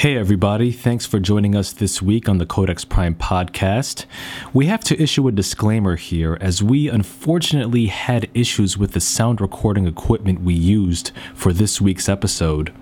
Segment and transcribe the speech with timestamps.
[0.00, 0.72] Hey, everybody.
[0.72, 4.06] Thanks for joining us this week on the Codex Prime podcast.
[4.54, 9.42] We have to issue a disclaimer here as we unfortunately had issues with the sound
[9.42, 12.72] recording equipment we used for this week's episode.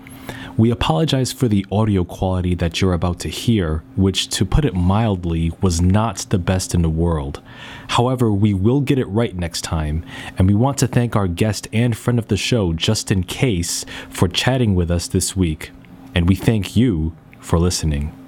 [0.55, 4.73] We apologize for the audio quality that you're about to hear, which, to put it
[4.73, 7.41] mildly, was not the best in the world.
[7.89, 10.05] However, we will get it right next time,
[10.37, 14.29] and we want to thank our guest and friend of the show, Justin Case, for
[14.29, 15.71] chatting with us this week
[16.15, 18.18] and we thank you for listening.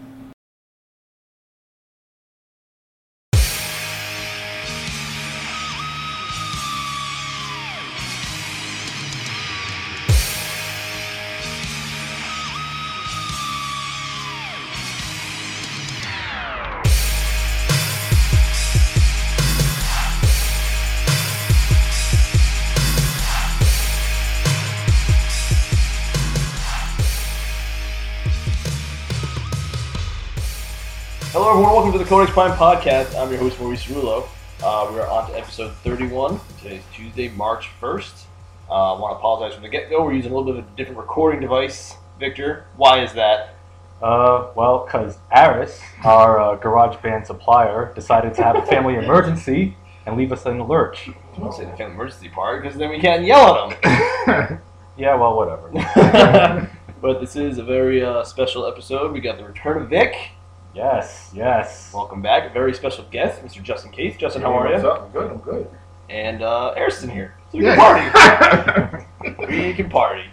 [32.11, 33.17] Codex Prime podcast.
[33.17, 34.27] I'm your host, Maurice Rulo.
[34.61, 36.41] Uh, we are on to episode 31.
[36.61, 38.23] Today's Tuesday, March 1st.
[38.69, 40.03] Uh, I want to apologize from the get go.
[40.03, 41.95] We're using a little bit of a different recording device.
[42.19, 43.55] Victor, why is that?
[44.01, 49.77] Uh, well, because Aris, our uh, garage band supplier, decided to have a family emergency
[50.05, 51.09] and leave us in the lurch.
[51.37, 54.59] Don't say the family emergency part because then we can't yell at them.
[54.97, 55.71] Yeah, well, whatever.
[57.01, 59.13] but this is a very uh, special episode.
[59.13, 60.31] We got the return of Vic.
[60.73, 61.91] Yes, yes.
[61.93, 62.49] Welcome back.
[62.49, 63.61] A very special guest, Mr.
[63.63, 64.17] Justin Case.
[64.17, 64.89] Justin, how are What's you?
[64.89, 65.03] up?
[65.05, 65.31] I'm good.
[65.31, 65.67] I'm good.
[66.09, 67.35] And uh, Harrison here.
[67.51, 67.75] So we Yeah.
[67.75, 68.95] can
[69.31, 69.45] party.
[69.47, 70.23] we can party.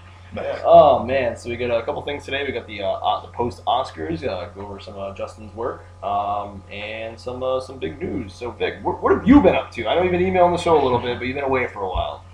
[0.65, 2.45] Oh man, so we got a couple things today.
[2.45, 5.85] We got the uh, uh, the post Oscars, uh, go over some uh, Justin's work,
[6.05, 8.35] um, and some uh, some big news.
[8.35, 9.89] So Vic, what, what have you been up to?
[9.89, 11.81] I know you've been emailing the show a little bit, but you've been away for
[11.81, 12.25] a while.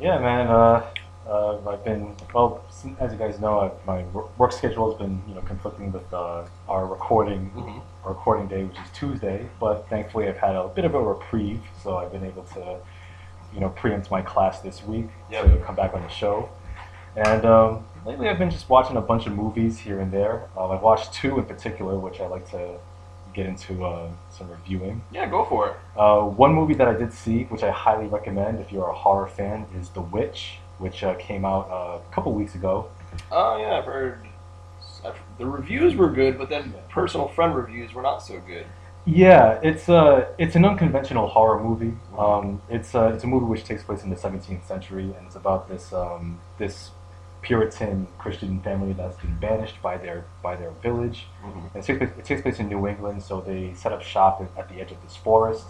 [0.00, 0.48] Yeah, man.
[0.48, 0.84] Uh,
[1.28, 4.04] uh, I've been well, s- as you guys know, I, my
[4.38, 7.80] work schedule has been you know conflicting with uh, our recording Mhm.
[8.04, 9.46] our recording day, which is Tuesday.
[9.60, 12.76] But thankfully, I've had a bit of a reprieve, so I've been able to
[13.52, 15.44] you know preempt my class this week Yep.
[15.44, 16.48] to come back on the show.
[17.16, 20.48] And um, lately, I've been just watching a bunch of movies here and there.
[20.58, 22.76] Um, I've watched two in particular, which I like to
[23.32, 25.00] get into uh, some reviewing.
[25.12, 25.76] Yeah, go for it.
[25.96, 29.26] Uh, one movie that I did see, which I highly recommend if you're a horror
[29.28, 32.88] fan, is The Witch, which uh, came out uh, a couple weeks ago.
[33.30, 34.20] Oh yeah, I've heard.
[35.04, 38.66] I've, the reviews were good, but then personal friend reviews were not so good.
[39.06, 41.94] Yeah, it's a it's an unconventional horror movie.
[42.16, 45.36] Um, it's a, it's a movie which takes place in the 17th century, and it's
[45.36, 46.90] about this um, this
[47.42, 51.26] Puritan Christian family that's been banished by their by their village.
[51.44, 51.76] Mhm.
[51.76, 54.58] It takes place, it takes place in New England, so they set up shop at,
[54.58, 55.66] at the edge of this forest.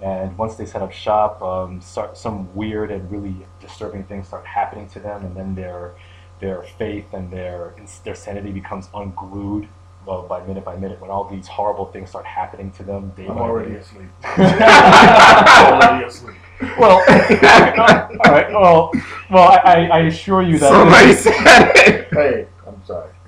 [0.00, 4.46] And once they set up shop, um, start, some weird and really disturbing things start
[4.46, 5.94] happening to them, and then their
[6.40, 9.68] their faith and their their sanity becomes unglued
[10.08, 13.10] well, by minute by minute when all these horrible things start happening to them.
[13.16, 13.78] Day I'm by already day.
[13.78, 14.08] asleep.
[14.24, 16.36] already asleep.
[16.78, 18.50] Well, all right.
[18.50, 18.90] Well,
[19.30, 20.70] well, I, I, I assure you that.
[20.70, 22.08] Somebody said it.
[22.12, 22.48] Hey, I'm sorry.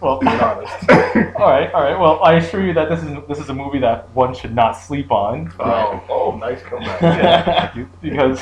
[0.00, 0.72] Well, Being honest.
[0.90, 1.98] all right, all right.
[1.98, 4.72] Well, I assure you that this is this is a movie that one should not
[4.72, 5.52] sleep on.
[5.60, 7.00] Oh, oh, nice comeback.
[7.74, 8.40] Yeah, because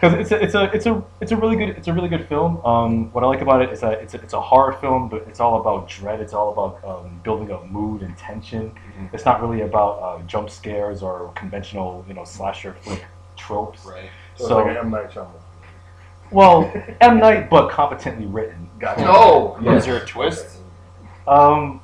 [0.00, 2.28] because it's a, it's a it's a it's a really good it's a really good
[2.28, 2.64] film.
[2.64, 5.22] Um, what I like about it is that it's a, it's a horror film, but
[5.28, 6.20] it's all about dread.
[6.20, 8.70] It's all about um, building up mood and tension.
[8.98, 9.12] Mhm.
[9.14, 13.04] It's not really about uh, jump scares or conventional you know slasher flick
[13.36, 13.84] tropes.
[13.84, 14.10] Right.
[14.36, 15.42] So, So- it's like an M Night Shyamalan.
[16.30, 16.70] Well,
[17.00, 18.68] M Night, but competently written.
[18.78, 19.00] Gotcha.
[19.02, 19.56] No.
[19.62, 20.57] But is there a twist?
[21.28, 21.80] Um,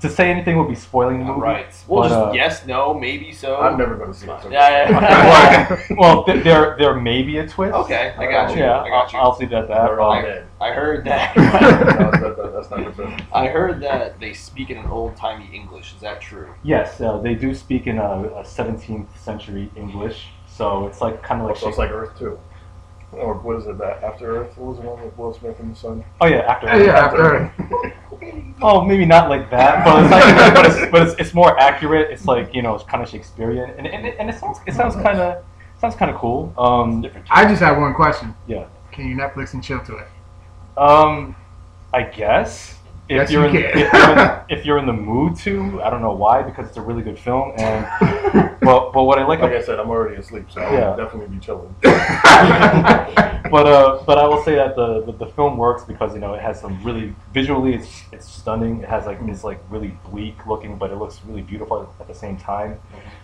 [0.00, 1.40] to say anything would be spoiling the movie.
[1.40, 1.84] Right.
[1.88, 3.56] Well, But, just uh, yes, no, maybe so.
[3.60, 4.42] I'm never going to see it.
[4.42, 5.86] So Yeah, yeah.
[5.90, 7.74] Well, well, th- there there may be a twist.
[7.74, 8.62] Okay, I got you.
[8.62, 9.18] Yeah, I got you.
[9.18, 9.86] I'll, I'll leave it that.
[9.86, 10.46] They're Um, dead.
[10.60, 11.36] I heard that.
[11.36, 13.24] no, that, that, that's not the.
[13.32, 15.94] I heard that they speak in an old timey English.
[15.94, 16.52] Is that true?
[16.64, 21.40] Yes, uh, they do speak in a, a 17th century English, so it's like kind
[21.40, 21.56] of like.
[21.56, 22.38] So it's like Earth 2.
[23.16, 23.78] Or what is it?
[23.78, 24.56] That After Earth?
[24.56, 26.04] What was the one with Will Smith and the son?
[26.20, 26.66] oh yeah, after.
[26.68, 26.86] Earth.
[26.86, 27.22] yeah, after.
[27.22, 27.92] Earth.
[28.62, 32.10] Oh, maybe not like that, but it's like, but, it's, but it's, it's more accurate.
[32.10, 34.72] It's like you know, it's kind of Shakespearean, and, and, it, and it sounds it
[34.74, 35.44] sounds kind of
[35.80, 36.54] sounds kind of cool.
[36.56, 37.26] Um, Different.
[37.30, 38.34] I just have one question.
[38.46, 38.66] Yeah.
[38.92, 40.08] Can you Netflix and chill to it?
[40.78, 41.34] um,
[41.92, 42.73] I guess
[43.08, 45.90] if Yes, you're you in, if you're in if you're in the mood to, I
[45.90, 47.84] don't know why, because it's a really good film, and
[48.62, 50.90] well, but what I like Like I said, I'm already asleep, so Yeah.
[50.90, 51.74] I'll definitely be chilling.
[51.82, 56.32] but uh, but I will say that the, the the film works because you know
[56.32, 58.82] it has some really visually it's it's stunning.
[58.82, 62.14] It has like it's like really bleak looking, but it looks really beautiful at the
[62.14, 62.80] same time.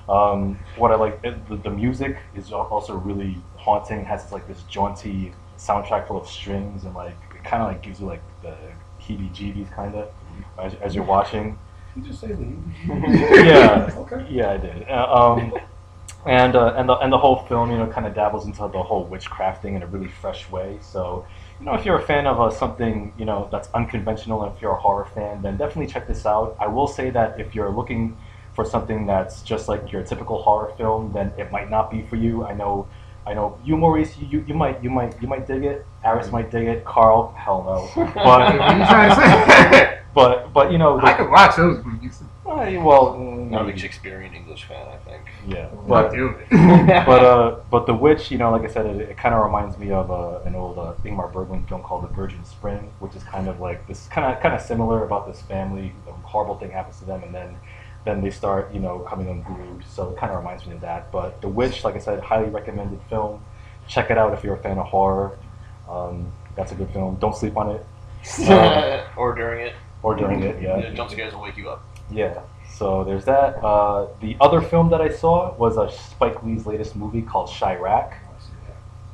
[0.09, 4.01] Um, what I like it, the, the music is also really haunting.
[4.01, 7.83] It has like this jaunty soundtrack full of strings and like it kind of like
[7.83, 8.57] gives you like the
[9.01, 10.09] heebie-jeebies kind of.
[10.59, 11.59] as, as you're watching.
[11.97, 12.59] You just say leave?
[12.87, 13.93] Yeah.
[13.97, 14.27] Okay.
[14.31, 14.89] Yeah, I did.
[14.89, 15.53] Uh, um,
[16.27, 18.83] and uh, and the and the whole film, you know, kind of dabbles into the
[18.83, 20.79] whole witchcrafting in a really fresh way.
[20.83, 21.25] So,
[21.59, 24.61] you know, if you're a fan of uh, something, you know, that's unconventional, and if
[24.61, 26.57] you're a horror fan, then definitely check this out.
[26.61, 28.17] I will say that if you're looking
[28.55, 32.17] for something that's just like your typical horror film, then it might not be for
[32.17, 32.45] you.
[32.45, 32.87] I know.
[33.27, 34.17] I know you, Maurice.
[34.19, 35.87] You, you, you might you might you might dig it.
[36.05, 36.85] Aris might dig it.
[36.85, 37.63] Carl, hell
[37.97, 38.05] no.
[38.15, 39.17] But you trying to
[39.77, 40.01] say?
[40.15, 42.23] but but you know, I could watch those movies.
[42.47, 45.23] uh, well, mm, Not a Shakespearean English fan, I think.
[45.47, 45.69] yeah.
[45.87, 46.51] But But
[47.07, 49.79] but uh, but the witch, you know, like I said, it, it kind of reminds
[49.79, 53.23] me of uh, an old uh, Ingmar Bergman film called The Virgin Spring, which is
[53.25, 55.93] kind of like this kind of kind of similar about this family.
[56.09, 57.57] A horrible thing happens to them, and then
[58.05, 59.85] then they start, you know, coming unglued.
[59.89, 61.11] So it kind of reminds me of that.
[61.13, 63.43] But The Witch, like I said, highly recommended film.
[63.89, 65.39] Check it out if you're a fan of horror.
[65.89, 67.17] Um, that's a good film.
[67.17, 67.87] Don't sleep on it
[69.17, 69.75] or during it.
[70.03, 70.63] or during it.
[70.63, 70.79] Yeah.
[70.79, 71.83] Yeah, jump scares will wake you up.
[72.11, 72.41] Yeah.
[72.73, 73.57] So there's that.
[73.63, 78.15] Uh, the other film that I saw was uh, Spike Lee's latest movie called Chi-Raq,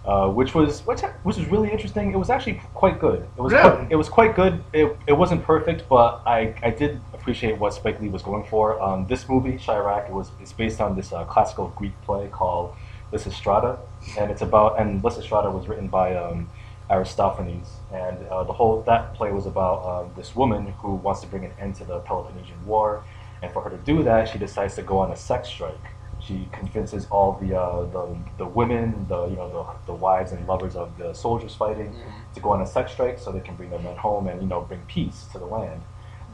[0.05, 2.12] uh, which was which, which was really interesting.
[2.12, 3.27] It was actually quite good.
[3.37, 3.69] It was Really?
[3.77, 4.62] quite, it was quite good.
[4.73, 8.81] It, it wasn't perfect, but I, I did appreciate what Spike Lee was going for.
[8.81, 12.73] Um, this movie Chi-Raq it was it's based on this uh, classical Greek play called
[13.12, 13.81] Lysistrata,
[14.17, 16.49] and it's about and Lysistrata was written by um,
[16.88, 21.26] Aristophanes, and uh, the whole that play was about um, this woman who wants to
[21.26, 23.02] bring an end to the Peloponnesian War,
[23.43, 25.87] and for her to do that, she decides to go on a sex strike.
[26.20, 30.46] She convinces all the uh, the, the women, the you know the, the wives and
[30.46, 31.93] lovers of the soldiers fighting,
[32.34, 34.46] to go on a sex strike so they can bring their men home and you
[34.46, 35.82] know bring peace to the land.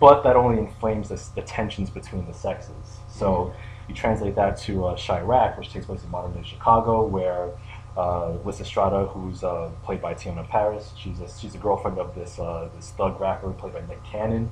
[0.03, 2.99] But that only inflames the, the tensions between the sexes.
[3.09, 3.55] So
[3.89, 7.51] you translate that to uh, Chi-Raq, which takes place in modern day Chicago, where
[7.97, 12.41] uh, Lysistrata, who's uh, played by Teyonah Parris, she's a, she's a girlfriend of this
[12.41, 14.51] uh, this thug rapper played by Nick Cannon.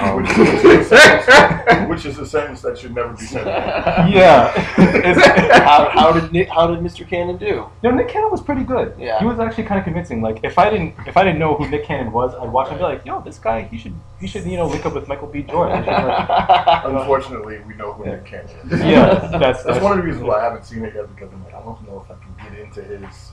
[0.00, 3.46] Um, Which, is a sentence, which is a sentence that should never be said.
[4.12, 7.06] yeah, It's- how, how did Nick, how did Mr.
[7.08, 7.66] Cannon do?
[7.82, 8.94] No, Nick Cannon was pretty good.
[8.98, 9.18] Yeah.
[9.20, 10.20] He was actually kind of convincing.
[10.22, 12.72] Like if I didn't if I didn't know who Nick Cannon was, I'd watch him
[12.74, 15.08] and be like, yo, this guy, he should he should you know link up with
[15.08, 15.42] Michael B.
[15.42, 15.78] Jordan.
[15.84, 18.80] He should, like- Unfortunately, we know who Nick Cannon is.
[18.80, 21.44] yeah, that's, That's one of the reasons why I haven't seen it yet because I'm
[21.44, 23.32] like, I don't know if I can get into his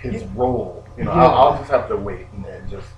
[0.00, 0.28] his Yeah.
[0.34, 0.84] role.
[0.96, 1.24] You know, Yeah.
[1.24, 2.88] I'll, I'll just have to wait and then just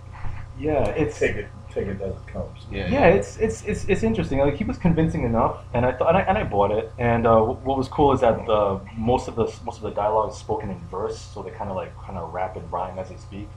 [0.59, 2.59] yeah, it's take it take it as it comes.
[2.71, 4.39] yeah, yeah, it's it's it's it's interesting.
[4.41, 6.91] Like he was convincing enough, and I thought and I, and I bought it.
[6.99, 10.31] And uh, what was cool is that the most of the most of the dialogue
[10.33, 13.09] is spoken in verse, so they kind of like kind of rap and rhyme as
[13.11, 13.49] they speak.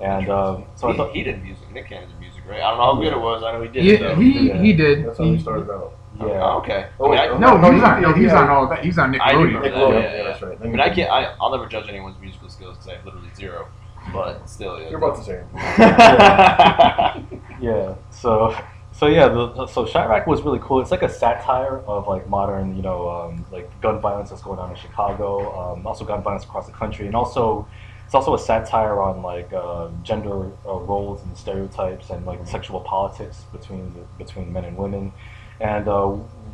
[0.00, 1.70] And um, so I he, thought, he did music.
[1.72, 2.60] Nick Cannon did music, right?
[2.60, 3.42] I don't know how good it was.
[3.44, 3.84] I know he did.
[3.84, 4.14] Yeah, though.
[4.16, 4.60] he Yeah.
[4.62, 5.06] he did.
[5.06, 5.92] That's how He- he started out.
[6.20, 6.88] Oh, yeah, okay.
[7.00, 8.02] Oh, I mean, I, No, No, he's he- on.
[8.02, 8.40] No, he's yeah.
[8.42, 8.84] on all that.
[8.84, 9.44] He's on I do Nickelodeon.
[9.46, 9.78] remember that.
[9.78, 10.22] Yeah, yeah, yeah.
[10.24, 10.58] that's right.
[10.60, 11.10] I mean, I can't.
[11.10, 13.68] I, I'll never judge anyone's musical skills because I have literally zero.
[14.12, 14.88] But still, yeah.
[14.90, 15.44] You're about the same.
[15.54, 17.42] it.
[17.60, 17.94] yeah.
[18.10, 18.56] So
[18.92, 20.80] so yeah, the, so Chi-Raq was really cool.
[20.80, 24.58] It's like a satire of like modern, you know, um, like gun violence that's going
[24.58, 27.66] on in Chicago, um, also gun violence across the country, and also
[28.04, 32.80] it's also a satire on like uh, gender uh, roles and stereotypes and like sexual
[32.80, 35.12] politics between the, between men and women.
[35.60, 36.08] And uh,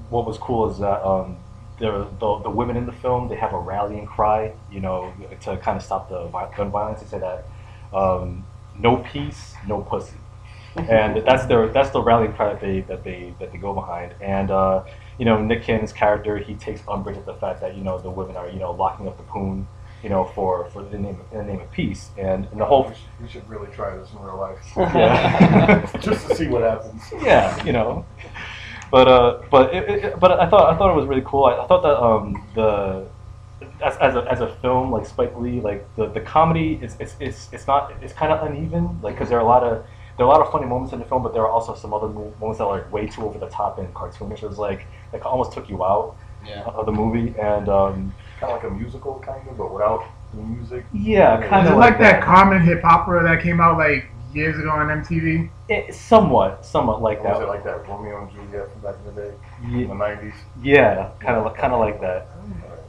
[0.09, 1.37] what was cool is that um,
[1.78, 5.56] the, the the women in the film they have a rallying cry, you know, to
[5.58, 6.26] kind of stop the
[6.56, 7.00] gun violence.
[7.00, 7.44] They say that
[7.96, 8.44] um,
[8.78, 10.16] no peace, no pussy
[10.76, 14.14] and that's their that's the rallying cry that they that they that they go behind.
[14.20, 14.85] And uh,
[15.18, 18.11] you know, Nick Cannon's character he takes umbrage at the fact that you know the
[18.11, 19.66] women are you know locking up the poon,
[20.02, 22.11] you know, for for the name of, in the name of peace.
[22.16, 24.58] And, and the whole we, should, we should really try this in real life.
[24.76, 27.02] yeah just to see what happens.
[27.23, 28.04] yeah you know.
[28.90, 31.45] But uh, but it, it, but I thought I thought it was really cool.
[31.45, 33.07] I, I thought that um the
[33.85, 37.16] as, as, a, as a film like Spike Lee like the, the comedy is it's,
[37.21, 39.85] it's, it's not it's kind of uneven like because there are a lot of
[40.16, 41.92] there are a lot of funny moments in the film but there are also some
[41.92, 44.87] other moments that are like way too over the top and cartoonish it was like
[45.12, 46.16] it almost took you out
[46.47, 46.62] yeah.
[46.62, 50.42] of the movie and um, Kind of like a musical, kind of, but without the
[50.42, 50.85] music.
[50.92, 54.58] yeah Is kind it of like that Carmen Hip Hopera that came out like years
[54.58, 55.49] ago on MTV?
[55.68, 59.14] it, somewhat somewhat like Was that it like that Romeo and Juliet from back in
[59.14, 60.35] the day, in the '90s?
[60.62, 62.26] yeah kind of kind of like that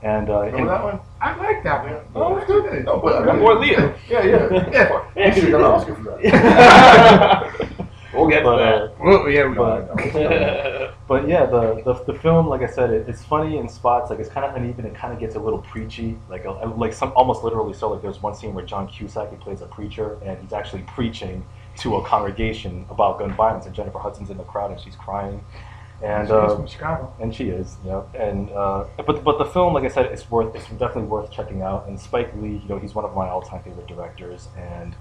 [0.02, 1.00] and uh, Remember and- that one?
[1.22, 1.92] I like that one.
[1.92, 2.02] Yeah.
[2.16, 2.86] Oh, it's good.
[2.86, 3.94] No, but That boy Leo.
[4.08, 4.70] Yeah, yeah.
[4.72, 5.30] Yeah.
[5.32, 7.76] He should have got an Oscar for that.
[8.14, 12.62] we'll get but, to uh, yeah, we But- But yeah, the, the, the film, like
[12.62, 14.12] I said, it, it's funny in spots.
[14.12, 14.86] Like it's kind of uneven.
[14.86, 16.18] It kind of gets a little preachy.
[16.30, 17.74] Like a, like some almost literally.
[17.74, 20.84] So like there's one scene where John Cusack he plays a preacher and he's actually
[20.84, 21.44] preaching
[21.78, 23.66] to a congregation about gun violence.
[23.66, 25.44] And Jennifer Hudson's in the crowd and she's crying.
[26.04, 27.14] And She's uh, from Chicago.
[27.20, 28.04] and she is, yeah.
[28.14, 31.62] And uh, but but the film, like I said, it's worth it's definitely worth checking
[31.62, 31.88] out.
[31.88, 34.48] And Spike Lee, you know, he's one of my all-time favorite directors.
[34.58, 34.96] And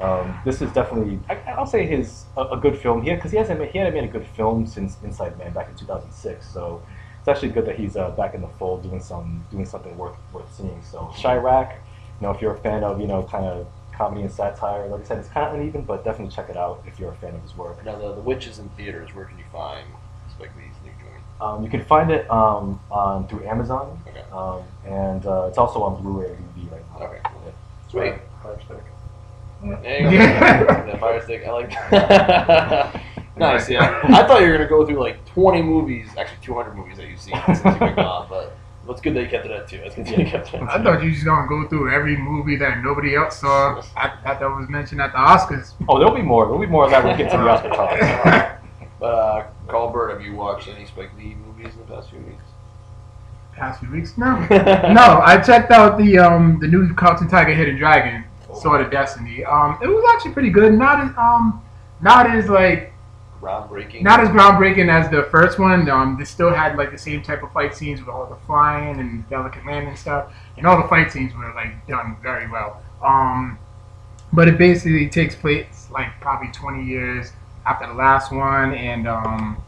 [0.00, 3.02] Um, this is definitely, I, I'll say, his a, a good film.
[3.02, 5.68] here because he hasn't made, he hadn't made a good film since Inside Man back
[5.68, 6.46] in 2006.
[6.46, 6.82] So
[7.20, 10.16] it's actually good that he's uh, back in the fold, doing some doing something worth
[10.32, 10.82] worth seeing.
[10.82, 11.78] So Chi-Raq, you
[12.26, 15.04] know, if you're a fan of you know kind of comedy and satire, like I
[15.04, 17.42] said, it's kind of uneven, but definitely check it out if you're a fan of
[17.42, 17.82] his work.
[17.84, 19.86] Now, the, the Witches in theaters, where can you find
[20.28, 21.22] Spike Lee's new joint?
[21.40, 24.22] Um, you can find it um, on through Amazon, Okay.
[24.32, 27.06] um, and uh, it's also on Blu-ray and DVD right now.
[27.06, 27.20] Okay.
[27.88, 28.14] Sweet.
[28.42, 28.68] Fire stick.
[28.68, 28.90] There you go.
[29.64, 30.10] Yeah.
[30.10, 33.02] Yeah, Fire Stick, I like that.
[33.36, 34.00] nice, yeah.
[34.04, 37.08] I thought you were going to go through like 20 movies, actually 200 movies that
[37.08, 38.56] you've seen since you've been gone, but
[38.88, 39.78] it's good that you kept it at two.
[39.78, 41.92] It's good that you kept it at I thought you was just gonna go through
[41.92, 43.80] every movie that nobody else saw.
[43.96, 45.72] I thought that was mentioned at the Oscars.
[45.88, 46.44] Oh, there'll be more.
[46.44, 48.60] There'll be more of that when we get to the Oscar talk.
[49.00, 52.20] But, uh, Carl Bird, have you watched any Spike Lee movies in the past few
[52.20, 52.42] weeks?
[53.54, 55.20] Past few weeks, no, no.
[55.24, 59.44] I checked out the um the new Crouching Tiger Hidden Dragon, Sword of Destiny.
[59.44, 60.72] Um, it was actually pretty good.
[60.74, 61.62] Not as um
[62.00, 62.92] not as like
[63.40, 64.02] Groundbreaking.
[64.02, 65.88] not as groundbreaking as the first one.
[65.90, 69.00] Um, they still had like the same type of fight scenes with all the flying
[69.00, 72.82] and delicate landing and stuff, and all the fight scenes were like done very well.
[73.04, 73.58] Um,
[74.32, 77.32] but it basically takes place like probably 20 years
[77.66, 79.62] after the last one, and um,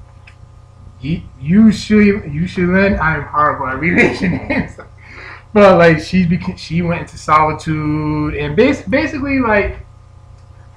[1.01, 2.99] you should you should learn.
[2.99, 4.73] I'm horrible at relation names.
[5.53, 6.27] But like she's
[6.59, 9.79] she went into solitude and bas- basically like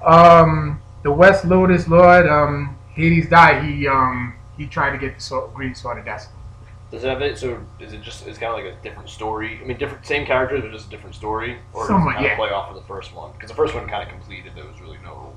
[0.05, 5.21] um the West Lotus Lord um Hades died he um he tried to get the
[5.21, 6.35] sword, green sword of destiny.
[6.91, 7.37] Does it have it?
[7.37, 8.25] So is it just?
[8.27, 9.59] It's kind of like a different story.
[9.61, 12.31] I mean, different, same characters, but just a different story, or Somewhat, kind yeah.
[12.31, 13.31] of play off of the first one?
[13.33, 14.53] Because the first one kind of completed.
[14.55, 15.33] There was really no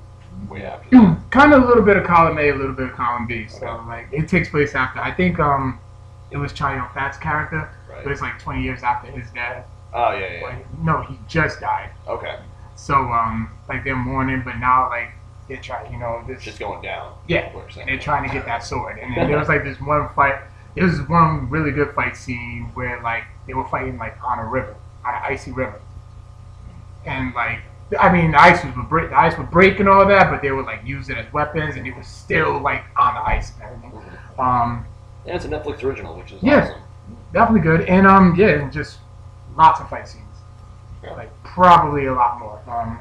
[0.49, 1.19] way after that.
[1.29, 3.47] kind of a little bit of column A, a little bit of column B.
[3.47, 3.87] So Okay.
[3.87, 5.79] like it takes place after I think um
[6.31, 7.69] it was Yun Fat's character,
[8.03, 9.65] but it's like 20 years after his death.
[9.93, 10.43] Oh yeah, yeah.
[10.43, 11.89] Like, no, he just died.
[12.07, 12.37] Okay,
[12.75, 15.09] So um like they're mourning, but now like
[15.47, 17.13] they're trying, you know, this just going down.
[17.27, 17.89] Yeah, What you're saying.
[17.89, 18.97] and they're trying to get that sword.
[18.97, 20.35] And then there was like this one fight.
[20.75, 24.45] There was one really good fight scene where like they were fighting like on a
[24.45, 25.79] river, on an icy river,
[27.05, 27.59] and like
[27.99, 30.51] I mean the ice was break, the ice would break and all that, but they
[30.51, 33.63] would like use it as weapons, and it was still like on the ice and
[33.63, 33.91] everything.
[34.39, 34.85] Um,
[35.25, 36.63] And it's a Netflix original, which is Yeah.
[36.65, 36.81] awesome.
[37.33, 38.99] Definitely good, and um, yeah, just
[39.55, 40.23] lots of fight scenes,
[41.03, 41.13] Yeah.
[41.13, 42.59] like probably a lot more.
[42.67, 42.99] Um,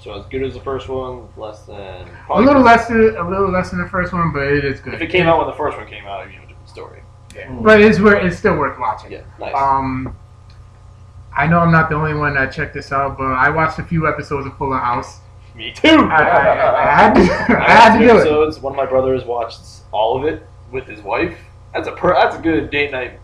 [0.00, 2.08] So as good as the first one, less than.
[2.30, 4.94] a little less, than, a little less than the first one, but it is good.
[4.94, 7.02] If it came out when the first one came out, be a different story.
[7.60, 9.12] but it's wor- it's still worth watching.
[9.12, 9.54] Yeah, nice.
[9.54, 10.16] Um,
[11.36, 13.84] I know I'm not the only one that checked this out, but I watched a
[13.84, 15.20] few episodes of Fuller House.
[15.54, 15.88] Me too.
[16.10, 17.20] I, I, I had to,
[17.58, 18.20] I had to do it.
[18.20, 18.58] episodes.
[18.60, 19.60] One of my brothers watched
[19.92, 21.38] all of it with his wife.
[21.72, 23.18] That's a per, that's a good date night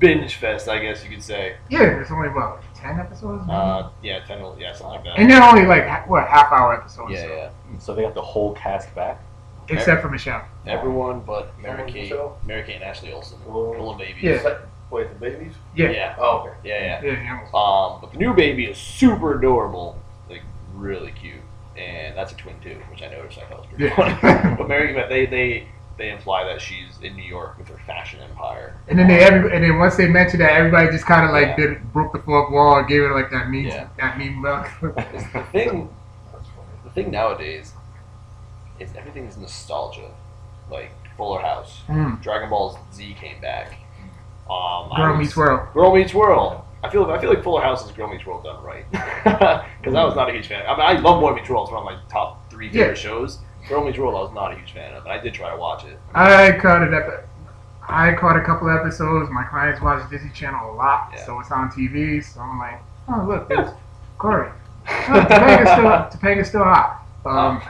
[0.00, 1.56] binge fest, I guess you could say.
[1.68, 3.56] Yeah, there's only what ten episodes, maybe?
[3.58, 5.18] Uh, yeah, ten, yeah, something like that.
[5.18, 7.12] and they're only like ha- what half hour episodes.
[7.12, 7.50] yeah, so- yeah.
[7.78, 9.22] So they got the whole cast back.
[9.68, 10.42] Except for Michelle.
[10.66, 13.70] Everyone but Mary Everyone Kate, Mary Kate and Ashley Olsen, Oh.
[13.70, 14.20] little babies.
[14.20, 14.58] Yeah.
[14.90, 15.52] Wait, the babies?
[15.76, 15.90] Yeah.
[15.90, 16.56] yeah, Oh, okay.
[16.64, 17.12] yeah, yeah.
[17.12, 17.40] Yeah, yeah.
[17.54, 19.96] Um, but the new baby is super adorable,
[20.28, 20.42] like
[20.74, 21.36] really cute,
[21.76, 23.38] and that's a twin too, which I noticed.
[23.38, 24.18] I thought was pretty Yeah.
[24.18, 24.54] funny.
[24.58, 25.68] but Mary, but they they
[26.00, 28.74] they imply that she's in New York with her fashion empire.
[28.88, 31.48] And then they every, and then once they mentioned that, everybody just kind of like
[31.58, 31.66] Yeah.
[31.74, 33.88] did broke the fourth wall and gave it like that mean Yeah.
[33.98, 34.66] that mean look.
[34.80, 35.90] The thing
[36.84, 37.74] the thing nowadays
[38.78, 40.10] is everything is nostalgia.
[40.70, 42.22] Like Fuller House, Mm.
[42.22, 43.74] Dragon Ball Z came back.
[44.48, 45.60] Um, Girl was- meets world.
[45.74, 46.62] Girl Meets World.
[46.82, 48.86] I feel I feel like Fuller House is Girl Meets World done right.
[49.80, 50.64] Because I was not a huge fan.
[50.66, 51.68] I mean, I love Boy Meets World.
[51.68, 53.02] It's one of my top three favorite Yeah.
[53.08, 53.38] shows.
[53.70, 55.56] Girl Meets World, I was not a huge fan of, and I did try to
[55.56, 55.96] watch it.
[56.14, 56.92] I caught it.
[56.92, 57.24] Epi-
[57.88, 59.30] I caught a couple episodes.
[59.32, 61.24] My clients watch Disney Channel a lot, Yeah.
[61.24, 62.22] so it's on TV.
[62.22, 63.70] So I'm like, oh look, there's
[64.18, 64.50] Corey.
[64.88, 67.02] Oh, Topanga's still Topanga's still hot.
[67.24, 67.62] Um,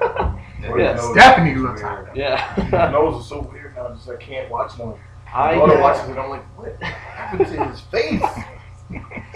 [0.78, 1.00] yes.
[1.00, 2.06] Nose Stephanie looks weird.
[2.08, 2.16] hot.
[2.16, 2.68] Yeah.
[2.72, 3.88] My nose is so weird now.
[3.94, 4.98] Just I can't watch no.
[5.32, 6.18] I, My daughter watches it.
[6.18, 8.22] I'm like, what happened to his face?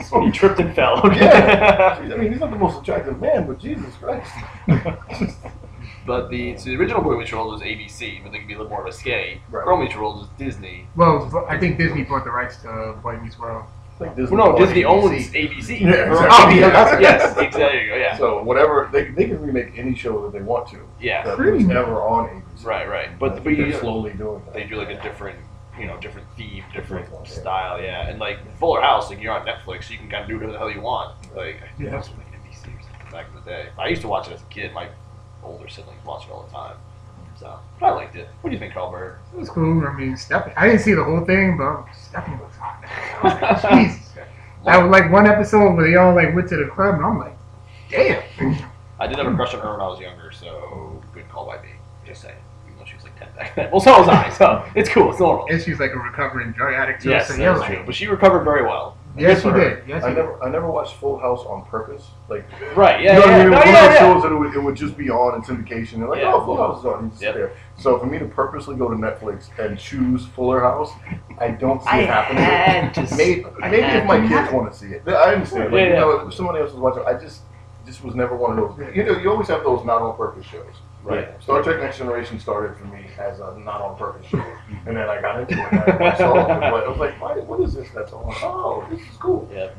[0.08, 1.00] So, he tripped and fell.
[1.14, 1.98] yeah.
[2.00, 4.32] I mean, he's not the most attractive man, but Jesus Christ.
[6.06, 8.56] But the so the original Boy Meets World was ABC, but they could be a
[8.58, 9.40] little more risque.
[9.50, 9.64] Right.
[9.64, 10.86] Girl Meets World was Disney.
[10.96, 13.64] Well, I think Disney bought the rights to Boy Meets World.
[13.98, 14.86] Like Disney Well, no, Disney ABC.
[14.86, 15.80] owns ABC.
[15.80, 16.62] Yeah, oh, exactly.
[16.64, 16.98] Oh, yeah.
[17.00, 17.60] yes, exactly.
[17.60, 17.96] There you go.
[17.96, 18.16] Yeah.
[18.16, 20.78] So whatever they, they can remake any show that they want to.
[21.00, 21.22] Yeah.
[21.24, 22.64] That Pretty was never on ABC.
[22.64, 23.18] Right, right.
[23.18, 24.54] But but they're you, slowly doing that.
[24.54, 25.38] they do like a different,
[25.78, 27.40] you know, different theme, different Different yeah.
[27.40, 28.08] style, yeah.
[28.08, 30.52] And like Fuller House, like you're on Netflix, so you can kind of do whatever
[30.52, 31.14] the hell you want.
[31.36, 31.90] Like I Yeah.
[31.90, 31.96] yeah.
[31.96, 33.68] was like NBC or something back in the day.
[33.78, 34.72] I used to watch it as a kid.
[34.72, 34.88] My
[35.42, 36.76] older siblings watched it all the time.
[37.38, 38.28] So but I liked it.
[38.42, 39.18] What do you think, Carl Bird?
[39.32, 39.86] It was cool.
[39.86, 40.54] I mean, Stephanie.
[40.56, 42.84] I didn't see the whole thing, but Stephanie looks hot.
[43.24, 44.12] Like, Jesus.
[44.66, 47.18] That was like one episode where they all like went to the club, and I'm
[47.18, 47.36] like,
[47.90, 48.22] Damn.
[49.00, 51.60] I did have a crush on her when I was younger, so good call by
[51.62, 51.70] me.
[52.06, 52.36] Just saying.
[52.66, 53.70] Even though she was like 10 back then.
[53.70, 55.10] Well, so was I, so it's cool.
[55.10, 55.46] It's normal.
[55.50, 57.10] And she's like a recovering drug addict too.
[57.10, 57.82] Yes, so that you're is like, true.
[57.86, 58.96] But she recovered very well.
[59.16, 59.82] Yes, Good you did.
[59.88, 60.20] Yes, I you did.
[60.22, 62.08] never, I never watched Full House on purpose.
[62.28, 62.44] Like,
[62.76, 63.34] Right, yeah, you know what yeah.
[63.36, 63.50] I mean?
[63.50, 63.98] No, One yeah, of those yeah.
[64.14, 65.98] shows that it would, it would just be on in syndication.
[65.98, 66.32] They're like, Yeah.
[66.34, 67.04] oh, Full House is on.
[67.04, 67.34] You just Yep.
[67.34, 67.52] there.
[67.78, 70.90] So for me to purposely go to Netflix and choose Fuller House,
[71.38, 72.42] I don't see I it happening.
[72.44, 74.28] had to Maybe, I maybe had if my to.
[74.28, 75.02] kids want to see it.
[75.08, 75.64] I understand.
[75.64, 76.00] Like, Yeah, you yeah.
[76.00, 77.42] know, if somebody else is watching, I just
[77.86, 78.94] just was never one of those.
[78.94, 80.66] You know, you always have those not on purpose shows.
[81.02, 81.28] Right.
[81.30, 81.40] Yeah.
[81.40, 84.44] Star Trek Next Generation started for me as a not on purpose show,
[84.86, 85.72] and then I got into it.
[85.72, 86.50] And I saw it.
[86.50, 88.24] I was like, why, what is this that's on?
[88.42, 89.48] Oh, this is cool.
[89.52, 89.70] Yeah.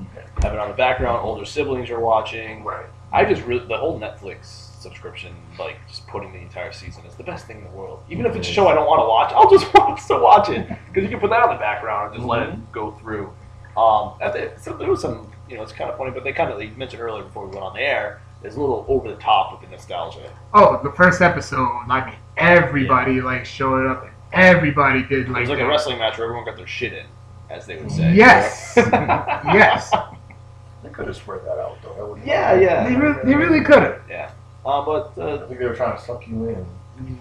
[0.42, 1.24] Have it on the background.
[1.24, 2.64] Older siblings are watching.
[2.64, 2.88] Right.
[3.14, 4.46] I just really, the whole Netflix
[4.82, 8.04] subscription, like just putting the entire season is the best thing in the world.
[8.10, 10.50] Even if it's a show I don't want to watch, I'll just want to watch
[10.50, 13.32] it because you can put that on the background and just let it go through.
[13.78, 16.34] Um, and there, so there was some, you know, it's kind of funny, but they
[16.34, 19.10] kind of, like mentioned earlier before we went on the air, is a little over
[19.10, 20.32] the top with the nostalgia.
[20.54, 24.04] Oh, the first episode, like everybody like showed up.
[24.04, 25.38] and Everybody did like.
[25.38, 27.06] It was like a wrestling match where everyone got their shit in,
[27.50, 28.14] as they would say.
[28.14, 29.92] Yes, yes.
[30.84, 32.16] They could have spread that out though.
[32.16, 32.90] That Yeah, yeah.
[32.90, 34.02] They, re- they really could have.
[34.10, 34.32] Yeah.
[34.66, 36.66] Uh, but I uh, think they were trying to suck you in.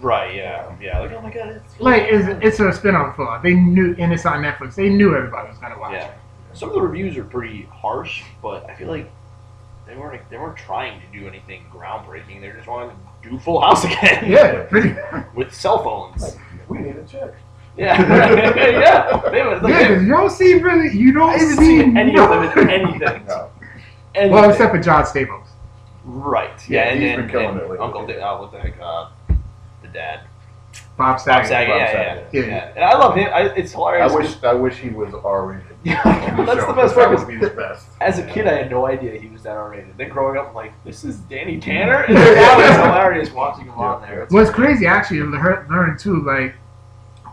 [0.01, 0.99] right, yeah, yeah.
[0.99, 4.25] Like, oh my god, it's Like it's, it's a spin-off for They knew, and it's
[4.25, 4.75] on Netflix.
[4.75, 5.93] They knew everybody was gonna watch.
[5.93, 6.07] Yeah.
[6.07, 6.13] it.
[6.53, 9.09] Some of the reviews are pretty harsh, but I feel like
[9.91, 12.39] they weren't they weren't trying to do anything groundbreaking.
[12.39, 12.93] They just wanted
[13.23, 14.23] to do Full House again.
[14.31, 15.25] Yeah.
[15.35, 16.37] With cell phones.
[16.69, 17.33] We need a check.
[17.77, 17.99] Yeah.
[18.55, 19.21] yeah.
[19.29, 22.17] They were, Yeah, like, because you don't see really, you don't I see seen any
[22.17, 23.25] of them in anything.
[23.27, 23.49] No.
[24.15, 24.31] anything.
[24.33, 25.47] Well, except for John Stamos.
[26.05, 26.69] right.
[26.69, 27.77] Yeah, Yeah, and, he's and, been killing and it lately.
[27.79, 29.09] Uncle Dick, uh, what the heck, uh,
[29.81, 30.21] the dad.
[30.97, 31.47] Bob Bob Saget.
[31.47, 31.69] Saget.
[31.69, 32.27] Bob Yeah, Saget.
[32.33, 32.47] yeah, Yeah.
[32.47, 32.71] yeah.
[32.75, 33.29] And I love him.
[33.33, 34.11] I, it's hilarious.
[34.11, 35.65] I wish I wish he was R rated.
[35.83, 36.03] Yeah,
[36.45, 37.17] that's the best That part.
[37.17, 37.87] would be the best.
[38.01, 39.97] As a kid, I had no idea he was that R-rated.
[39.97, 42.03] Then growing up, like, this is Danny Tanner.
[42.07, 44.21] And now it's hilarious watching him on there.
[44.21, 46.53] It's What's crazy, actually, lear- learn too, like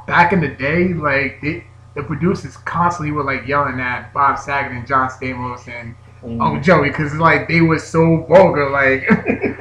[0.06, 4.72] back in the day, like they, the producers constantly were like yelling at Bob Saget
[4.72, 6.40] and John Stamos and Mm-hmm.
[6.40, 9.08] Uncle Joey because like they were so vulgar, like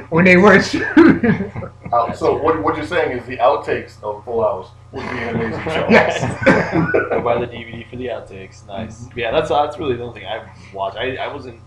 [0.10, 1.52] when they weren't shooting.
[1.92, 5.36] Uh, so what, what you're saying is the outtakes of Full House would be an
[5.36, 5.86] amazing show.
[5.90, 6.20] yes.
[6.92, 8.66] Go buy the DVD for the outtakes.
[8.66, 9.06] Nice.
[9.14, 10.96] Yeah, that's that's really the only thing I watched.
[10.96, 11.60] I, I wasn't.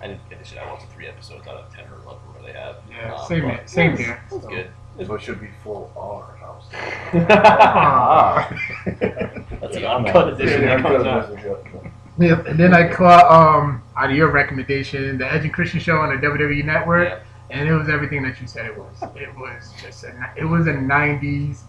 [0.00, 0.58] I didn't finish it.
[0.58, 2.76] I watched three episodes out of ten or eleven, where they have.
[2.88, 4.22] Yeah, Um, same but here, same here.
[4.30, 4.70] It was good.
[5.06, 6.66] So it should be Full R House.
[7.30, 8.48] Ah.
[9.60, 11.30] That's the uncut edition that comes out.
[12.18, 15.98] Yep, and then I caught um out of your recommendation the Edge and Christian show
[15.98, 17.18] on the WWE Network, Yeah.
[17.50, 18.94] and it was everything that you said it was.
[19.16, 21.60] It was just a it was a '90s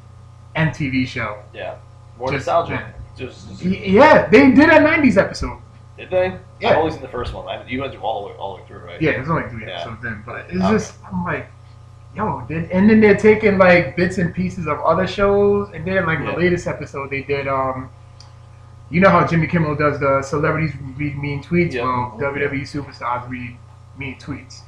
[0.55, 1.39] MTV show.
[1.53, 1.75] Yeah.
[2.17, 2.93] More Just- nostalgia.
[3.17, 5.57] Just, just- Yeah, they did a '90s episode.
[5.97, 6.37] did they?
[6.61, 6.75] Yeah.
[6.77, 7.47] Only seen the first one.
[7.47, 9.01] I, you went through all the way all the way through, right?
[9.01, 9.81] Yeah, there's only three Yeah.
[9.81, 10.71] episodes then, but it's Okay.
[10.71, 11.47] just I'm like,
[12.15, 16.05] yo, did, and then they're taking like bits and pieces of other shows, and then
[16.05, 16.31] like Yeah.
[16.31, 17.89] the latest episode they did um.
[18.91, 21.71] You know how Jimmy Kimmel does the celebrities read mean tweets?
[21.71, 21.83] Yeah.
[21.83, 23.55] Well, WWE superstars read
[23.97, 24.59] mean tweets.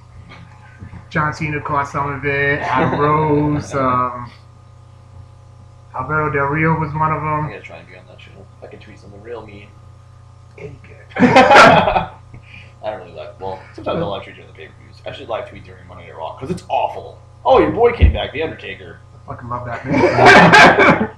[1.10, 2.60] John Cena caught some of it.
[2.62, 4.32] Adam Rose, um,
[5.94, 7.28] Alberto Del Rio was one of them.
[7.28, 8.32] I'm gonna try and be on that show.
[8.58, 9.68] If I can tweet something real mean.
[10.58, 10.98] Any good.
[11.18, 12.12] I
[12.82, 13.40] don't really like.
[13.42, 15.02] Well, sometimes I live tweet during the pay per views.
[15.06, 17.20] I should live tweet during Monday Night Raw because it's awful.
[17.46, 19.00] Oh, your boy came back, The Undertaker.
[19.16, 21.16] I fucking love that man.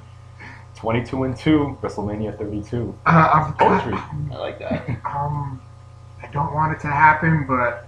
[0.75, 2.97] 22 and 2, WrestleMania 32.
[3.05, 3.93] uh, I've Poetry.
[4.31, 4.87] I like that.
[5.05, 5.61] Um,
[6.21, 7.87] I don't want it to happen, but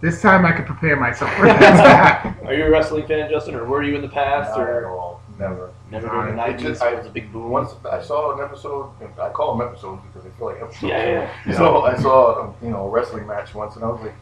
[0.00, 2.46] this time I could prepare myself for it to happen.
[2.46, 4.86] Are you a wrestling fan, Justin, or were you in the past, Not at or
[4.90, 5.22] all.
[5.38, 5.70] Never.
[5.90, 6.66] never during the It nineties?
[6.66, 7.50] just- I- was a big boom.
[7.50, 10.82] Once I saw an episode, I call them episodes because they feel like episodes.
[10.82, 11.56] Yeah, yeah, yeah.
[11.56, 14.14] So I saw a, you know a wrestling match once, and I was like,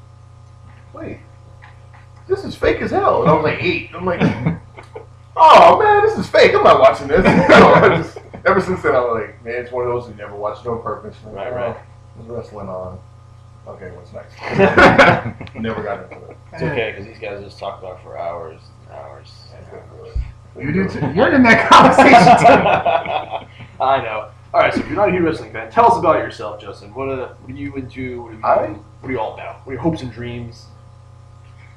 [0.93, 1.19] wait,
[2.29, 3.23] this is fake as hell.
[3.23, 3.91] And I was like eight.
[3.95, 4.21] I'm like,
[5.37, 6.55] oh man, this is fake.
[6.55, 7.25] I'm not watching this.
[7.49, 10.35] So I just, ever since then, I'm like, man, it's one of those you never
[10.35, 11.17] watch on purpose.
[11.25, 11.77] Like, Right, right.
[12.17, 12.99] There's wrestling on.
[13.69, 14.35] Okay, what's next?
[15.57, 16.37] never got into it.
[16.53, 19.33] It's okay because these guys just talk about it for hours and hours.
[20.59, 21.01] You do too.
[21.15, 23.83] You're in that conversation too.
[23.83, 24.31] I know.
[24.55, 26.95] All right, so if you're not a huge wrestling fan, tell us about yourself, Justin.
[26.95, 28.23] What are, what are you into?
[28.23, 28.69] What are you, I-
[29.01, 29.67] what are you all about?
[29.67, 30.67] What are your hopes and dreams?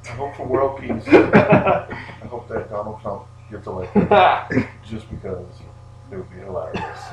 [0.06, 1.04] I hope for world peace.
[1.08, 4.08] I hope that Donald Trump gets elected
[4.84, 5.46] just because
[6.12, 7.00] it would be hilarious.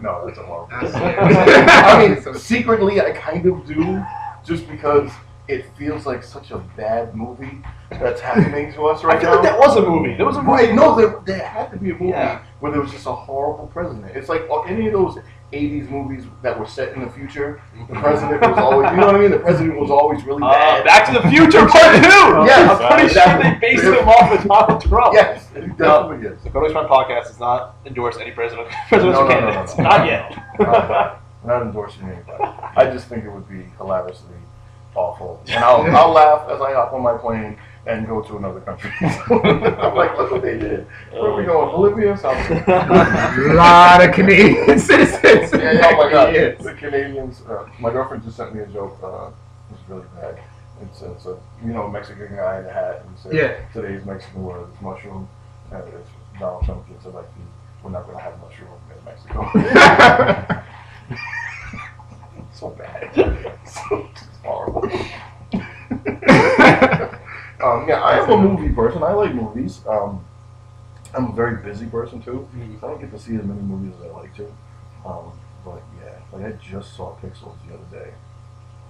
[0.00, 0.68] No, that's a horrible.
[0.80, 4.02] That's I mean, secretly, I kind of do,
[4.42, 5.10] just because
[5.46, 7.58] it feels like such a bad movie
[7.90, 9.36] that's happening to us right I right feel now.
[9.36, 10.14] like that was a movie.
[10.14, 10.52] There was a movie.
[10.68, 10.74] Right?
[10.74, 12.42] No, there, there had to be a movie Yeah.
[12.60, 14.06] where there was just a horrible president.
[14.16, 15.18] It's like uh, any of those
[15.52, 17.60] '80s movies that were set in the future.
[17.88, 19.30] The president was always, you know what I mean?
[19.30, 20.84] The president was always really Uh, bad.
[20.84, 22.44] Back to the Future Part Two.
[22.44, 25.14] Yes, I'm pretty sure they based him off of Donald Trump.
[25.14, 26.42] yes, it definitely is.
[26.42, 29.78] The Codex Prime podcast does not endorse any president, presidential No, no, no, no, candidates.
[29.78, 29.84] no.
[29.84, 30.36] Not yet.
[30.60, 32.44] not, not endorsing anybody.
[32.76, 34.34] I just think it would be hilariously
[34.94, 37.56] awful, and I'll, I'll laugh as I hop on my plane
[37.88, 38.90] and go to another country.
[39.00, 40.86] I'm like, look what they did.
[41.12, 41.70] Where are we going?
[41.70, 42.36] Bolivia, South
[42.68, 45.52] A lot of Canadian citizens.
[45.58, 46.62] Yeah, yeah, oh my god, Yes.
[46.62, 47.42] the Canadians.
[47.48, 48.96] Uh, my girlfriend just sent me a joke.
[49.02, 49.30] Uh,
[49.72, 50.38] it's really bad.
[50.82, 53.56] It's, it's a you know Mexican guy in a hat and said Yeah.
[53.72, 55.28] today's Mexican word is mushroom.
[55.72, 57.42] And it's Donald Trump gets elected.
[57.82, 59.50] We're not going to have mushroom in Mexico.
[62.52, 63.14] so bad.
[63.66, 64.88] so it's horrible.
[67.62, 69.02] Um, yeah, I am a movie person.
[69.02, 69.80] I like movies.
[69.88, 70.24] Um,
[71.14, 72.46] I'm a very busy person too.
[72.54, 72.80] Mhm.
[72.80, 74.46] So I don't get to see as many movies as I like to.
[75.06, 75.32] Um,
[75.64, 78.12] but yeah, like I just saw Pixels the other day.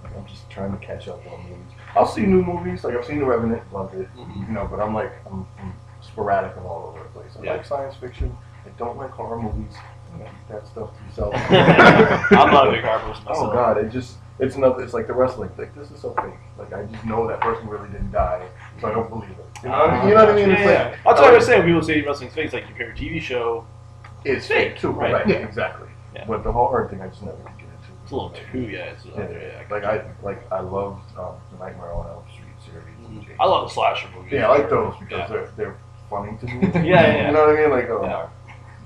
[0.02, 1.72] Like I'm just trying to catch up on movies.
[1.96, 2.84] I'll see new movies.
[2.84, 4.08] Like I've seen The Revenant, loved it.
[4.16, 4.48] Mhm.
[4.48, 7.36] You know, but I'm like I'm, I'm sporadic and all over the place.
[7.38, 7.52] I Yeah.
[7.52, 8.36] like science fiction.
[8.66, 9.74] I don't like horror movies.
[10.12, 11.34] You know, that stuff to yourself.
[11.50, 13.48] I'm not a big horror person myself.
[13.50, 14.82] Oh God, it just it's another.
[14.82, 15.50] It's like the wrestling.
[15.58, 16.34] Like this is so fake.
[16.58, 18.46] Like I just know that person really didn't die,
[18.80, 19.36] so I don't believe it.
[19.64, 20.08] You know what I mean?
[20.08, 20.48] You know what I mean?
[20.50, 20.82] Yeah, It's yeah.
[20.90, 21.64] like That's what I was saying.
[21.64, 23.66] People say wrestling's fake, it's like your favorite TV show.
[24.24, 25.12] It's Fake, fake too, right.
[25.12, 25.28] right?
[25.28, 25.36] Yeah.
[25.36, 25.88] Exactly.
[26.14, 26.24] Yeah.
[26.26, 28.02] But the horror thing, I just never could get into.
[28.02, 28.78] It's a little too, yeah.
[28.92, 32.84] It's, Yeah, yeah, like I like I loved um, the Nightmare on Elm Street series.
[33.06, 33.36] and Jason.
[33.40, 34.32] I love the slasher movies.
[34.32, 35.26] Yeah, I like those because Yeah.
[35.28, 35.76] they're they're
[36.10, 36.60] funny to me.
[36.74, 37.26] Yeah, yeah, yeah.
[37.28, 37.70] You know what I mean?
[37.70, 38.28] Like, oh, Yeah.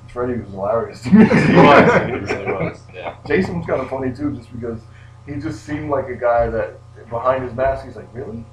[0.09, 1.25] Freddy was hilarious to me.
[1.25, 2.29] He was.
[2.29, 2.81] He really was.
[2.95, 3.15] Yeah.
[3.27, 4.81] Jason was kind of funny too, just because
[5.27, 8.45] he just seemed like a guy that behind his mask, he's like, really,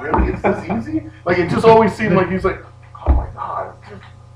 [0.00, 1.10] really, it's this easy?
[1.24, 2.64] Like it just always seemed like he's like,
[3.06, 3.74] oh my god,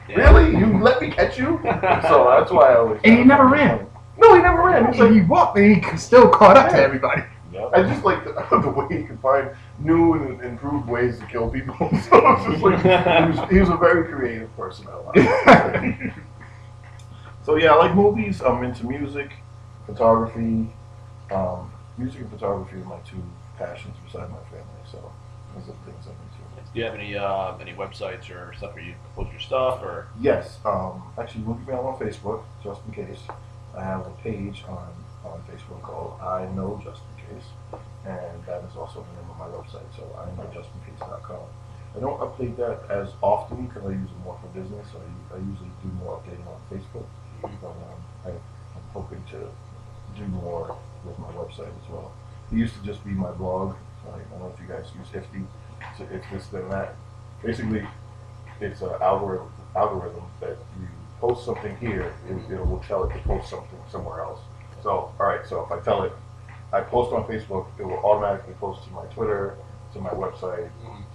[0.09, 0.57] really?
[0.57, 1.61] You let me catch you?
[1.63, 3.01] So that's why I always.
[3.05, 3.87] And he never ran.
[4.19, 4.93] No, he never ran.
[4.93, 7.23] He's like, he walked and he still caught up to everybody.
[7.53, 7.71] Yep.
[7.75, 8.33] I just like the,
[8.63, 11.77] the way he could find new and improved ways to kill people.
[11.79, 14.87] so it's just like, he, was, he was a very creative person.
[14.89, 16.13] I like.
[17.45, 18.41] so yeah, I like movies.
[18.41, 19.33] I'm into music,
[19.87, 20.69] photography.
[21.31, 23.23] Um, music and photography are my two
[23.59, 24.83] passions beside my family.
[24.91, 25.13] So
[25.55, 26.43] those are the things I'm into.
[26.73, 30.09] Do you have any uh, any websites or stuff where you post your stuff or?
[30.19, 33.21] Yes, um, actually, look me on Facebook just in case.
[33.77, 34.89] I have a page on,
[35.25, 37.47] on Facebook called I Know Just in Case,
[38.07, 39.89] and that is also the name of my website.
[39.97, 41.41] So I know justincase.com.
[41.95, 44.87] I don't update that as often because I use it more for business.
[44.93, 47.07] So I, I usually do more updating on Facebook,
[47.43, 49.49] but um, I, I'm hoping to
[50.19, 52.13] do more with my website as well.
[52.51, 53.75] It used to just be my blog.
[54.05, 55.43] So I don't know if you guys use Hifty.
[55.99, 56.95] So it's this then that.
[57.45, 57.87] Basically,
[58.61, 60.87] it's an algorithm, algorithm that you
[61.21, 64.41] post something here, it, it will tell it to post something somewhere else.
[64.83, 66.13] So, all right, so if I tell it,
[66.73, 69.57] I post on Facebook, it will automatically post to my Twitter,
[69.93, 70.69] to my website,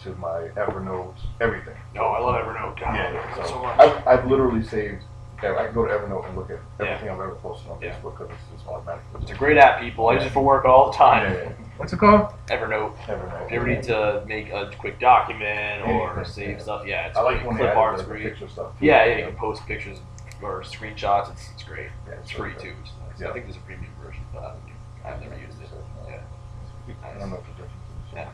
[0.04, 1.76] to my Evernote, everything.
[1.94, 2.80] No, I love Evernote.
[2.80, 3.36] God, Yeah, yeah.
[3.36, 3.80] so, So much.
[3.80, 5.04] I've, I've literally saved.
[5.40, 6.86] I can go to Evernote and look at Yeah.
[6.88, 7.94] everything I've ever posted on Yeah.
[7.96, 9.02] Facebook because it's, it's automatic.
[9.22, 10.08] it's a great app, people.
[10.10, 11.32] I use it for work all the time.
[11.34, 12.34] yeah, What's it called?
[12.48, 12.96] Evernote.
[13.06, 13.46] Evernote.
[13.46, 16.64] If you ever need to make a quick document or Anything, save yeah.
[16.64, 17.48] stuff, yeah, it's I like great.
[17.48, 18.24] when they clip add art's the, the great.
[18.24, 18.80] picture stuff.
[18.80, 18.86] too.
[18.86, 20.00] Yeah, yeah, you can post pictures
[20.42, 21.32] or screenshots.
[21.32, 21.90] It's, it's great.
[22.08, 22.70] Yeah, It's free okay.
[22.70, 22.74] too.
[22.86, 23.30] So it's- Yeah.
[23.30, 24.64] I think there's a premium version, but I haven't-
[25.06, 25.70] I've never used it.
[26.08, 26.94] Yeah.
[27.04, 27.74] I don't know what the difference
[28.08, 28.14] is.
[28.16, 28.30] Yeah.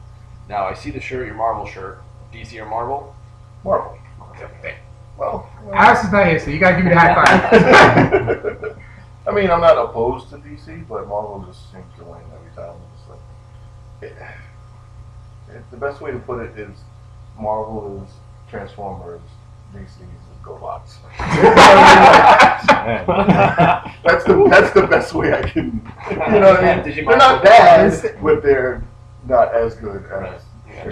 [0.48, 2.02] Now I see the shirt, your Marvel shirt.
[2.32, 3.16] DC or Marvel?
[3.64, 3.98] Marvel.
[5.18, 8.78] Well, Alex is not here, so you gotta give me the high five.
[9.28, 12.76] I mean, I'm not opposed to DC, but Marvel just seems to win every time.
[12.94, 13.20] It's like,
[14.02, 16.76] it, it, the best way to put it is
[17.40, 18.14] Marvel is
[18.50, 19.22] Transformers,
[19.74, 20.98] DC is GoBots.
[24.04, 25.90] that's the that's the best way I can.
[26.10, 27.06] You know what I mean?
[27.06, 28.84] They're not bad, but they're
[29.28, 30.90] not as good as Yeah.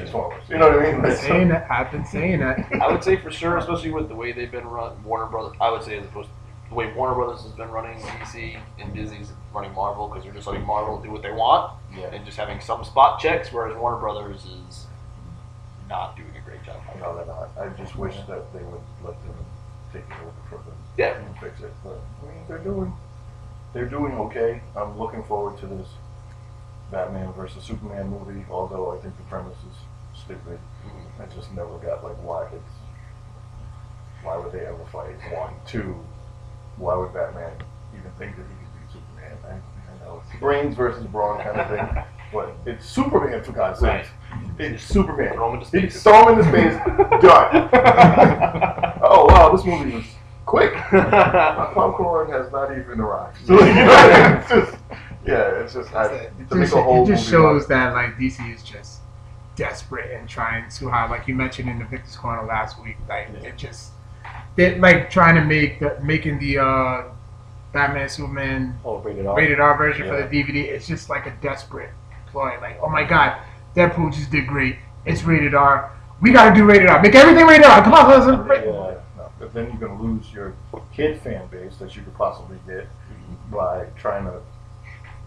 [0.50, 0.96] You know what I mean?
[0.96, 1.72] I've been Like, saying that.
[1.72, 2.66] I've been saying that.
[2.82, 5.58] I would say for sure, especially with the way they've been run, Warner Brothers.
[5.60, 6.36] I would say as opposed to
[6.70, 10.48] the way Warner Brothers has been running DC and Disney's running Marvel because they're just
[10.48, 12.14] letting Marvel do what they want yeah.
[12.14, 14.86] and just having some spot checks, whereas Warner Brothers is
[15.90, 16.82] not doing a great job.
[17.00, 17.50] No, they're not.
[17.60, 19.36] I just wish that they would let them
[19.92, 21.18] take it over for them Yeah.
[21.18, 21.74] and fix it.
[21.84, 22.94] But I mean, they're doing,
[23.74, 24.62] they're doing okay.
[24.78, 25.88] I'm looking forward to this
[26.92, 28.46] Batman versus Superman movie.
[28.50, 30.60] Although I think the premise is stupid.
[30.86, 31.22] Mm-hmm.
[31.22, 32.82] I just never got like why it's
[34.24, 35.16] why would they ever fight?
[35.34, 35.96] One, two.
[36.78, 37.52] Why would Batman
[37.94, 39.38] even think that he could beat Superman?
[39.46, 43.80] I, I know it's brains versus brawn kind of thing, but it's Superman for God's
[43.80, 44.06] sake.
[44.60, 45.34] It's Superman.
[45.34, 46.04] Throw him into space.
[46.04, 46.74] Throw him into space.
[47.22, 47.70] Done.
[49.04, 50.06] oh wow, this movie was
[50.46, 50.74] quick.
[50.92, 53.38] My popcorn has not even arrived.
[53.46, 54.78] So, you know, it's just,
[55.26, 59.00] yeah, it's just, I, It just, it just shows that like DC is just
[59.56, 61.12] desperate and trying too hard.
[61.12, 63.92] like you mentioned in the Victor's Corner last week, like it just
[64.56, 67.04] they're like trying to make the making the uh,
[67.74, 69.36] Batman Superman Oh, rated R.
[69.38, 70.22] rated R version Yeah.
[70.24, 70.66] for the DVD.
[70.70, 71.90] It's just like a desperate
[72.28, 72.58] ploy.
[72.60, 73.42] Like, oh my god,
[73.76, 74.78] Deadpool just did great.
[75.06, 75.92] It's rated R.
[76.22, 77.02] We gotta do rated R.
[77.02, 77.84] Make everything rated R.
[77.84, 78.96] Come on, let's Yeah.
[79.40, 80.54] But then you're going to lose your
[80.94, 82.88] kid fan base that you could possibly get
[83.52, 84.40] by trying to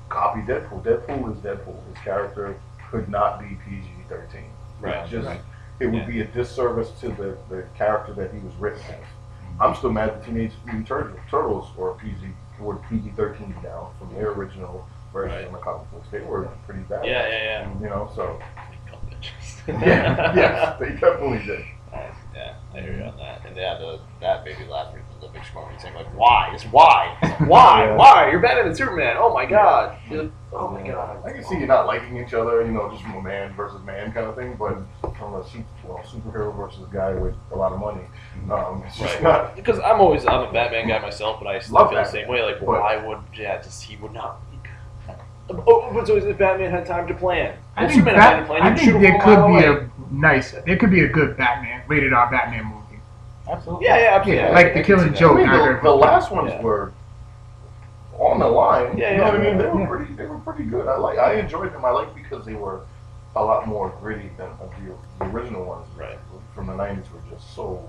[0.08, 0.82] copy Deadpool.
[0.84, 1.76] Deadpool is Deadpool.
[1.88, 2.56] His character
[2.90, 4.44] could not be PG-13.
[4.80, 5.40] Right, It just right.
[5.80, 6.06] it would Yeah.
[6.06, 9.06] be a disservice to the, the character that he was written as.
[9.60, 12.16] I'm still mad that Teenage Mutant Turtles, Turtles were PG
[12.60, 15.46] were PG-13 now from their original version Right.
[15.46, 16.06] of the comic books.
[16.10, 17.04] They were pretty bad.
[17.04, 17.80] Yeah, yeah, yeah.
[17.80, 18.38] You know, so
[19.68, 20.34] yeah.
[20.34, 21.64] yes, they definitely did.
[22.34, 23.44] Yeah, I hear you on that.
[23.46, 24.92] And yeah, the that made me laugh
[25.26, 26.50] the big smart saying like, why?
[26.54, 27.16] It's why?
[27.46, 27.84] Why?
[27.86, 27.96] Yeah.
[27.96, 28.30] Why?
[28.30, 29.16] You're better than Superman.
[29.18, 29.96] Oh my god.
[30.10, 31.20] You're- Oh my god.
[31.26, 33.82] I can see you not liking each other, you know, just from a man versus
[33.84, 34.78] man kind of thing, but
[35.18, 38.02] from a su- well, superhero versus a guy with a lot of money,
[38.52, 39.22] um, it's just Right.
[39.24, 39.56] not.
[39.56, 42.28] Because I'm always I'm a Batman guy myself, but I still Love feel the same
[42.28, 42.42] way.
[42.44, 43.60] Like, but- why would yeah?
[43.60, 44.36] Just he would not.
[45.50, 47.54] Oh, but so if Batman had time to plan?
[47.76, 49.60] I think, Superman had time to plan, I think shoot there from a mile could
[49.60, 49.86] be away.
[50.10, 52.80] a nice, there could be a good Batman, rated R Batman movie.
[53.48, 53.86] Absolutely.
[53.86, 54.42] Yeah, yeah, absolutely.
[54.44, 55.14] Yeah, like I the can Killing.
[55.14, 55.38] Joke.
[55.38, 56.62] I mean, the, the last ones Yeah.
[56.62, 56.92] were
[58.18, 58.96] on the line.
[58.96, 59.58] Yeah, you know yeah, what I mean?
[59.58, 60.12] They were pretty.
[60.14, 60.86] They were pretty good.
[60.88, 61.18] I like.
[61.18, 61.84] I enjoyed them.
[61.84, 62.82] I like because they were
[63.36, 65.86] a lot more gritty than the, the original ones.
[65.96, 66.18] Right.
[66.54, 67.84] From the '90s were just so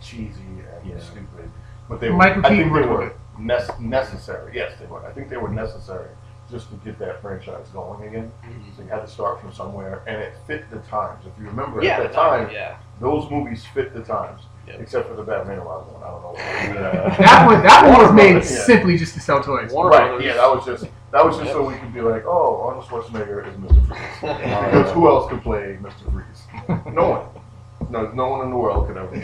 [0.00, 0.98] cheesy and Yeah.
[1.00, 1.50] stupid.
[1.88, 2.16] But they were.
[2.16, 4.52] Michael I Keaton think they were with nec- necessary.
[4.54, 5.04] Yes, they were.
[5.04, 6.08] I think they were necessary
[6.50, 8.30] just to get that franchise going again.
[8.44, 8.76] Mhm.
[8.76, 11.24] So you had to start from somewhere, and it fit the times.
[11.26, 12.76] If you remember Yeah, at that time, Yeah.
[13.00, 14.55] those movies fit the times, Yep.
[14.68, 15.84] Except for the Batman and one.
[16.02, 16.34] I don't know.
[16.36, 17.16] Yeah.
[17.26, 18.64] That one, that one was made Brothers, yeah.
[18.64, 19.72] simply just to sell toys.
[19.72, 20.08] Warner right?
[20.08, 20.24] Brothers.
[20.24, 21.54] Yeah, that was just that was just Yep.
[21.54, 23.86] so we could be like, oh, Arnold Schwarzenegger is Mr.
[23.86, 24.00] Freeze.
[24.20, 26.12] because who else could play Mr.
[26.12, 26.92] Freeze?
[26.92, 27.90] No one.
[27.90, 29.20] No, no one in the world could ever play.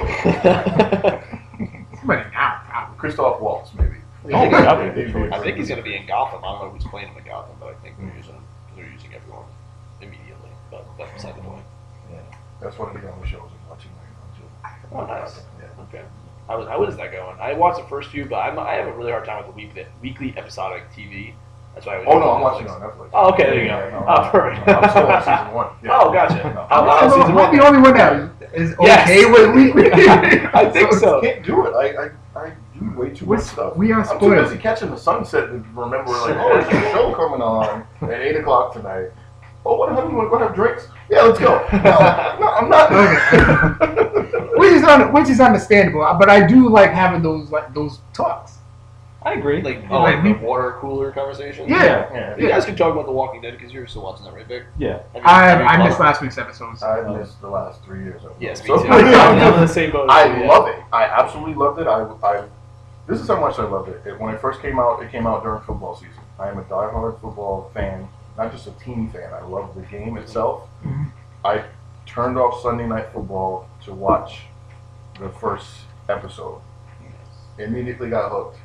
[1.98, 2.98] Somebody now, probably.
[2.98, 3.96] Christoph Waltz, maybe.
[4.24, 4.94] Oh, yeah.
[4.94, 6.44] He'd I think he's going to be in Gotham.
[6.44, 8.40] I don't know who's playing him in Gotham, but I think they're using
[8.76, 9.46] they're using everyone
[10.00, 10.50] immediately.
[10.70, 11.64] But that's beside the point.
[12.60, 14.22] That's one of the only shows I'm watching right now
[14.94, 15.40] Oh, nice.
[15.60, 15.82] Yeah.
[15.88, 16.02] Okay.
[16.48, 17.36] How is, how is that going?
[17.40, 19.62] I watched the first few, but I'm, I have a really hard time with the
[19.62, 21.34] weekly, weekly episodic TV.
[21.74, 23.08] That's why I was Oh no, I'm watching it on Netflix.
[23.14, 23.78] Oh, okay, there you go.
[23.78, 24.68] Yeah, no, Oh, perfect.
[24.68, 25.68] I'm still on season one.
[25.82, 25.90] Yeah.
[25.98, 26.34] Oh, gotcha.
[26.54, 26.66] No.
[26.70, 27.56] I'm, oh, the- season I'm one?
[27.56, 29.08] the only one that is Yes.
[29.08, 29.90] okay with weekly.
[30.52, 31.20] I think so.
[31.20, 31.74] I can't do it.
[31.74, 32.04] I,
[32.36, 33.76] I, I do way too We're much stuff.
[33.76, 37.14] we are I'm too busy catching the sunset to remember like, oh, there's a show
[37.14, 39.08] coming on at eight o'clock tonight.
[39.64, 40.88] Oh, what honey, you want to go have drinks?
[41.08, 41.64] Yeah, let's go.
[41.72, 42.90] No, no I'm not.
[44.58, 48.58] which is un- which is understandable, but I do like having those like those talks.
[49.24, 49.62] I agree.
[49.62, 51.68] Like, oh, Like like the water cooler conversation?
[51.68, 52.12] Yeah.
[52.12, 52.36] yeah.
[52.36, 54.64] You guys can talk about The Walking Dead because you're still watching that, right, Vic?
[54.78, 54.94] Yeah.
[54.94, 56.82] Have you- I have you I missed last week's episodes.
[56.82, 58.24] I missed the last three years.
[58.24, 58.36] Of it.
[58.40, 58.88] Yes, me So- too.
[58.90, 60.10] I'm in the same boat.
[60.10, 60.48] I yeah.
[60.48, 60.82] love it.
[60.92, 61.86] I absolutely loved it.
[61.86, 62.44] I, I,
[63.06, 64.02] this is how much I loved it.
[64.04, 64.18] it.
[64.18, 66.18] When it first came out, it came out during football season.
[66.40, 69.32] I am a diehard football fan, not just a team fan.
[69.32, 70.68] I love the game itself.
[70.84, 71.06] Mhm.
[71.44, 71.64] I
[72.06, 74.46] turned off Sunday Night Football to watch
[75.18, 75.68] the first
[76.08, 76.60] episode.
[77.58, 78.58] Immediately got hooked.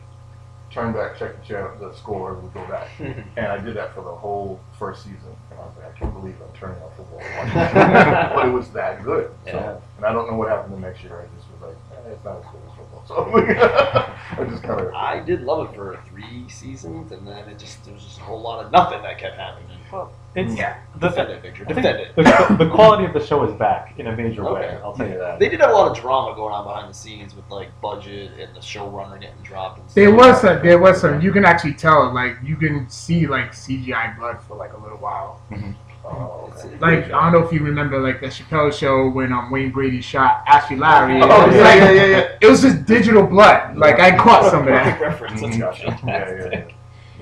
[0.72, 2.88] Turned back, checked the channel, the score, and would go back.
[3.38, 5.36] And I did that for the whole first season.
[5.52, 7.20] And I was like, I can't believe I'm turning off football.
[7.22, 8.32] and watching this.
[8.36, 9.32] but it was that good.
[9.46, 9.52] Yeah.
[9.54, 11.20] So, and I don't know what happened the next year.
[11.20, 12.62] I just was like, eh, it's not as good
[13.12, 14.14] as football.
[14.38, 14.94] So I just kind of.
[14.94, 18.24] I did love it for three seasons, and then it just there was just a
[18.24, 19.66] whole lot of nothing that kept happening.
[20.36, 20.78] It's Yeah.
[21.00, 21.64] the, Defend it, Victor.
[21.66, 22.16] Defend it.
[22.16, 24.78] the, the quality of the show is back in a major way.
[24.84, 25.40] I'll tell you that.
[25.40, 28.32] They did have a lot of drama going on behind the scenes with like budget
[28.40, 29.80] and the showrunner getting dropped.
[29.80, 30.18] And There stuff.
[30.34, 31.22] was some, there was some.
[31.22, 34.98] You can actually tell, like you can see like CGI blood for like a little
[34.98, 35.42] while.
[35.54, 35.74] Okay.
[36.80, 40.02] Like I don't know if you remember like the Chappelle show when um Wayne Brady
[40.02, 41.22] shot Ashley Larry.
[41.22, 42.38] Oh, it was yeah, like, yeah, yeah, yeah.
[42.42, 43.78] It was just digital blood.
[43.78, 45.02] Like I caught some of Perfect that.
[45.02, 45.42] reference.
[45.42, 45.84] That's Gotcha.
[45.86, 46.52] Yeah, fantastic.
[46.54, 46.74] yeah, yeah.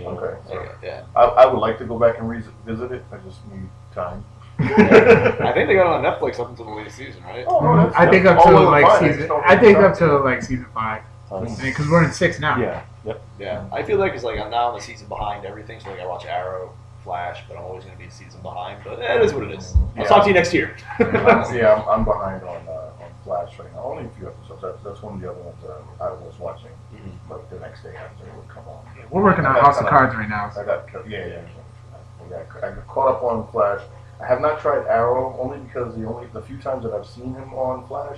[0.06, 0.38] Okay.
[0.50, 1.06] so yeah.
[1.15, 3.04] I, I would like to go back and revisit it.
[3.12, 4.26] I just need time.
[4.60, 7.45] I think they got it on Netflix up until the latest season, right?
[7.48, 9.13] Oh, no, I think up to like fine.
[9.13, 9.32] Season.
[9.45, 11.02] I think up to like season five
[11.62, 12.58] because we're in six now.
[12.60, 12.84] yeah.
[13.06, 13.21] Yep.
[13.39, 16.00] Yeah, I feel like it's like I'm now in the season behind everything, so like
[16.00, 16.74] I watch Arrow,
[17.06, 18.82] Flash, but I'm always going to be a season behind.
[18.84, 19.74] But that is what it is.
[19.96, 20.08] I'll Yeah.
[20.10, 20.76] talk to you next year.
[21.00, 23.84] Yeah, I'm, I'm behind on uh, on Flash right now.
[23.86, 24.62] Only a few episodes.
[24.63, 27.12] That's, that's one of the other ones uh, I was watching, Mhm.
[27.30, 28.84] but the next day after it would come on.
[29.12, 30.52] We're working on House of Cards right now.
[30.60, 31.41] I got ca- yeah yeah.
[32.26, 33.82] I got, I got caught up on Flash.
[34.20, 37.36] I have not tried Arrow only because the only the few times that I've seen
[37.36, 38.18] him on Flash,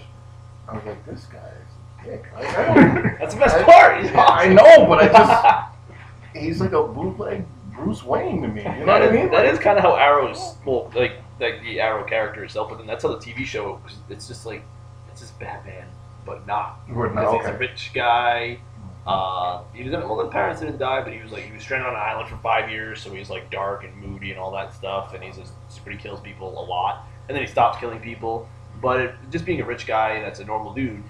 [0.70, 2.26] I was like, this guy is a dick.
[2.36, 4.02] I, I That's That's the best I- part.
[4.02, 7.46] He's Yeah, I know, but I just he's like a bootleg
[7.78, 8.64] Bruce Wayne to me.
[8.64, 9.32] You know what I mean?
[9.32, 12.88] that is kind of how Arrow's well, like like the Arrow character itself, but then
[12.88, 13.82] that's how the TV show.
[14.10, 14.64] It's just like
[15.12, 15.88] it's just Batman,
[16.26, 16.86] but not.
[16.88, 18.60] Because not he's a rich guy.
[19.06, 19.90] Uh, he.
[19.90, 22.30] Well, his parents didn't die, but he was like he was stranded on an island
[22.30, 25.14] for five years, so he's like dark and moody and all that stuff.
[25.14, 28.50] And he's just but he kills people a lot, and then he stops killing people.
[28.82, 31.04] But it, just being a rich guy that's a normal dude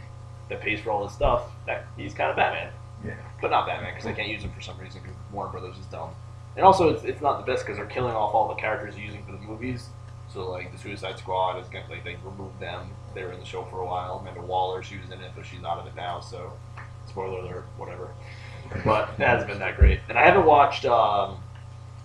[0.49, 2.71] that pays for all his stuff, that he's kind of Batman.
[3.05, 3.15] Yeah.
[3.41, 5.85] But not Batman because they can't use him for some reason because Warner Brothers is
[5.87, 6.11] dumb.
[6.57, 9.03] And also, it's, it's not the best because they're killing off all the characters they're
[9.05, 9.89] using for the movies.
[10.33, 12.89] So like the Suicide Squad is gonna, like they removed them.
[13.13, 14.17] They were in the show for a while.
[14.19, 16.19] Amanda Waller, she was in it, but she's out of it now.
[16.19, 16.51] So
[17.07, 18.09] spoiler alert, whatever.
[18.83, 19.99] But it hasn't been that great.
[20.09, 21.37] And I haven't watched um,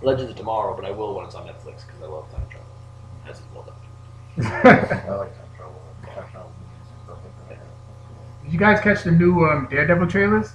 [0.03, 2.67] Legends of Tomorrow, but I will when it's on Netflix because I love time travel.
[3.27, 4.47] As is well done.
[4.47, 5.83] I like time travel.
[6.05, 8.45] Time travel movies and stuff like that.
[8.45, 10.53] Did you guys catch the new um, Daredevil trailers?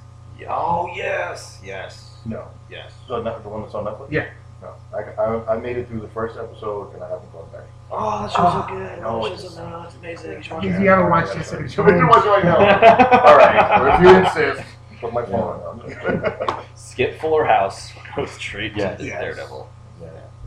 [0.47, 2.91] Oh yes, yes, No, yes.
[3.07, 4.11] so not the one that's on Netflix.
[4.11, 4.29] Yeah.
[4.61, 7.61] No, I, I, I made it through the first episode and I haven't gone back.
[7.91, 8.99] Oh, that show's so good.
[8.99, 10.31] Ah, no, that it's- show's so no, it's amazing.
[10.33, 10.81] You should watch Did it.
[10.81, 12.09] you ever watch Jessica So we can Jones?
[12.15, 12.57] watch it right now.
[12.57, 13.81] All right.
[13.81, 14.67] Well, if you insist,
[14.99, 16.65] put my phone on.
[16.75, 18.99] Skip Fuller House goes straight Yes.
[18.99, 19.21] to Yes.
[19.21, 19.69] Daredevil.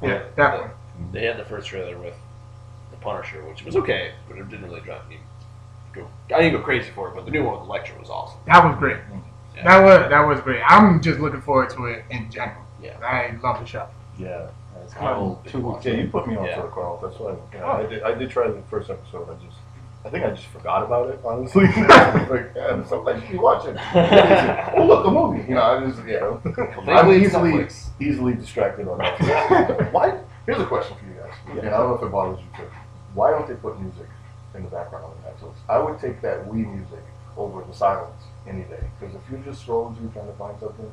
[0.03, 0.23] yeah.
[0.37, 0.71] That one.
[1.13, 2.15] They had the first trailer with
[2.91, 5.19] the Punisher, which was okay, but it didn't really drive me
[5.93, 6.07] go.
[6.35, 8.39] I didn't go crazy for it, but the new one with Elektra was awesome.
[8.47, 8.97] That was great.
[8.97, 9.19] Mm-hmm.
[9.63, 9.79] Yeah.
[9.79, 10.63] That was that was great.
[10.67, 12.65] I'm just looking forward to it in general.
[12.83, 12.99] Yeah.
[13.01, 13.87] I love the show.
[14.19, 14.49] Yeah.
[14.83, 15.85] It's I kind of two weeks.
[15.85, 16.57] Yeah, you put me on Yeah.
[16.57, 16.99] to it, Carl.
[17.03, 17.59] That's why you oh.
[17.59, 18.03] know, I did.
[18.03, 19.29] I did try the first episode.
[19.29, 19.59] I just,
[20.05, 21.21] I think I just forgot about it.
[21.25, 23.77] Honestly, like, yeah, sometimes you watch it.
[24.77, 25.47] oh, look, a movie.
[25.49, 26.93] You know, I just, yeah.
[26.93, 27.89] I'm easily, Netflix.
[28.01, 29.93] easily distracted on that.
[29.93, 30.19] Why?
[30.47, 31.35] Here's a question for you guys.
[31.51, 32.71] And I don't know if it bothers you too.
[33.15, 34.07] Why don't they put music
[34.55, 35.55] in the background on Netflix?
[35.69, 37.05] I would take that Wii music
[37.37, 38.83] over the silence any day.
[38.99, 40.93] Because if you're just scrolling through trying to find something,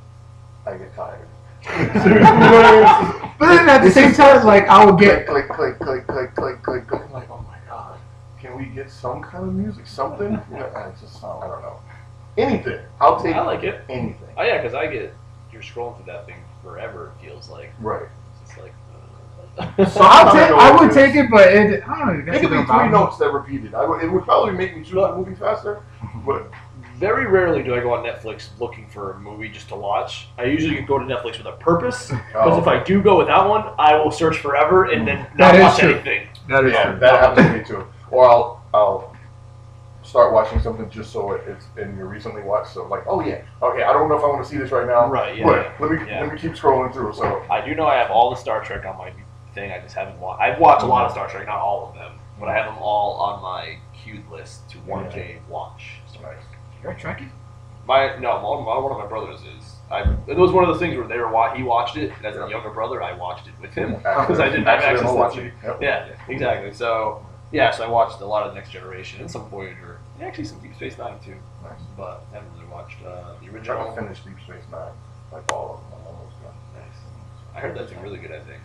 [0.65, 1.27] I get tired.
[1.63, 3.31] Seriously, you know what I mean?
[3.39, 6.35] But then at the same time, like I would click, get click, click, click, click,
[6.35, 7.01] click, click, click.
[7.05, 7.97] I'm like, oh my god,
[8.39, 10.39] can we get some kind of music, something?
[10.51, 11.79] You know, I just, I don't know.
[12.37, 12.79] Anything.
[13.01, 13.81] I'll take I like it.
[13.89, 14.29] anything.
[14.37, 15.13] Oh yeah, because I get
[15.51, 17.11] you're scrolling through that thing forever.
[17.19, 18.03] It feels like Right.
[18.03, 18.73] it's just like.
[19.89, 22.31] so I'll I take know I would take it, but it I don't know.
[22.33, 23.73] It could be three notes that repeated.
[23.73, 25.81] I would, it would probably make me choose the movie faster.
[26.27, 26.51] But
[26.99, 30.27] Very rarely do I go on Netflix looking for a movie just to watch.
[30.37, 32.07] I usually go to Netflix with a purpose.
[32.09, 35.37] Because Oh, if I do go without one, I will search forever and then mm.
[35.37, 36.27] not is watch anything.
[36.49, 36.99] That is yeah, true.
[36.99, 37.87] that happens to me too.
[38.09, 39.17] Or I'll, I'll
[40.03, 42.73] start watching something just so it's in your recently watched.
[42.73, 44.87] So like, oh yeah, okay, I don't know if I want to see this right
[44.87, 45.07] now.
[45.07, 46.21] Right, yeah, But let me yeah.
[46.21, 47.13] let me keep scrolling through.
[47.13, 49.11] So I do know I have all the Star Trek on my
[49.53, 49.71] thing.
[49.71, 50.41] I just haven't watched.
[50.41, 52.81] I've watched a lot of Star Trek, not all of them, but I have them
[52.81, 55.99] all on my queued list to one day watch.
[56.97, 57.19] Star Trek.
[57.19, 57.29] Trekkie?
[57.87, 59.73] My no, one, my- one of my brothers is.
[59.89, 62.35] I, it was one of those things where they were he watched it and as
[62.35, 63.01] a younger brother.
[63.01, 65.45] I watched it with him because I didn't have access accidental to watching.
[65.45, 65.53] it.
[65.63, 65.81] Yep.
[65.81, 66.73] Yeah, exactly.
[66.73, 70.43] So yeah, so I watched a lot of Next Generation and some Voyager, and actually
[70.43, 71.35] some Deep Space Nine too.
[71.63, 71.79] Nice.
[71.95, 73.77] But I haven't really watched uh, the I original.
[73.77, 74.91] haven't finished Deep Space Nine,
[75.31, 75.99] like all of them.
[76.01, 76.53] I'm almost done.
[76.75, 76.99] Nice.
[77.55, 78.33] I heard that's a really good.
[78.33, 78.61] I think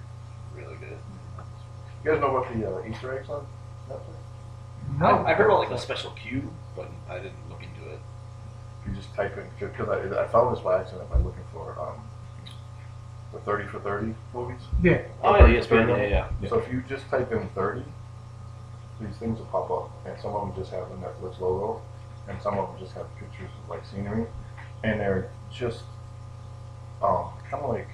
[0.57, 0.99] really good.
[2.05, 3.47] You guys know about the uh, Easter eggs on
[3.89, 4.99] Netflix?
[4.99, 5.07] No.
[5.25, 7.35] I, I heard about like a special queue, but I didn't
[8.87, 8.95] look.
[8.95, 12.01] You just type in because I, I found this by accident by looking for um,
[13.33, 14.61] the thirty for thirty movies.
[14.83, 15.03] Yeah.
[15.23, 15.89] Oh yeah, ESPN.
[15.89, 16.49] Yeah, yeah.
[16.49, 17.85] So if you just type in thirty,
[19.01, 21.83] these things will pop up, and some of them just have the Netflix logo,
[22.29, 24.27] and some of them just have pictures of like scenery,
[24.85, 25.83] and they're just
[27.03, 27.89] um, kind of like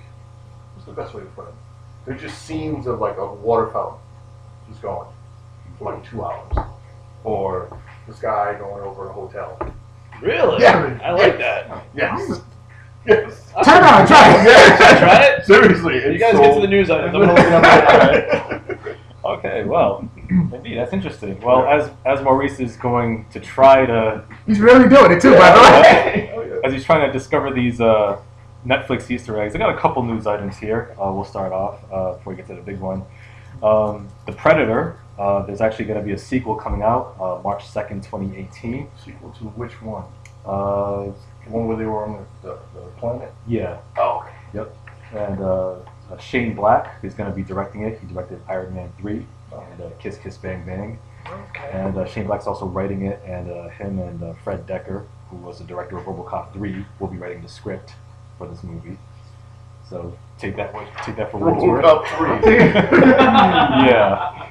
[0.75, 1.55] what's the best way to put it?
[2.07, 4.01] They're just scenes of like a water fountain
[4.69, 5.09] just going
[5.79, 6.57] for like two hours,
[7.25, 9.59] or this guy going over a hotel.
[10.23, 10.63] Really?
[10.63, 10.99] Yeah.
[11.03, 11.85] I like that.
[11.95, 12.41] Yes.
[13.07, 13.53] Yes.
[13.65, 14.45] Turn on, try it.
[14.47, 15.45] Yeah, try it.
[15.47, 17.15] Seriously, You guys so- get to the news items.
[17.15, 18.95] I'm gonna look it up right now.
[19.25, 21.39] Okay, well, indeed, that's interesting.
[21.41, 25.51] Well, as as Maurice is going to try to, He's really doing it too, by
[25.51, 26.31] the way.
[26.35, 26.61] Oh, yeah.
[26.65, 28.19] as he's trying to discover these uh,
[28.65, 30.95] Netflix Easter eggs, I got a couple news items here.
[30.99, 33.03] Uh, we'll start off uh, before we get to the big one.
[33.63, 34.99] Um, the Predator.
[35.19, 38.89] Uh, there's actually going to be a sequel coming out uh, March second, 2018.
[39.05, 40.05] Sequel to which one?
[40.49, 41.13] Uh,
[41.45, 43.33] The one where they were on the, the, the planet?
[43.47, 44.35] yeah, Oh, okay.
[44.55, 44.77] Yep.
[45.15, 45.75] And uh,
[46.11, 47.99] uh, Shane Black is going to be directing it.
[48.01, 50.99] He directed Iron Man 3 and uh, Kiss Kiss Bang Bang.
[51.27, 51.71] Okay.
[51.73, 55.37] And uh, Shane Black's also writing it, and uh, him and uh, Fred Dekker, who
[55.37, 57.95] was the director of RoboCop 3, will be writing the script
[58.39, 58.97] for this movie.
[59.89, 60.73] So take that,
[61.05, 61.85] take that for what it's worth.
[61.85, 62.57] RoboCop 3.
[63.89, 64.51] yeah.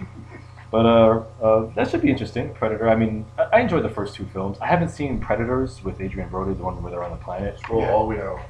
[0.70, 2.54] But uh, uh, that should be interesting.
[2.54, 2.90] Predator.
[2.90, 4.58] I mean, I, I enjoyed the first two films.
[4.60, 7.58] I haven't seen Predators with Adrien Brody, the one where they're on the planet.
[7.60, 8.42] Scroll all the way down.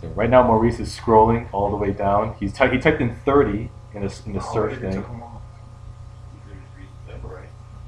[0.00, 2.34] So right now, Maurice is scrolling all the way down.
[2.40, 4.92] He's ty- he typed in 30 in the in the Oh, search it thing.
[4.94, 5.22] took 'em.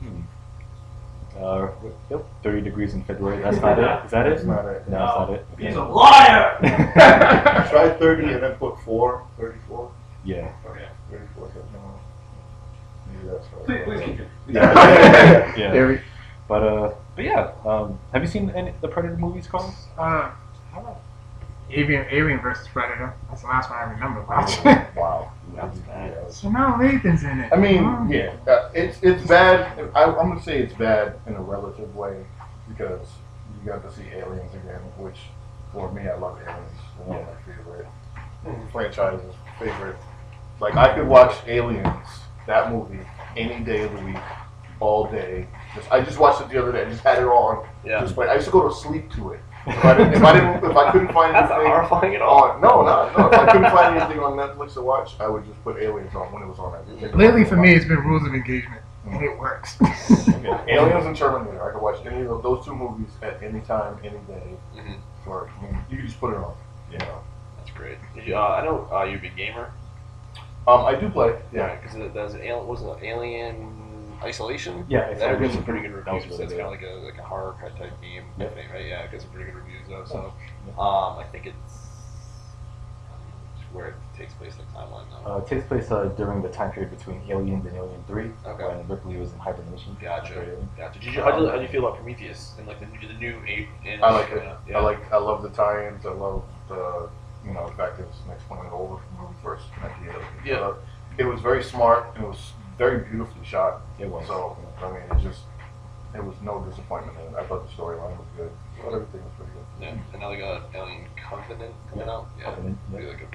[0.01, 0.20] Hmm.
[1.42, 1.68] Uh,
[2.11, 3.42] yep, 30 degrees in February.
[3.42, 4.05] That's not it.
[4.07, 4.30] Is that it?
[4.36, 4.88] That's not it.
[4.88, 5.47] No, that's not it.
[5.59, 6.59] He's a liar.
[7.70, 9.22] Try 30 and then put 4.
[9.38, 9.90] 34.
[10.24, 10.53] yeah.
[10.66, 10.86] Okay.
[13.67, 14.29] Please, please keep it.
[14.49, 15.57] Yeah.
[15.57, 15.73] yeah.
[15.73, 16.05] There
[16.49, 17.53] But uh, but yeah.
[17.64, 19.75] Um, have you seen any the Predator movies, Carl?
[19.99, 20.31] Uh,
[20.73, 21.01] how about
[21.71, 23.12] Alien, Alien versus Predator.
[23.29, 24.62] That's the last one I remember watching.
[24.97, 25.33] Wow.
[25.55, 26.12] That's bad.
[26.14, 26.31] Yeah.
[26.31, 27.53] so now Lathan's in it.
[27.53, 28.05] I mean, Huh?
[28.09, 29.79] yeah, uh, it's it's bad.
[29.95, 32.25] I, I'm gonna say it's bad in a relative way
[32.69, 33.07] because
[33.64, 35.19] you got to see aliens again, which
[35.73, 36.71] for me, I love aliens.
[36.73, 37.87] It's one of my favorite
[38.71, 39.35] franchises.
[39.59, 39.97] Favorite.
[40.61, 42.09] Like I could watch Aliens,
[42.47, 43.01] that movie,
[43.37, 44.16] any day of the week,
[44.80, 45.47] all day.
[45.74, 46.82] Just I just watched it the other day.
[46.87, 47.66] I just had it on.
[47.84, 48.01] Yeah.
[48.01, 48.28] Just wait.
[48.28, 49.41] I used to go to sleep to it.
[49.68, 52.45] If I didn't, if I, didn't, if I couldn't find That's anything horrifying at all.
[52.45, 53.26] on, no, no, no.
[53.26, 56.32] If I couldn't find anything on Netflix to watch, I would just put Aliens on
[56.32, 56.72] when it was on.
[56.74, 58.80] I'd take it Lately, for me, it's been Rules of Engagement,
[59.11, 59.76] and it works.
[60.68, 61.68] Aliens and Terminator.
[61.68, 64.51] I could watch any of those two movies at any time, any day.
[64.76, 64.99] Mhm.
[65.26, 66.55] Or I mean, you can just put it on.
[66.93, 67.05] Yeah.
[67.59, 67.99] That's great.
[68.14, 69.72] Did you, uh, I know uh, you're a gamer.
[70.69, 71.39] Um, I do play.
[71.53, 71.77] Yeah.
[71.77, 72.67] Because it was an alien.
[72.67, 73.73] Was it Alien
[74.23, 74.85] Isolation?
[74.89, 76.41] Yeah, That gets some pretty good That reviews.
[76.41, 78.51] It's kind of like a like a horror type game, Yep.
[78.51, 78.87] I think, right?
[78.87, 80.05] Yeah, it gets some pretty good reviews though.
[80.05, 80.33] So,
[80.67, 80.73] Yeah.
[80.73, 81.83] um, I think it's
[83.73, 85.35] where it takes place in the timeline though.
[85.35, 88.67] Uh, it takes place uh, during the time period between Aliens and Alien Three, Okay.
[88.67, 89.97] when Ripley was in hibernation.
[90.01, 90.57] Gotcha.
[90.77, 90.99] Gotcha.
[90.99, 93.14] Did you, how, do, how do you feel about Prometheus and like the, new- the
[93.14, 93.37] new?
[93.87, 94.43] And, I like it.
[94.69, 94.79] Yeah.
[94.79, 95.12] I like.
[95.12, 96.07] I love the tie-ins.
[96.07, 97.09] I love the.
[97.47, 100.26] You know, the fact that it's explaining over from when we first met the aliens.
[100.44, 100.72] Yeah.
[101.18, 102.07] It was very smart.
[102.16, 103.82] and It was very beautifully shot.
[103.99, 104.26] It was.
[104.26, 105.42] So I mean, it just.
[106.14, 107.38] It was no disappointment in it.
[107.38, 108.51] I thought the storyline was good.
[108.78, 109.66] I thought everything was pretty good.
[109.84, 109.99] Yeah.
[110.12, 112.26] And now they got Alien Covenant coming out.
[112.38, 112.44] Yeah.
[112.47, 112.99] Covenant, yeah.
[113.01, 113.26] Be like a,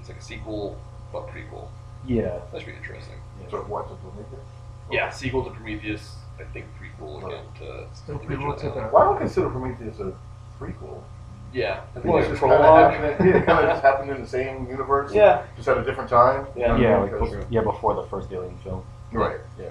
[0.00, 0.78] it's like a sequel
[1.12, 1.68] but prequel.
[2.06, 2.38] Yeah.
[2.52, 3.16] That should be interesting.
[3.50, 3.88] So what?
[3.88, 4.46] The Prometheus?
[4.90, 6.14] Yeah, sequel to Prometheus.
[6.40, 10.12] I think prequel again to Still prequel to the- Why don't consider Prometheus a
[10.58, 11.02] prequel?
[11.52, 12.92] Yeah, I think Well, it's it a just kind of prologue.
[12.92, 13.26] happened.
[13.30, 15.12] Yeah, it kind of just happened in the same universe.
[15.14, 15.42] Yeah.
[15.56, 16.46] Just at a different time.
[16.56, 16.76] Yeah.
[16.76, 18.84] Yeah, like, Because- yeah, before the first Alien film.
[19.12, 19.38] Right.
[19.58, 19.66] Yeah.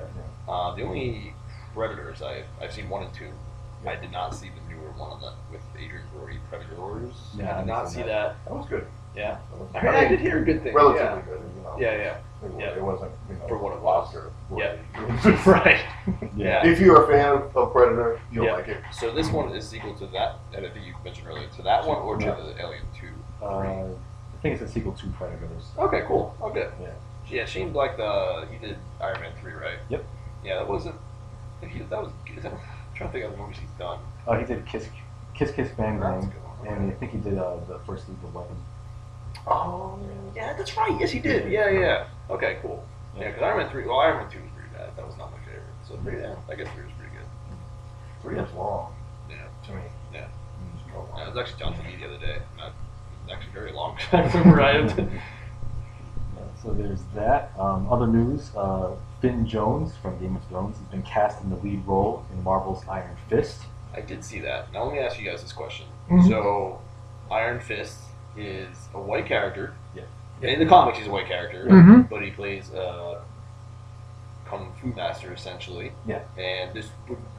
[0.47, 1.34] Uh, the only
[1.73, 3.30] Predators I've, I've seen one and two.
[3.86, 7.13] I did not see the newer one on the with Adrien Brody Predators.
[7.38, 8.07] Yeah, I I did haven't see that.
[8.07, 8.45] that.
[8.45, 8.88] That was good.
[9.15, 10.73] Yeah, That was- I, heard, I did hear good things.
[10.76, 11.41] Relatively good.
[11.57, 11.76] You know.
[11.80, 12.75] Yeah, yeah, It, yeah.
[12.75, 13.11] it wasn't.
[13.29, 14.07] You know, For what it was.
[14.07, 14.75] Oscar yeah.
[15.45, 15.83] right.
[16.35, 16.65] Yeah.
[16.75, 18.53] If you're a fan of, Predator, you'll Yeah.
[18.53, 18.83] like it.
[18.91, 21.47] So this one is sequel to that that I think you mentioned earlier.
[21.55, 22.35] To that one or to Yeah.
[22.35, 23.13] the Alien Two.
[23.41, 25.63] Uh, I think it's a sequel to Predators.
[25.77, 26.35] Okay, cool.
[26.41, 26.69] Okay.
[26.81, 26.87] Yeah.
[27.27, 27.97] Yeah, Shane Black.
[27.97, 29.79] The he did Iron Man three, right?
[29.89, 30.05] Yep.
[30.43, 30.95] Yeah, that wasn't.
[30.95, 32.11] I think he, that was.
[32.41, 32.59] That, I'm
[32.95, 33.99] trying to think of the movies he's done.
[34.27, 34.87] Uh, he did Kiss
[35.33, 36.31] Kiss Kiss Bang Bang,
[36.67, 38.55] and I think he did uh, the first Lethal Weapon.
[39.47, 39.99] Oh,
[40.35, 40.95] yeah, that's right.
[40.99, 41.51] Yes, he did.
[41.51, 42.07] Yeah, yeah.
[42.30, 42.84] Okay, cool.
[43.17, 43.86] Yeah, because Iron Man three.
[43.86, 44.95] Well, Iron Man two was pretty bad.
[44.97, 45.63] That was not my favorite.
[45.88, 47.26] So three, yeah, I guess three was pretty good.
[48.21, 48.93] Three is long
[49.30, 49.36] Yeah.
[49.67, 49.82] to me.
[50.13, 50.28] Yeah.
[50.73, 51.21] It's so long.
[51.21, 52.38] I was actually telling me the other day.
[52.57, 52.73] Not
[53.23, 53.97] it's actually very long.
[54.11, 54.97] I remember I had
[56.36, 57.51] Yeah, so there's that.
[57.57, 61.55] Um, other news: uh, Finn Jones from Game of Thrones has been cast in the
[61.57, 63.61] lead role in Marvel's Iron Fist.
[63.93, 64.73] I did see that.
[64.73, 65.86] Now let me ask you guys this question.
[66.09, 66.28] Mhm.
[66.28, 66.82] So,
[67.32, 67.99] Iron Fist
[68.36, 69.73] is a white character.
[70.41, 72.09] In the comics, he's a white character, Mhm.
[72.09, 73.21] but he plays a
[74.45, 75.91] kung fu master essentially.
[76.05, 76.19] Yeah.
[76.38, 76.89] And this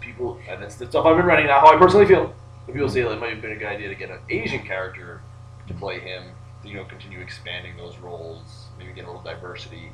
[0.01, 1.61] people, and that's the stuff I've been writing now.
[1.61, 2.33] How I personally feel.
[2.67, 4.63] But people say that it might have been a good idea to get an Asian
[4.65, 5.21] character
[5.69, 6.25] to play him.
[6.63, 9.93] To, you know, continue expanding those roles, maybe get a little diversity.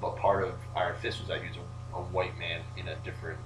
[0.00, 2.94] But part of Iron Fist was that he was a, a white man in a
[2.96, 3.38] different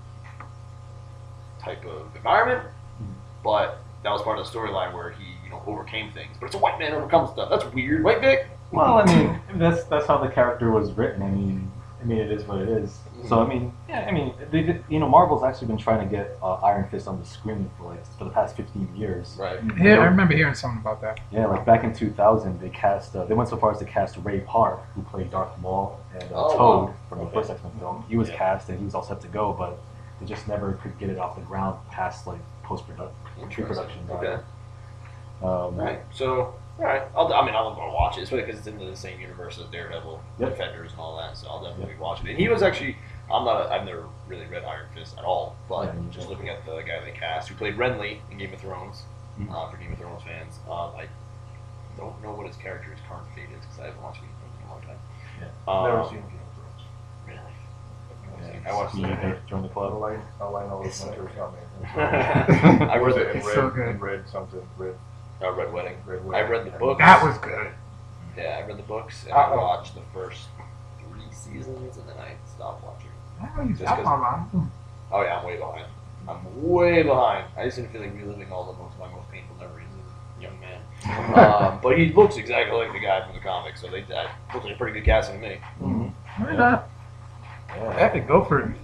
[1.60, 2.62] type of environment.
[3.02, 3.06] Mhm.
[3.42, 6.36] But that was part of the storyline where he, you know, overcame things.
[6.38, 7.50] But it's a white man overcomes stuff.
[7.50, 8.48] That's weird, right, Vic?
[8.72, 11.22] Well, I mean, that's that's how the character was written.
[11.22, 12.98] I mean, I mean, it is what it is.
[13.28, 16.16] So I mean, yeah, I mean, they did, you know, Marvel's actually been trying to
[16.16, 19.36] get uh, Iron Fist on the screen for like for the past 15 years.
[19.38, 19.58] Right.
[19.78, 21.20] Yeah, I remember hearing something about that.
[21.30, 23.14] Yeah, like back in 2000, they cast.
[23.14, 26.22] Uh, they went so far as to cast Ray Park, who played Darth Maul and
[26.32, 26.94] uh, Oh, Toad wow.
[27.08, 27.34] from the Okay.
[27.34, 28.04] first X-Men film.
[28.08, 28.36] He was Yeah.
[28.36, 29.78] cast and he was all set to go, but
[30.20, 33.16] they just never could get it off the ground past like post production.
[33.50, 34.00] Pre-production.
[34.10, 34.38] Okay.
[35.42, 36.00] Um, Right.
[36.12, 37.02] So, all right.
[37.14, 39.66] I'll, I mean, I'll go watch it, especially because it's in the same universe as
[39.66, 40.50] Daredevil, Yep.
[40.50, 41.36] Defenders, and all that.
[41.36, 42.28] So I'll definitely watch it.
[42.30, 42.96] And he was actually,
[43.32, 46.48] I'm not, a, I've never really read Iron Fist at all, but Yeah, just looking
[46.48, 49.02] at the guy they cast who played Renly in Game of Thrones,
[49.38, 49.50] Mhm.
[49.52, 51.06] uh, for Game of Thrones fans, um, I
[51.96, 54.56] don't know what his character's current fate is because I haven't watched Game of Thrones
[54.60, 54.98] in a long time.
[55.40, 55.72] Yeah.
[55.72, 56.40] Um, Never seen Game of
[58.52, 58.62] seen.
[58.66, 59.20] I watched You it.
[59.20, 59.92] can join the club.
[60.02, 61.36] I, all I know is It's Winter is.
[61.96, 63.88] I was read it the, in It's red, so good.
[63.88, 64.94] in red something, red,
[65.42, 65.96] uh, Red Wedding.
[66.06, 66.20] red.
[66.34, 66.98] I read the book.
[66.98, 67.72] That was good.
[68.36, 69.56] Yeah, I read the books and I Uh-oh.
[69.56, 70.48] watched the first
[70.98, 73.08] three seasons and then I stopped watching.
[73.42, 74.70] I don't use Just that 'cause- far wrong.
[75.12, 75.86] Oh yeah, I'm way behind.
[76.28, 77.46] I'm way behind.
[77.56, 80.42] I just didn't feel like reliving all the most my most painful memories as a
[80.42, 80.80] young man.
[81.38, 84.66] um, but he looks exactly like the guy from the comics, so they that looks
[84.66, 85.58] like a pretty good casting to me.
[86.36, 86.88] Why not?
[87.70, 87.92] I Yeah.
[87.98, 88.76] have to go for it.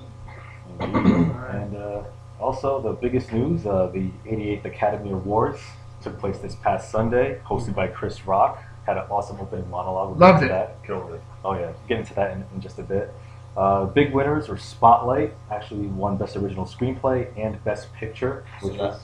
[0.81, 2.03] And uh,
[2.41, 5.61] also, the biggest news uh, the 88th Academy Awards
[6.03, 8.63] took place this past Sunday, hosted by Chris Rock.
[8.87, 10.11] Had an awesome opening monologue.
[10.11, 10.49] We'll Loved it.
[10.49, 10.83] That.
[10.87, 11.21] Killed it.
[11.45, 11.73] Oh, yeah.
[11.89, 13.13] Get into that in, in just a bit.
[13.57, 18.77] Uh, big winners were Spotlight, actually won Best Original Screenplay and Best Picture, So which
[18.79, 19.01] that- was.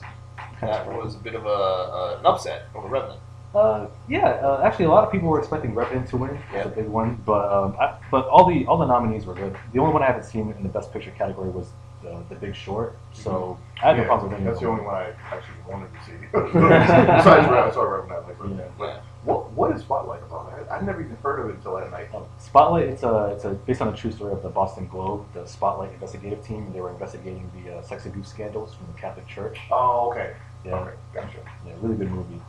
[0.61, 3.19] That was a bit of a, uh, an upset over Revenant.
[3.53, 6.31] Uh, yeah, uh, actually, a lot of people were expecting Revenant to win.
[6.35, 6.63] It's Yeah.
[6.63, 9.55] a big one, but um, I, but all the all the nominees were good.
[9.73, 11.67] The only one I haven't seen in the Best Picture category was
[12.03, 12.97] the, the Big Short.
[13.13, 14.73] So I had no problem with any That's the them.
[14.73, 16.13] only one I actually wanted to see.
[16.31, 18.27] Besides Rev, I saw Revenant.
[18.27, 18.67] Like, Yeah.
[18.77, 20.53] but what what is Spotlight about?
[20.69, 22.13] I, I never even heard of it until that night.
[22.13, 22.85] Um, Spotlight.
[22.89, 25.91] It's a it's a based on a true story of the Boston Globe, the Spotlight
[25.93, 26.71] investigative team.
[26.73, 29.57] They were investigating the uh, sex abuse scandals from the Catholic Church.
[29.71, 30.35] Oh, okay.
[30.65, 31.37] Yeah, Okay, gotcha.
[31.67, 32.39] yeah, really good movie.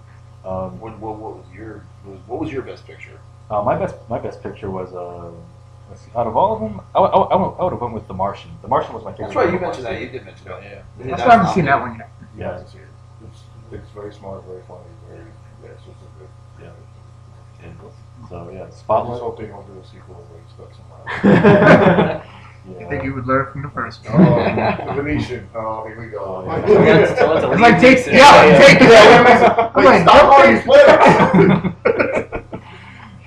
[0.45, 1.85] Um, What, what, what was your
[2.27, 3.19] what was, your best picture?
[3.51, 5.31] uh, my best my best picture was uh,
[6.17, 8.07] out of all of them, I, would- I, I, would- I would have went with
[8.09, 8.51] The Martian.
[8.63, 9.27] The Martian was my favorite.
[9.29, 10.01] That's right, you mentioned that.
[10.01, 10.63] You did mention that.
[10.63, 10.83] Yeah.
[10.99, 12.11] That's why I haven't seen that one yet.
[12.37, 12.85] Yeah, I didn't see it.
[13.31, 13.41] It's,
[13.73, 15.25] it's very smart, very funny, very.
[15.63, 16.29] Yeah, it's just a good.
[16.63, 16.71] Yeah.
[18.29, 18.63] So yeah, Spotlight.
[18.63, 19.21] I just Spotlight.
[19.21, 22.23] hope they don't do a sequel where he's stuck somewhere.
[22.81, 24.57] I think you would learn from the first oh, one.
[24.57, 25.47] the Venetian.
[25.55, 26.19] Oh, here we go.
[26.25, 26.61] Oh, yeah.
[26.67, 28.15] That's- that's It's like take, scene.
[28.15, 28.91] yeah, take it.
[28.91, 31.94] Yeah, I'm Wait, like, stop all don't these take- players.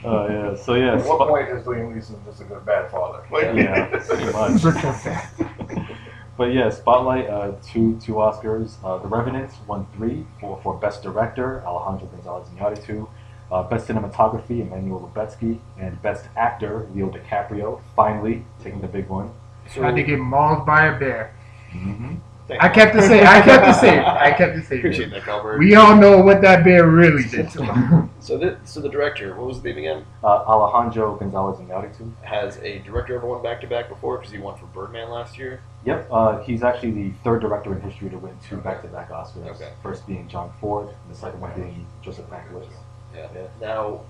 [0.09, 2.89] Oh yeah, so yeah, At what Spot- point is Liam Neeson just a good bad
[2.89, 3.23] father?
[3.31, 4.63] Like, yeah, pretty much.
[4.63, 5.95] Look at that.
[6.37, 8.75] But yeah, Spotlight, uh, two two Oscars.
[8.83, 13.07] Uh, the Revenant won three for, for Best Director, Alejandro Gonzalez Iñárritu.
[13.51, 19.31] Uh, Best Cinematography, Emmanuel Lubezki, and Best Actor, Leo DiCaprio, finally taking the big one.
[19.67, 21.33] Had to get mauled by a bear.
[21.71, 22.15] Mm-hmm.
[22.47, 23.27] Thank I kept the same.
[23.27, 23.99] I kept the same.
[24.05, 24.77] I kept the same.
[24.79, 25.59] Appreciate that, Calvert.
[25.59, 28.09] We all know what that bear really did to him.
[28.19, 30.05] So the so the director, what was the name again?
[30.21, 32.11] Uh, Alejandro Gonzalez Iñárritu.
[32.23, 34.17] Has a director ever won back to back before?
[34.17, 35.61] Because he won for Birdman last year.
[35.85, 39.47] Yep, uh, he's actually the third director in history to win two back-to-back Oscars.
[39.55, 39.71] Okay.
[39.81, 42.67] First being John Ford, and the second one being Joseph Mankiewicz.
[43.15, 43.29] Yeah.
[43.33, 43.47] Yeah.
[43.61, 44.01] Now,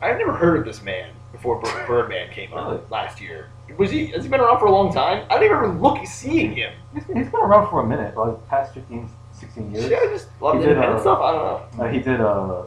[0.00, 2.82] I've never heard of this man before Bir- Birdman came out Really?
[2.90, 3.48] last year.
[3.78, 4.06] Was he?
[4.06, 5.26] Has he been around for a long time?
[5.30, 6.72] I don't even remember look seeing him.
[6.92, 9.90] He's been, he's been around for a minute, like the past 15, 16 years.
[9.90, 11.20] Yeah, I just love He the did, independent uh, stuff.
[11.20, 11.84] I don't know.
[11.84, 12.62] Uh, he did uh,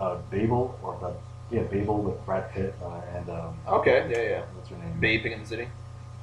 [0.00, 4.42] uh, Babel, or the, yeah, Babel with Brad Pitt uh, and um, Okay, yeah, yeah.
[4.54, 4.98] what's her name?
[5.00, 5.68] Vaping in the city.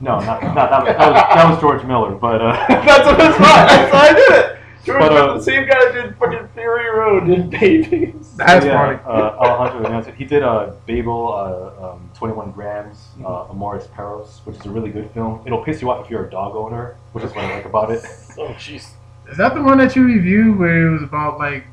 [0.02, 3.20] No, not, not that, was, that, was, that was George Miller, but uh, That's what
[3.20, 3.66] it's right.
[3.70, 4.55] That's why I did it.
[4.86, 8.24] George, But, uh, the same guy that did fucking Fury Road did Vaping.
[8.38, 9.00] That's yeah, funny.
[9.06, 10.16] uh, Alejandro Iñárritu.
[10.16, 14.92] He did uh, Babel, uh, um, 21 Grams, uh, Amores Perros, which is a really
[14.92, 15.42] good film.
[15.46, 17.92] It'll piss you off if you're a dog owner, which is what I like about
[17.92, 18.04] it.
[18.38, 18.92] Oh jeez.
[19.32, 21.64] Is that the one that you reviewed where it was about like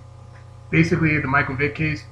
[0.71, 2.05] basically the Michael Vick case?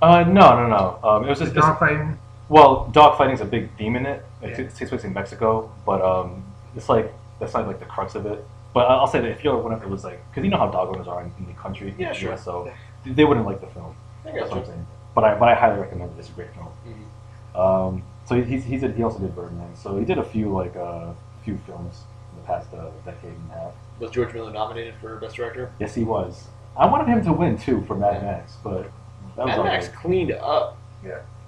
[0.00, 0.98] Uh, no, no, no.
[1.08, 2.18] Um, it was just, it's, dog fighting.
[2.48, 4.24] well, dog fighting's a big theme in it.
[4.42, 4.56] It Yeah.
[4.56, 6.42] takes takes place in Mexico, but um,
[6.74, 8.44] it's like that's not like the crux of it.
[8.74, 10.88] But I'll say that if you're whenever it was like, because you know how dog
[10.88, 12.36] owners are in, in the country, Yeah, sure.
[12.36, 12.70] So
[13.04, 13.94] they wouldn't like the film.
[14.24, 14.58] I That's what.
[14.58, 14.86] I'm saying.
[15.14, 16.20] But I but I highly recommend it.
[16.20, 16.68] It's a great film.
[16.86, 17.58] Mhm.
[17.58, 19.74] Um, so he he's, he did he also did Birdman.
[19.74, 21.12] So he did a few like uh,
[21.44, 23.72] few films in the past uh, decade and a half.
[24.00, 25.72] Was George Miller nominated for Best Director?
[25.80, 26.48] Yes, he was.
[26.76, 28.90] I wanted him to win too for Mad Max, but
[29.36, 29.96] that was Mad Max right.
[29.96, 30.76] cleaned up.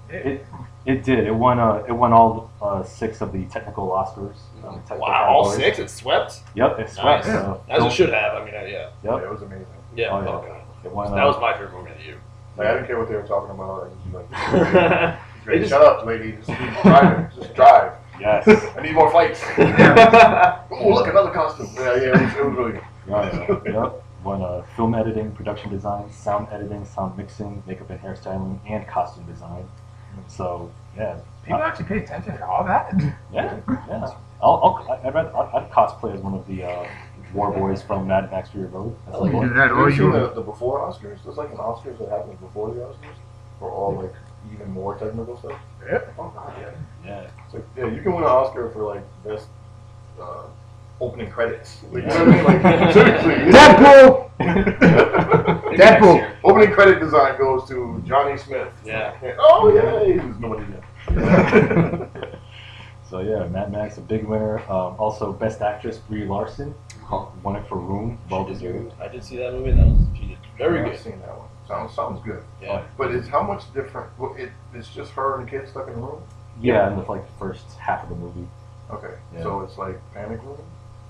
[0.09, 0.45] It
[0.85, 1.25] it did.
[1.27, 4.35] It won uh it won all uh, six of the technical Oscars.
[4.65, 5.77] Um, technical Wow, all categories.
[5.77, 5.79] six.
[5.79, 6.39] It swept.
[6.55, 7.27] Yep, it swept.
[7.27, 7.35] Nice.
[7.35, 8.33] Uh, As it should have.
[8.41, 8.89] I mean, uh, yeah.
[9.03, 9.23] Yeah, Yep.
[9.23, 9.65] it was amazing.
[9.95, 10.09] Yeah.
[10.11, 10.27] Oh, yeah.
[10.29, 10.61] Oh, God.
[10.85, 11.11] It won.
[11.13, 12.17] That uh, was my favorite movie of the year.
[12.57, 13.91] Like, I didn't care what they were talking about.
[14.13, 16.33] I like, They just- shut up, lady.
[16.33, 17.27] Just keep driving.
[17.35, 17.93] Just drive.
[18.19, 18.47] yes.
[18.77, 19.41] I need more fights.
[19.57, 21.67] oh, look, another costume.
[21.75, 22.83] Yeah, yeah, it was, it was really good.
[23.07, 24.03] Yeah, yep.
[24.23, 29.25] Won uh, film editing, production design, sound editing, sound mixing, makeup and hairstyling, and costume
[29.25, 29.67] design.
[30.27, 32.93] So yeah, People actually pay attention to all that.
[33.33, 34.07] yeah, yeah.
[34.41, 36.87] I'll, I'll, I'd, rather, I'd, I'd cosplay as one of the uh,
[37.33, 38.95] war boys from Mad Max Fury Road.
[39.07, 39.41] That's like cool.
[39.41, 41.23] that, Have or you seen the, the before Oscars?
[41.23, 43.15] There's like an Oscars that happens before the Oscars
[43.59, 44.13] for all like
[44.53, 45.59] even more technical stuff.
[45.85, 46.01] Yeah.
[46.17, 46.71] Oh god, yeah.
[47.05, 47.29] Yeah.
[47.45, 49.47] It's like, yeah, you can win an Oscar for like best
[50.19, 50.43] uh,
[50.99, 51.81] opening credits.
[51.91, 52.43] Like, you know what I mean?
[52.43, 53.33] Like seriously.
[53.51, 54.27] Deadpool.
[55.71, 56.35] Maybe next Deadpool.
[56.43, 58.69] Opening credit design goes to Johnny Smith.
[58.85, 59.15] Yeah.
[59.39, 62.07] Oh yeah, he nobody did.
[63.09, 64.59] So yeah, Mad Max, a big winner.
[64.71, 67.25] Um, also, Best Actress Brie Larson Huh.
[67.43, 68.17] won it for Room.
[68.29, 68.93] Well did deserved.
[69.01, 69.71] I did see that movie.
[69.71, 70.97] That was she did very I've good.
[70.99, 71.49] seen that one.
[71.67, 72.41] Sounds sounds good.
[72.61, 72.85] Yeah.
[72.97, 74.17] But it's how much different?
[74.17, 76.23] Well, it, it's just her and the kid stuck in a room.
[76.61, 78.47] Yeah, in the like first half of the movie.
[78.89, 79.43] Okay, Yeah.
[79.43, 80.61] so it's like Panic Room.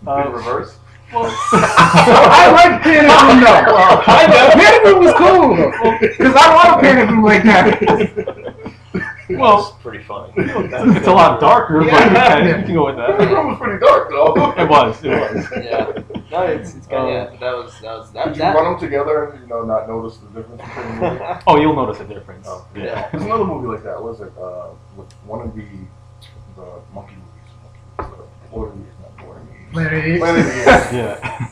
[0.08, 0.80] Uh, in reverse.
[1.14, 4.02] I like Panic Room though.
[4.06, 8.72] Panic Room was cool because I don't want a Panic Room like that.
[9.30, 10.34] Well, it's pretty funny.
[10.36, 12.14] it's a lot darker, but Yeah.
[12.14, 13.32] yeah, you can go with Panic that.
[13.32, 14.52] Room was pretty dark though.
[14.62, 15.04] It was.
[15.04, 15.48] It was.
[15.64, 16.22] yeah.
[16.32, 17.40] No, it's, it's kind of, yeah.
[17.40, 18.26] That was that was that.
[18.28, 21.12] Did you that run them together and you know not notice the difference between the
[21.12, 21.26] movie?
[21.48, 22.46] Oh, you'll notice a difference.
[22.50, 22.66] Oh.
[22.76, 23.10] yeah.
[23.12, 24.02] There's another movie like that.
[24.02, 24.32] What was it?
[24.38, 25.64] Uh, with one of the
[26.56, 27.52] the monkey movies.
[27.98, 28.16] Monkey,
[28.52, 28.84] the Lord of the
[29.72, 30.20] Planet of the Apes.
[30.20, 30.94] Planet of the Apes.
[30.94, 31.48] Yeah.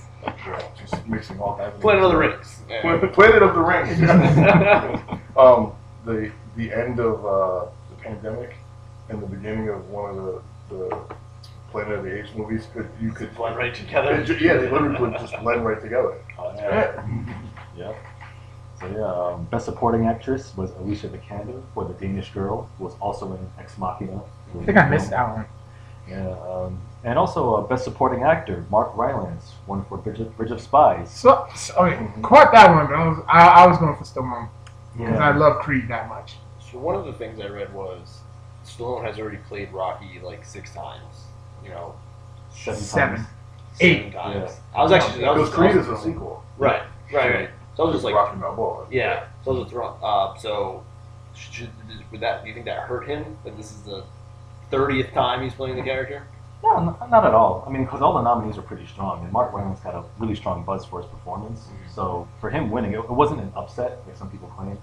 [0.45, 2.17] Yeah, Just mixing all kinds of Planet of the.
[2.17, 2.61] Rings.
[2.69, 2.81] Yeah.
[2.81, 5.19] Planet Planet of the Rings.
[5.37, 5.71] um,
[6.05, 8.55] the the end of uh, the pandemic
[9.09, 10.99] and the beginning of one of the, the
[11.71, 14.13] Planet of the Apes movies could you could Blend right together.
[14.13, 16.15] It ju- yeah, they literally would just blend right together.
[16.37, 17.05] Oh, yeah.
[17.77, 17.95] Yep.
[18.79, 22.95] So yeah, um, best supporting actress was Alicia Vikander for The Danish Girl, who was
[23.01, 24.21] also in Ex Machina.
[24.61, 25.45] I think I missed that one.
[26.09, 30.51] Yeah, um, and also uh, best supporting actor Mark Rylance won for Bridge of, Bridge
[30.51, 31.09] of Spies.
[31.11, 34.49] So, so okay, caught that one, but I was I, I was going for Stallone
[34.97, 35.29] because Yeah.
[35.29, 36.35] I love Creed that much.
[36.71, 38.19] So one of the things I read was
[38.65, 41.15] Stallone has already played Rocky like six times.
[41.63, 41.95] You know,
[42.51, 42.79] Seven.
[42.81, 43.15] Seven.
[43.17, 43.27] times.
[43.75, 44.13] seven Eight.
[44.13, 44.51] times.
[44.75, 46.43] I was actually that was Because Creed I is a sequel.
[46.57, 46.83] Right,
[47.13, 47.49] right, right.
[47.75, 48.87] So I was just like, Rocky Balboa.
[48.91, 49.25] yeah.
[49.45, 49.97] So I was thrown.
[50.03, 50.83] Uh, so
[51.33, 51.69] should,
[52.11, 52.41] would that?
[52.43, 53.37] Do you think that hurt him?
[53.45, 54.03] That this is the
[54.69, 56.23] thirtieth time he's playing the character?
[56.63, 57.63] No, n- not at all.
[57.65, 60.35] I mean, because all the nominees were pretty strong, and Mark Rylance got a really
[60.35, 61.61] strong buzz for his performance.
[61.67, 61.93] Mhm.
[61.95, 64.77] So for him winning, it, it wasn't an upset like some people claim.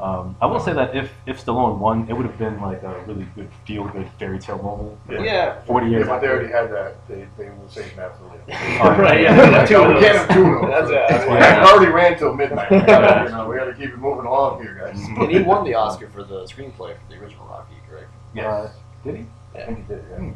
[0.00, 2.98] Um, I will say that if if Stallone won, it would have been like a
[3.06, 4.98] really good feel good fairy tale moment.
[5.08, 5.20] Yeah.
[5.22, 5.60] Yeah.
[5.60, 7.06] Forty Yeah, years but they already had that.
[7.06, 8.42] They, they will save that for later.
[9.02, 9.20] Right.
[9.20, 9.36] yeah.
[9.36, 9.50] Yeah.
[9.50, 10.02] Yeah, Two of we those.
[10.02, 10.70] can't two of those.
[10.70, 11.08] That's it.
[11.10, 11.36] That's why.
[11.36, 12.70] had- already ran till midnight.
[12.72, 14.96] you know, we got to keep it moving along here, guys.
[14.98, 15.22] Mhm.
[15.24, 18.10] And he won the Oscar for the screenplay for the original Rocky, correct?
[18.36, 18.68] Uh,
[19.04, 19.26] did he?
[19.54, 20.04] I think he did.
[20.10, 20.16] Yeah.
[20.18, 20.32] So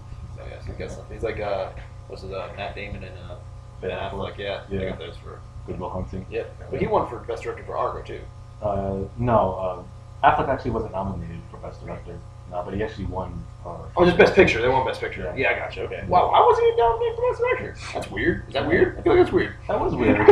[0.51, 1.70] yeah, so I guess he's like uh,
[2.09, 3.36] what's it, uh, Matt Damon and uh,
[3.80, 4.38] Ben Affleck.
[4.38, 4.78] Yeah, Yeah.
[4.80, 5.40] They got those for.
[5.66, 6.24] Good Will Hunting.
[6.30, 8.20] Yeah, but he won for best director for Argo too.
[8.62, 9.84] Uh, no,
[10.22, 12.16] uh, Affleck actually wasn't nominated for best director.
[12.53, 13.44] No, but he actually won.
[13.64, 14.62] Uh, Oh, just best picture.
[14.62, 15.22] They won best picture.
[15.22, 15.34] Yeah.
[15.34, 15.82] Yeah, I got you.
[15.82, 16.05] Okay.
[16.07, 17.76] Wow, how was he nominated for best director?
[17.94, 18.47] That's weird.
[18.47, 18.97] Is that weird?
[18.99, 19.55] I feel like that's weird.
[19.66, 20.18] That was weird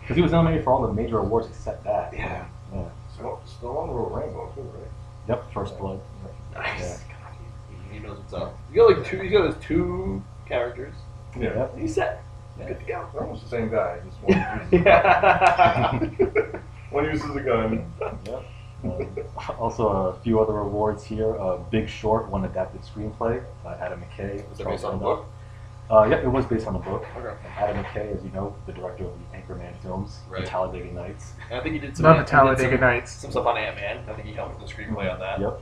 [0.00, 2.14] because he was nominated for all the major awards except that.
[2.14, 2.46] Yeah.
[2.74, 2.88] Yeah.
[3.18, 4.88] So, still on the road Rambo too, right?
[5.28, 5.52] Yep.
[5.52, 6.00] First Blood.
[6.54, 6.80] Nice.
[6.80, 7.11] Yeah.
[8.02, 8.58] God, he, he knows what's up.
[8.72, 9.20] You got like two.
[9.20, 10.94] He's got his two characters.
[11.38, 11.68] Yeah.
[11.78, 12.22] He's set.
[12.58, 13.08] Good to go.
[13.12, 13.98] They're almost the same guy.
[14.04, 14.36] Just one
[14.70, 16.58] uses, Yeah.
[16.90, 17.92] one uses a gun.
[18.26, 18.44] Yep.
[18.84, 19.16] Um,
[19.58, 21.36] also, a few other awards here.
[21.40, 23.42] Uh, Big Short won adapted screenplay.
[23.64, 24.48] Uh, Adam McKay.
[24.50, 25.26] Was it based on a book?
[25.90, 27.04] Uh, yep, it was based on a book.
[27.16, 27.34] Okay.
[27.56, 30.40] Adam McKay, as you know, the director of the Anchorman films, Right.
[30.42, 31.32] The Talladega Nights.
[31.50, 32.04] And I think he did some.
[32.04, 33.12] Love he the did Talladega some, Nights.
[33.12, 34.04] some stuff on Ant Man.
[34.08, 35.40] I think he helped with the screenplay on that.
[35.40, 35.60] Yep.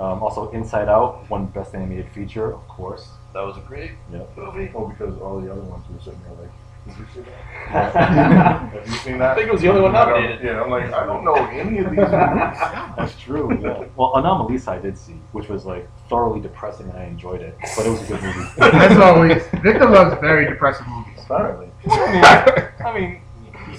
[0.00, 3.06] Um, also, Inside Out won Best Animated Feature, of course.
[3.34, 4.30] That was a great Yep.
[4.36, 4.72] movie.
[4.74, 6.50] Oh, because all the other ones were sitting there like,
[6.88, 7.94] did you see that?
[7.94, 7.98] I
[8.72, 9.36] Have you seen that?
[9.36, 10.40] think it was the only one nominated.
[10.42, 12.10] Yeah, I'm like, I don't know any of these movies.
[12.10, 13.52] That's true.
[13.60, 13.84] Yeah.
[13.96, 17.54] Well, Anomalisa I did see, which was like thoroughly depressing, and I enjoyed it.
[17.76, 18.48] But it was a good movie.
[18.62, 21.22] As always, Victor loves very depressing movies.
[21.22, 21.68] Apparently.
[21.86, 23.29] I mean, He's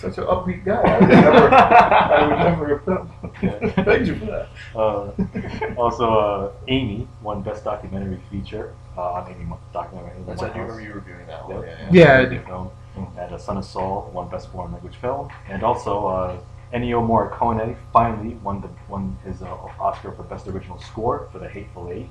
[0.01, 0.81] such an upbeat guy.
[0.81, 3.83] I would never, I would never have Yeah.
[3.83, 4.47] begged you for that.
[4.75, 10.11] uh, also, uh, Amy won Best Documentary Feature uh, on Amy documentary.
[10.15, 11.57] Amy That's I do remember you reviewing that one.
[11.57, 11.65] Yep.
[11.65, 12.17] Yeah, yeah.
[12.17, 12.45] Yeah, I Good do.
[12.45, 12.69] film.
[13.17, 16.37] And uh, Son of Saul won Best Foreign Language Film, and also uh,
[16.73, 19.45] Ennio Morricone finally won the won his uh,
[19.79, 22.09] Oscar for Best Original Score for The Hateful Eight.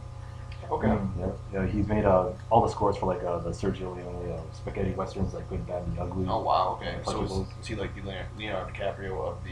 [0.70, 0.96] Okay.
[1.18, 4.40] Yeah, yeah, he's made uh, all the scores for like uh, the Sergio Leone uh,
[4.54, 6.26] spaghetti westerns, like Good, Bad, and the Ugly.
[6.28, 6.78] Oh wow.
[6.80, 6.98] Okay.
[7.04, 8.02] So is, is he like the
[8.38, 9.50] Leonardo DiCaprio of the?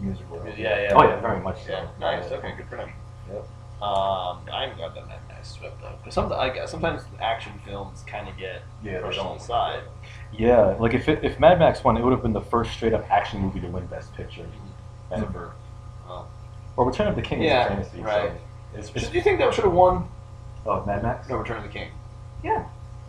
[0.00, 0.44] Musical.
[0.56, 0.92] Yeah, yeah.
[0.94, 1.72] Oh yeah, very much so.
[1.72, 1.88] Yeah.
[1.98, 2.30] Nice.
[2.30, 2.54] Okay.
[2.56, 2.90] Good for him.
[3.32, 3.46] Yep.
[3.82, 5.94] Um, I'm glad that that nice swept though.
[5.98, 9.82] Because some, I guess sometimes action films kind of get Yeah, pushed on the side.
[10.32, 12.92] Yeah, like if it, if Mad Max won, it would have been the first straight
[12.92, 14.46] up action movie to win Best Picture.
[15.08, 15.54] For,
[16.06, 16.28] well,
[16.76, 18.00] or Return of the King Yeah, is a fantasy.
[18.02, 18.32] right.
[18.82, 20.06] So it's, do you think that should have won?
[20.68, 21.28] Oh, Mad Max.
[21.28, 21.90] No, Return of the King.
[22.44, 22.66] Yeah.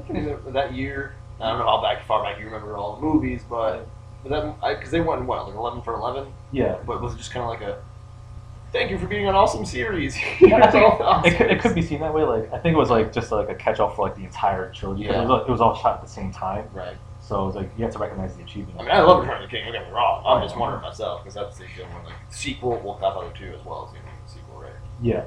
[0.07, 1.16] That- that year.
[1.41, 3.88] I don't know how back far back you remember all the movies, but
[4.24, 6.34] but because they won what like eleven for eleven.
[6.51, 6.78] Yeah.
[6.86, 7.82] But was it just kind of like a
[8.74, 10.18] thank you for being an awesome series?
[10.41, 12.24] Yeah, I Here's all think the it, could, it could be seen that way.
[12.24, 14.72] Like I think it was like just like a catch all for like the entire
[14.74, 15.03] trilogy.
[15.03, 15.24] Yeah.
[15.24, 16.97] It, was, it was all shot at the same time, right.
[17.22, 18.78] so it was like you have to recognize the achievement.
[18.80, 19.64] I mean, I love Return of the King.
[19.66, 20.24] Don't get me wrong.
[20.26, 22.03] I'm just wondering myself because that's the good one.
[22.03, 24.74] Like sequel, well, Godfather two as well as the sequel, right?
[25.01, 25.24] Yeah.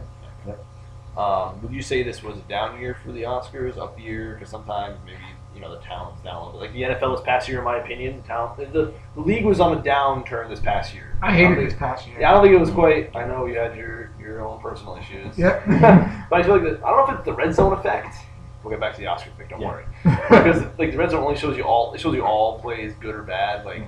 [1.16, 4.34] Um, would you say this was a down year for the Oscars, up year?
[4.34, 5.18] Because sometimes maybe
[5.54, 6.66] you know the talent's down a little bit.
[6.66, 9.60] Like the NFL this past year, in my opinion, the talent, the, the league was
[9.60, 11.16] on a downturn this past year.
[11.20, 12.20] I don't hated think- this past year.
[12.20, 13.14] Yeah, I don't think it was quite.
[13.14, 15.36] I know you had your your own personal issues.
[15.38, 15.62] Yep.
[16.30, 18.16] but I feel like the, I don't know if it's the red zone effect.
[18.64, 19.48] We'll get back to the Oscars thing.
[19.50, 19.66] Don't Yeah.
[19.68, 19.84] worry.
[20.30, 21.92] Because like the red zone only shows you all.
[21.92, 23.66] It shows you all plays good or bad.
[23.66, 23.82] Like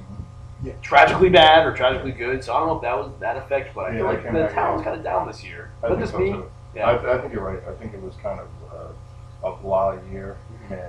[0.63, 0.73] Yeah.
[0.83, 2.43] tragically bad or tragically good.
[2.45, 4.35] So I don't know if that was that effect, but I Yeah, feel like can't
[4.35, 4.55] the imagine.
[4.57, 5.71] talent's kind of down this year.
[5.79, 6.33] I But think just so me.
[6.33, 6.51] too.
[6.75, 6.91] Yeah.
[6.91, 7.63] I, I think you're right.
[7.69, 10.37] I think it was kind of uh, a blah year,
[10.71, 10.81] and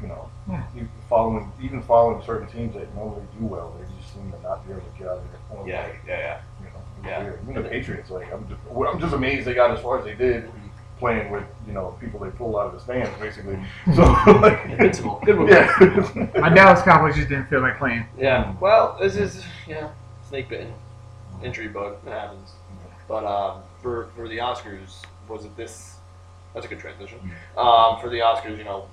[0.00, 0.62] you know, Yeah.
[0.74, 4.66] you following even following certain teams that normally do well, they just seem to not
[4.66, 5.68] be able to get out of their form.
[5.68, 6.40] yeah, yeah, yeah.
[6.60, 7.22] You know, Yeah.
[7.22, 7.40] weird.
[7.48, 10.14] Even the Patriots, like I'm just, I'm just amazed they got as far as they
[10.14, 10.50] did,
[10.98, 13.58] playing with you know people they pulled out of the stands, basically.
[13.94, 14.02] So
[14.40, 15.20] like, Invincible.
[15.24, 15.50] Good move.
[15.50, 16.28] yeah.
[16.40, 18.06] My Dallas Cowboys just didn't feel like playing.
[18.18, 18.54] Yeah.
[18.60, 19.90] Well, this is yeah,
[20.28, 20.72] snake bitten,
[21.42, 21.98] injury bug.
[22.06, 22.52] It happens.
[23.06, 25.96] But um, for for the Oscars, was it this?
[26.54, 27.18] That's a good transition.
[27.56, 28.86] Um, for the Oscars, you know,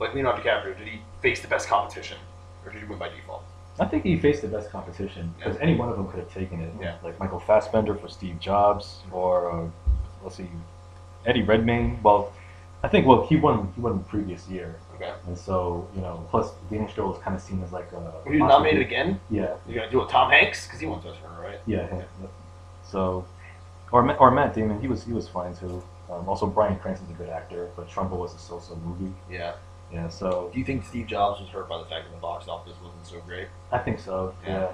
[0.00, 2.18] like Leonardo DiCaprio, did he face the best competition,
[2.66, 3.44] or did he win by default?
[3.80, 6.60] I think he faced the best competition because any one of them could have taken
[6.60, 6.72] it.
[6.80, 6.96] Yeah.
[7.04, 9.66] Like Michael Fassbender for Steve Jobs, or uh,
[10.24, 10.48] let's see,
[11.24, 12.00] Eddie Redmayne.
[12.02, 12.32] Well,
[12.82, 15.12] I think well he won he won the previous year, Okay.
[15.28, 18.00] and so you know plus Danish Girl was kind of seen as like a.
[18.26, 19.20] Were you nominated again?
[19.30, 20.66] Yeah, You gonna do it, Tom Hanks?
[20.66, 21.60] Because he won Best Runner, right?
[21.66, 21.86] yeah.
[21.92, 22.28] yeah.
[22.90, 23.26] So,
[23.92, 25.82] or or Matt Damon, he was he was fine too.
[26.10, 29.12] Um, also, Bryan Cranston's a good actor, but Trumbo was a so-so movie.
[29.30, 29.54] Yeah.
[29.92, 32.46] Yeah, so Do you think Steve Jobs was hurt by the fact that the box
[32.46, 33.48] office wasn't so great?
[33.72, 34.34] I think so.
[34.44, 34.60] Yeah.
[34.60, 34.68] Yeah.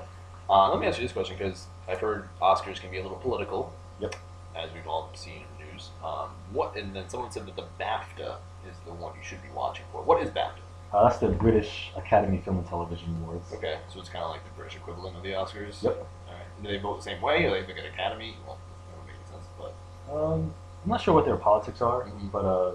[0.50, 3.18] Uh, let me ask you this question because I've heard Oscars can be a little
[3.18, 3.72] political.
[4.00, 4.16] Yep.
[4.56, 5.90] As we've all seen in the news.
[6.04, 8.36] Um, what and then someone said that the BAFTA
[8.68, 10.02] is the one you should be watching for.
[10.02, 10.62] What is BAFTA?
[10.92, 13.52] Uh, that's the British Academy Film and Television Awards.
[13.52, 15.82] Okay, so it's kind of like the British equivalent of the Oscars.
[15.82, 15.96] Yep.
[16.28, 16.62] All right.
[16.62, 18.36] Do they vote the same way, or they make an Academy?
[18.46, 18.58] Well,
[18.90, 19.74] that would make sense, but
[20.12, 20.52] Um,
[20.84, 22.30] I'm not sure what their politics are, Mhm.
[22.30, 22.72] but uh,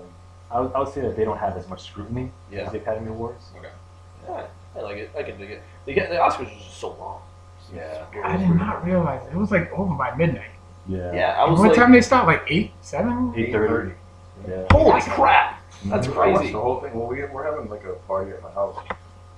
[0.52, 2.62] I, would, I would say that they don't have as much scrutiny Yeah.
[2.62, 3.52] as the Academy Awards.
[3.58, 3.70] okay.
[4.28, 5.12] Yeah, I like it.
[5.18, 5.64] I can dig it.
[5.86, 7.22] They get the Oscars is just so long.
[7.74, 8.06] Yeah.
[8.24, 9.34] I did not realize it.
[9.34, 10.50] It was like over by midnight.
[10.88, 11.14] Yeah.
[11.14, 12.26] Yeah, I was what like, time they start?
[12.26, 13.32] Like eight, seven?
[13.38, 13.94] Eight thirty.
[14.48, 14.66] Yeah.
[14.72, 16.54] holy crap, that's I watched crazy.
[16.54, 16.94] the whole thing.
[16.98, 18.78] Well, we, we're having like a party at my house,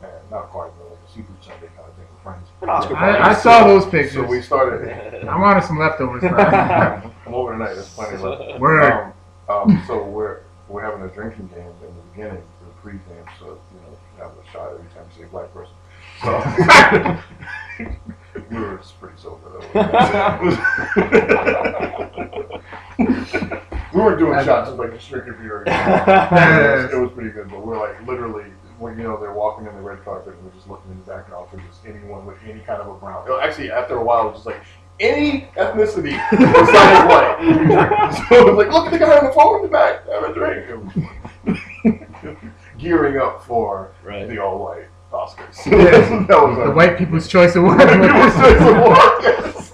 [0.01, 2.47] and not a party, but like a Super Sunday kind of thing with friends.
[2.67, 4.13] Oscar I, I saw those pictures.
[4.13, 4.88] So we started.
[5.28, 6.22] I wanted some leftovers.
[6.30, 7.11] bro.
[7.26, 7.74] I'm over tonight.
[7.74, 8.59] There's plenty left.
[8.59, 8.84] Word.
[8.84, 9.13] Um,
[9.49, 13.26] um, so we're we're having a drinking game in the beginning, the pre-game.
[13.39, 15.76] So you know, you have a shot every time you see a black person.
[16.24, 16.32] So
[18.49, 19.67] we were pretty sober though.
[23.93, 25.63] we weren't doing shots, just like just drinking beer.
[25.65, 28.45] It was pretty good, but we're like literally.
[28.82, 31.05] When you know they're walking in the red carpet, and we're just looking in the
[31.05, 33.23] background for just anyone with any kind of a brown.
[33.29, 34.61] oh, Actually, after a while, it was just like
[34.99, 38.27] any ethnicity besides white.
[38.27, 40.23] so it was like, look at the guy on the phone in the back, have
[40.23, 42.07] a drink.
[42.79, 44.27] Gearing up for Right.
[44.27, 45.63] the all white Oscars.
[45.67, 46.25] Yeah.
[46.25, 47.77] that was the a white people's choice award.
[47.79, 49.73] People's Choice Award, yes.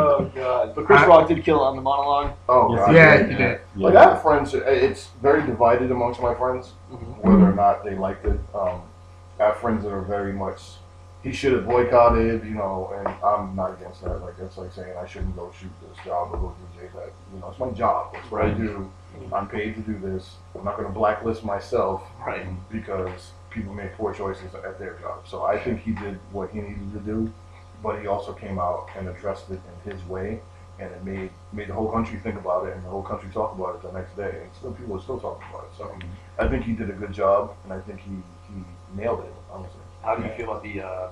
[0.00, 0.74] Oh god.
[0.74, 2.32] But Chris I- Rock did kill it on the monologue.
[2.48, 2.94] Oh Yes, god.
[2.94, 3.60] yeah, you did.
[3.76, 4.54] Like I have friends.
[4.54, 7.18] It's very divided amongst my friends Mhm.
[7.24, 8.38] whether or not they liked it.
[8.54, 8.82] Um,
[9.38, 10.60] I have friends that are very much.
[11.22, 14.22] He should have boycotted, you know, and I'm not against that.
[14.22, 17.10] Like that's like saying I shouldn't go shoot this job or go do that.
[17.34, 18.14] You know, it's my job.
[18.14, 18.90] That's what I do.
[19.32, 20.36] I'm paid to do this.
[20.56, 22.46] I'm not going to blacklist myself Right.
[22.70, 25.26] because people make poor choices at their job.
[25.26, 27.30] So I think he did what he needed to do,
[27.82, 30.40] but he also came out and addressed it in his way,
[30.78, 33.54] and it made made the whole country think about it, and the whole country talk
[33.54, 35.70] about it the next day, and still people are still talking about it.
[35.76, 35.94] So
[36.38, 38.10] I think he did a good job, and I think he,
[38.48, 38.62] he
[38.94, 39.32] nailed it.
[39.50, 41.08] Honestly, How do you feel about the uh,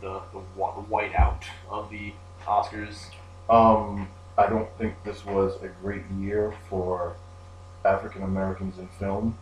[0.00, 2.12] the the, wh- the white out of the
[2.46, 3.10] Oscars?
[3.48, 4.08] um,
[4.38, 7.14] I don't think this was a great year for
[7.84, 9.36] African Americans in film.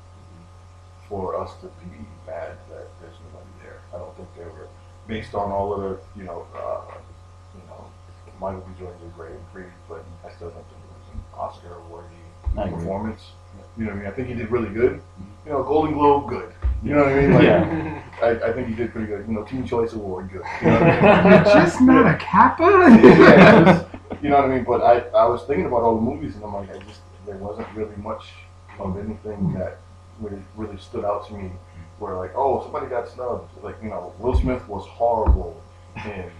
[1.09, 4.69] For us to be mad that there's nobody there, I don't think they were
[5.09, 6.81] based on all of the, you know, uh,
[7.55, 7.87] you know,
[8.41, 8.73] Michael B.
[8.79, 11.91] Jordan did great in Creed, but I still don't think it was an Oscar I
[11.91, 12.79] worthy agree.
[12.79, 13.23] performance.
[13.77, 14.07] You know what I mean?
[14.09, 15.01] I think he did really good.
[15.47, 16.53] You know, Golden Globe, good.
[16.83, 17.33] You know what I mean?
[17.33, 18.03] Like, Yeah.
[18.23, 19.27] I, I think he did pretty good.
[19.27, 20.43] You know, Teen Choice Award, good.
[20.63, 21.45] You know what I mean?
[21.45, 22.65] Just not a kappa.
[23.03, 24.65] yeah, just, you know what I mean.
[24.65, 27.37] But I, I was thinking about all the movies, and I'm like, I just there
[27.37, 28.27] wasn't really much
[28.79, 29.79] of anything that
[30.21, 31.51] really really stood out to me.
[31.99, 33.51] Where like, oh, somebody got snubbed.
[33.63, 35.61] Like you know, Will Smith was horrible,
[35.97, 36.31] and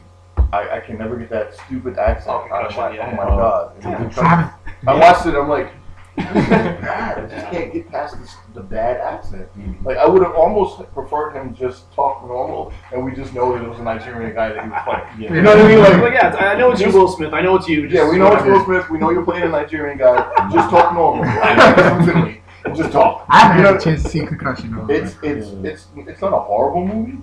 [0.53, 2.91] I, I can never get that stupid accent Oh, out of my.
[2.91, 3.11] concussion, oh yeah.
[3.11, 4.53] Oh my god!
[4.87, 4.93] Yeah.
[4.93, 5.35] I watched it.
[5.35, 5.73] I'm like,
[6.17, 7.19] bad.
[7.19, 9.49] I just can't get past this, the bad accent.
[9.85, 13.65] Like I would have almost preferred him just talk normal, and we just know that
[13.65, 15.21] it was a Nigerian guy that he was playing.
[15.21, 15.35] Yeah.
[15.35, 15.79] You know what I mean?
[15.81, 17.33] Like, Like, yeah, I know it's you, Will Smith.
[17.33, 17.83] I know it's you.
[17.89, 18.53] Just yeah, we know it's whatever.
[18.59, 18.91] Will Smith.
[18.91, 20.49] We know you're playing a Nigerian guy.
[20.53, 21.25] Just talk normal.
[22.65, 22.77] Listen to me.
[22.79, 23.27] Just talk.
[23.29, 24.87] I haven't You had know, a chance to see Concussion though.
[24.95, 27.19] It's it's it's it's not a horrible movie.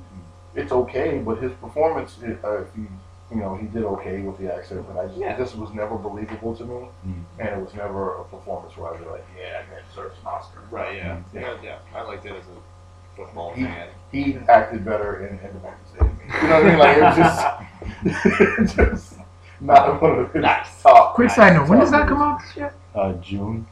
[0.56, 2.84] It's okay, but his performance, it, uh, he,
[3.32, 5.36] you know, he did okay with the accent, but I just Yeah.
[5.36, 7.24] this was never believable to me, Mm.
[7.40, 10.28] and it was never a performance where I'd be like, yeah, that man deserves an
[10.28, 10.60] Oscar.
[10.72, 10.96] Right.
[10.96, 11.18] Yeah.
[11.34, 11.42] Yeah.
[11.42, 11.56] Yeah.
[11.64, 11.78] Yeah.
[12.00, 13.88] I liked it as a football He, fan.
[14.14, 16.10] he acted better in Independence Day.
[16.42, 16.80] You know what I mean?
[16.80, 19.14] Like it was just, just
[19.60, 20.82] not one of his Nice.
[20.82, 21.16] top.
[21.16, 22.40] Quick side note: When does that come out?
[22.42, 22.74] this year?
[22.94, 23.66] Uh, June,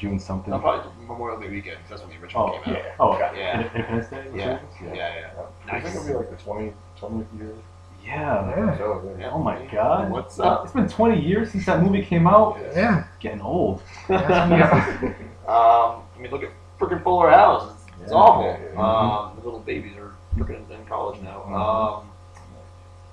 [0.00, 0.52] June something.
[0.54, 1.76] I'll probably Memorial Day weekend.
[1.82, 2.82] 'cause That's when the original Oh came out.
[2.82, 2.92] Yeah.
[2.98, 3.30] Oh, Okay.
[3.38, 3.60] Yeah.
[3.60, 4.28] Independence Day.
[4.30, 4.50] was Yeah.
[4.54, 4.62] it?
[4.82, 4.94] Yeah.
[4.94, 5.72] Yeah.
[5.74, 7.52] I think it'll be like the 20, 20th year.
[8.02, 8.48] Yeah.
[8.56, 8.78] Yeah.
[8.78, 9.24] So, yeah.
[9.26, 9.30] Yeah.
[9.34, 10.10] Oh my God.
[10.10, 10.64] What's Uh, up?
[10.64, 12.58] It's been 20 years since that movie came out.
[12.74, 13.04] Yeah.
[13.20, 13.82] Getting old.
[14.08, 15.12] Yeah.
[15.50, 17.72] Um, I mean, look at freaking Fuller House.
[17.72, 18.44] It's, it's awful.
[18.44, 21.42] Yeah, yeah, Um, the little babies are freaking in college now.
[21.48, 21.54] Mhm.
[22.00, 22.04] Um,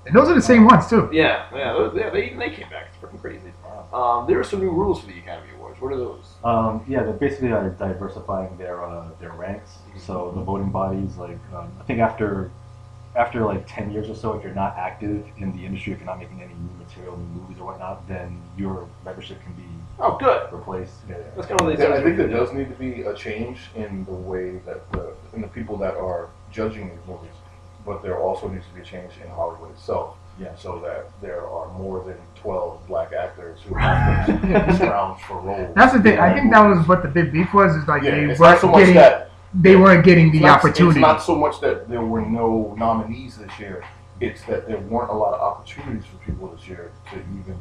[0.06, 1.10] And those are the same ones too.
[1.12, 2.10] yeah, yeah, those, yeah.
[2.12, 2.86] They they came back.
[2.90, 3.52] It's freaking crazy.
[3.92, 5.50] Um, there are some new rules for the Academy
[5.80, 5.82] Awards.
[5.82, 6.26] What are those?
[6.44, 9.78] Um, yeah, they're basically uh, diversifying their uh, their ranks.
[9.98, 12.52] So the voting bodies, like um, I think after
[13.16, 16.06] after like ten years or so, if you're not active in the industry, if you're
[16.06, 19.64] not making any new material, new movies or whatnot, then your membership can be
[20.00, 20.52] Oh, good.
[20.54, 20.94] replaced.
[21.10, 21.18] Yeah.
[21.36, 24.06] That's kind of what Yeah, I think there does need to be a change in
[24.06, 27.34] the way that the in the people that are judging these movies,
[27.86, 30.18] but there also needs to be a change in Hollywood itself.
[30.40, 30.56] Yeah.
[30.56, 35.74] So that there are more than twelve black actors who have to scrounge for roles.
[35.76, 36.20] That's the thing.
[36.20, 37.76] I think that was what the big beef was.
[37.76, 41.00] Is like yeah, they weren't so much getting that they weren't getting the not, opportunity.
[41.00, 43.84] It's not so much that there were no nominees this year.
[44.20, 47.60] It's that there weren't a lot of opportunities for people this year to even,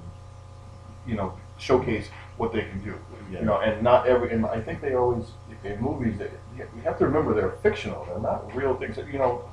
[1.07, 2.09] you know, showcase
[2.39, 2.99] what they can do.
[3.31, 3.41] Yeah.
[3.41, 4.31] You know, and not every.
[4.31, 5.27] And I think they always
[5.65, 6.19] in movies.
[6.19, 8.05] They, you have to remember they're fictional.
[8.05, 8.97] They're not real things.
[8.97, 9.49] You know,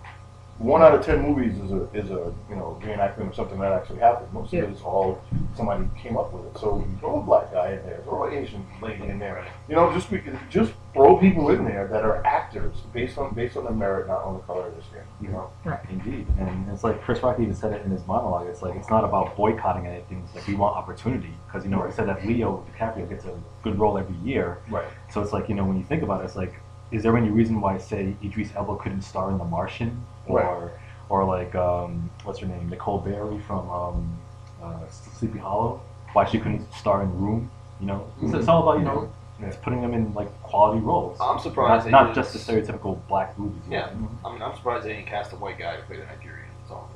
[0.64, 3.74] one out of ten movies is a is a you know reenactment of something that
[3.74, 4.32] actually happened.
[4.32, 4.61] Most Yeah.
[4.64, 5.22] of it is all
[5.55, 6.57] somebody came up with it.
[6.57, 9.45] So you throw a black guy in there, throw an Asian lady in there.
[9.68, 13.57] You know, just be, just throw people in there that are actors based on based
[13.57, 15.01] on their merit, not on the color of their skin.
[15.22, 15.49] You know.
[15.89, 18.47] Indeed, and it's like Chris Rock even said it in his monologue.
[18.47, 20.24] It's like it's not about boycotting anything.
[20.26, 23.38] It's like we want opportunity because you know he said that Leo DiCaprio gets a
[23.64, 24.59] good role every year.
[24.70, 24.88] Right.
[25.11, 26.53] So it's like you know when you think about it, it's like
[26.94, 30.72] is there any reason why say Idris Elba couldn't star in The Martian or Right.
[31.10, 34.20] or like um, what's her name Nicole Berry from um,
[34.64, 35.82] uh, Sleepy Hollow?
[36.14, 37.50] Why she couldn't star in Room?
[37.82, 41.18] You know, it's, it's all about you know it's putting them in like quality roles.
[41.20, 43.62] I'm surprised Not, not just the stereotypical black movies.
[43.68, 43.88] you Yeah.
[44.00, 44.10] know?
[44.24, 46.48] I mean, I'm surprised they didn't cast a white guy to play the Nigerian.
[46.62, 46.89] That's all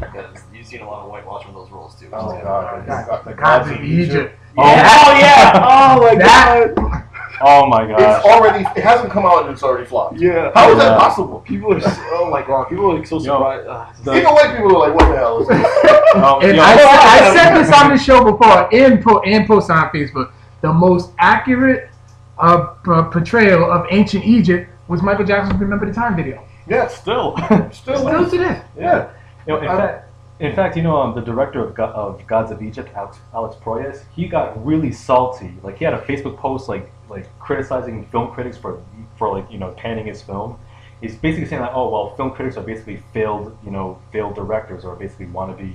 [0.00, 2.08] because you've seen a lot of whitewashing with those roles too.
[2.12, 4.34] Oh So- God, the, God, the Gods of Egypt.
[4.58, 5.52] Oh, Oh yeah!
[5.54, 7.04] Oh my That- god!
[7.40, 8.00] Oh my god!
[8.00, 8.64] It's already.
[8.76, 10.18] It hasn't come out and it's already flopped.
[10.18, 10.50] Yeah.
[10.54, 11.40] How is that possible?
[11.40, 11.80] People are.
[11.80, 12.68] So, oh my god!
[12.68, 13.22] People are like so Yo.
[13.24, 13.66] surprised.
[13.66, 16.62] Uh, it's Even white people are like, "What the hell is this?" Um, And yo,
[16.62, 20.32] I, said, I said this on the show before and, po- and post on Facebook.
[20.62, 21.90] The most accurate
[22.38, 26.42] uh, p- portrayal of ancient Egypt was Michael Jackson's "Remember the Time" video.
[26.68, 27.36] yeah, still.
[27.72, 27.98] still.
[27.98, 28.64] Still to this.
[28.78, 29.10] Yeah.
[29.46, 30.05] You know, in, Uh, fact,
[30.38, 33.56] in fact, you know, um, the director of, Go- of Gods of Egypt, Alex, Alex
[33.56, 35.54] Proyas, he got really salty.
[35.62, 38.82] Like, he had a Facebook post, like, like criticizing film critics for,
[39.16, 40.58] for like, you know, panning his film.
[41.00, 44.84] He's basically saying like, oh, well, film critics are basically failed, you know, failed directors
[44.84, 45.74] or basically wannabe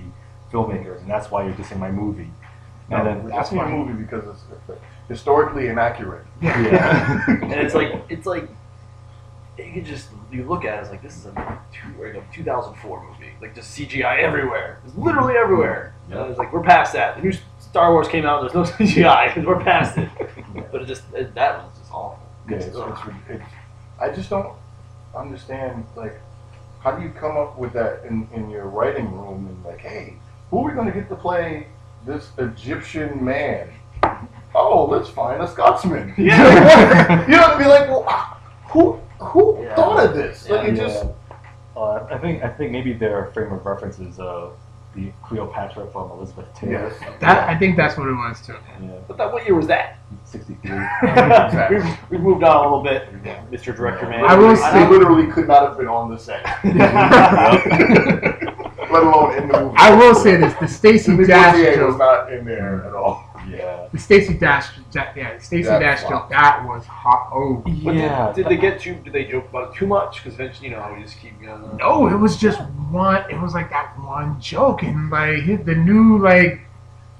[0.51, 2.29] filmmakers, and that's why you're dissing my movie.
[2.89, 6.25] And then, that's my movie because it's historically inaccurate.
[6.41, 8.49] yeah, and it's like it's like
[9.57, 12.23] you could just you look at it, it's like this is a, two, like a
[12.33, 14.79] 2004 movie, like just CGI everywhere.
[14.85, 15.93] It's literally everywhere.
[16.09, 16.21] Yeah.
[16.21, 17.15] And it's like we're past that.
[17.17, 18.41] The new Star Wars came out.
[18.41, 20.09] There's no CGI because we're past it.
[20.71, 22.19] But it just it, that was just awful.
[22.49, 22.75] Yeah, it's, it's,
[23.29, 23.43] it's,
[23.99, 24.53] I just don't
[25.15, 26.19] understand, like,
[26.81, 30.15] how do you come up with that in, in your writing room and, like, hey,
[30.49, 31.67] who are we going to get to play
[32.05, 33.69] this Egyptian man?
[34.55, 36.13] Oh, let's find a Scotsman.
[36.17, 37.21] Yeah.
[37.25, 37.69] you know what I mean?
[37.69, 38.03] Like, well,
[38.69, 39.75] who who Yeah.
[39.75, 40.49] thought of this?
[40.49, 40.83] Like, it Yeah.
[40.87, 41.05] just,
[41.75, 44.49] Uh, I think I think maybe their frame of reference is uh,
[44.95, 46.93] the Cleopatra from Elizabeth Taylor.
[46.99, 47.19] yes.
[47.21, 48.57] That I think that's what it was too.
[48.81, 49.99] Yeah, But that what year was that?
[50.25, 50.69] 63.
[51.69, 53.07] we've, we've moved on a little bit,
[53.49, 53.73] Mr.
[53.73, 54.25] Director Man.
[54.25, 56.43] I will They say- literally could not have been on the set.
[58.91, 59.75] Let alone in the movie.
[59.77, 63.23] I will say this: the Stacey Sidney Dash Poitier was not in there at all.
[63.91, 63.97] Yeah.
[63.97, 66.11] the Stacey Dash, yeah, the Stacey Dash flopped.
[66.11, 67.29] joke, that was hot.
[67.33, 68.31] Oh But Yeah.
[68.33, 68.95] Did, did they get too?
[69.03, 70.17] Did they joke about it too much?
[70.23, 71.51] Because eventually, you know, how we just keep going.
[71.63, 71.77] on.
[71.77, 73.29] no, it was just one.
[73.29, 76.61] It was like that one joke, and like the new like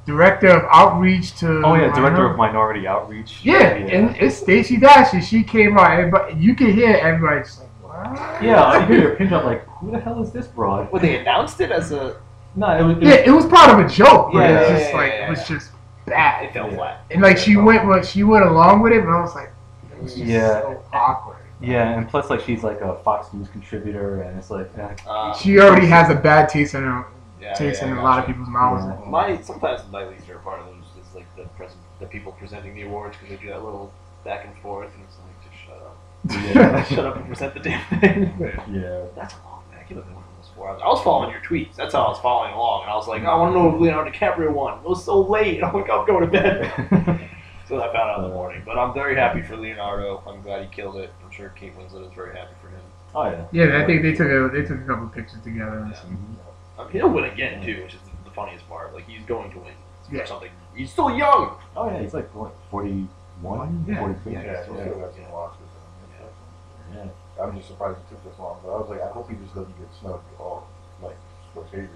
[0.05, 1.61] director of outreach to.
[1.63, 3.39] Oh yeah, director minor- of Minority Outreach.
[3.43, 5.91] Yeah, and it's Stacey Dash, and she came out.
[5.91, 8.43] Everybody, you can hear everybody just like, what?
[8.43, 9.35] yeah, I hear your opinion.
[9.39, 10.91] I'm like, who the hell is this broad?
[10.91, 12.19] Well, they announced it as a.
[12.55, 12.97] No, it was.
[12.97, 15.11] It Yeah, it was part of a joke, but Yeah, it's yeah, just yeah, like
[15.13, 15.71] yeah, it was just
[16.11, 16.45] bad.
[16.45, 16.75] It fell Yeah.
[16.77, 17.05] flat.
[17.11, 19.51] And like she went, well, she went along with it, but I was like,
[19.97, 20.61] it was just Yeah.
[20.61, 21.37] so awkward.
[21.61, 25.59] yeah, and plus like she's like a Fox News contributor, and it's like, Uh, She
[25.59, 27.05] already has a bad taste in her,
[27.39, 28.85] yeah, taste yeah, in I a lot of people's mouths.
[28.85, 29.09] Yeah.
[29.09, 32.75] My sometimes my least favorite part of those is like the present, the people presenting
[32.75, 33.91] the awards because they do that little
[34.25, 37.59] back and forth, and it's like just shut up, yeah, shut up and present the
[37.59, 38.33] damn thing.
[38.71, 39.05] yeah.
[39.15, 39.89] That's a long back.
[39.89, 40.15] You've been
[40.61, 40.81] almost four hours.
[40.83, 41.75] I was following your tweets.
[41.75, 43.81] That's how I was following along, and I was like, I want to know if
[43.81, 44.79] Leonardo DiCaprio won.
[44.79, 45.63] It was so late.
[45.63, 47.27] I'm like, I'm going to bed.
[47.67, 48.63] So I found out in the morning.
[48.65, 50.21] But I'm very happy for Leonardo.
[50.27, 51.09] I'm glad he killed it.
[51.23, 52.81] I'm sure Kate Winslet is very happy for him.
[53.15, 53.45] oh yeah.
[53.53, 55.77] Yeah, I think they took a they took a couple pictures together.
[55.77, 56.37] And some,
[56.77, 58.93] I mean, he'll win again too, which is the, the funniest part.
[58.93, 59.71] Like he's going to win
[60.09, 60.25] for Yeah.
[60.25, 60.51] something.
[60.75, 61.55] He's still young.
[61.77, 63.99] Oh yeah, he's like what, 41, Yeah.
[63.99, 64.33] 43?
[64.33, 64.63] Yeah, Yeah, yeah.
[64.63, 67.05] still got some Oscars in him.
[67.05, 67.11] Yeah.
[67.41, 69.55] I'm just surprised it took this long, but I was like, I hope he just
[69.55, 70.67] doesn't get snubbed all
[71.01, 71.17] like
[71.53, 71.87] Scorsese.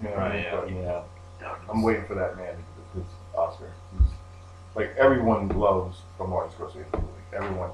[0.00, 0.34] You know what I Right,
[0.70, 0.82] mean?
[0.82, 1.02] yeah.
[1.40, 1.54] But Yeah.
[1.70, 3.70] I'm waiting for that man to get his Oscar.
[3.98, 4.08] He's,
[4.74, 7.06] like everyone loves a Martin Scorsese movie.
[7.32, 7.70] Everyone,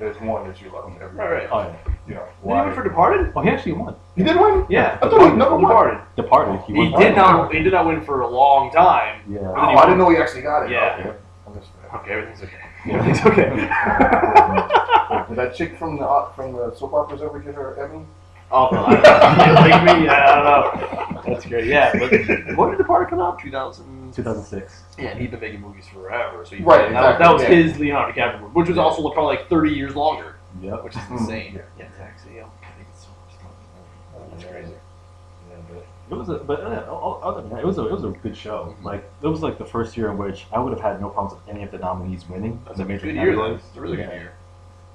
[0.00, 0.90] there's one that you love.
[1.00, 1.48] Every, Right, right.
[1.52, 1.76] Oh yeah.
[2.08, 3.32] You know Did he win for Departed?
[3.36, 3.94] Oh, he actually won.
[4.16, 4.66] He did win.
[4.68, 5.60] Yeah, I thought he never won.
[5.62, 6.00] Departed.
[6.16, 6.60] Departed.
[6.66, 7.52] He, He did not.
[7.54, 9.20] He did not win for a long time.
[9.28, 9.40] Yeah.
[9.40, 10.70] Oh, I didn't know he actually got it.
[10.72, 10.96] Yeah.
[10.98, 11.18] Okay.
[11.46, 11.94] I missed that.
[12.00, 12.65] Okay, everything's okay.
[12.88, 13.50] Everything's okay.
[15.28, 18.04] Did that chick from the uh, from the soap operas ever get her Emmy?
[18.52, 19.54] oh, no, I don't know.
[19.54, 20.44] like me, I don't
[21.16, 21.22] know.
[21.34, 21.66] That's great.
[21.66, 22.10] Yeah, but
[22.56, 23.40] when did the part come out?
[23.40, 24.14] 2000.
[24.14, 24.82] 2006.
[24.98, 26.44] Yeah, and he'd been making movies forever.
[26.44, 27.48] So he Right, that, that was yeah.
[27.48, 30.84] his Leonardo DiCaprio, movie, which was also probably like 30 years longer, Yep.
[30.84, 31.52] which is Mhm, insane.
[31.56, 31.62] yeah.
[31.78, 31.86] Yeah.
[32.32, 34.30] Yeah, I think it's so much fun.
[34.30, 34.50] That's Yeah.
[34.50, 34.72] crazy.
[35.50, 36.92] Yeah, but it was a, but uh,
[37.22, 38.74] other than that, it was a, it was a good show.
[38.82, 41.40] Like it was like the first year in which I would have had no problems
[41.40, 42.60] with any of the nominees winning.
[42.66, 43.42] That's in a the major good year, though.
[43.42, 43.62] categories.
[43.68, 44.32] It's a really good year.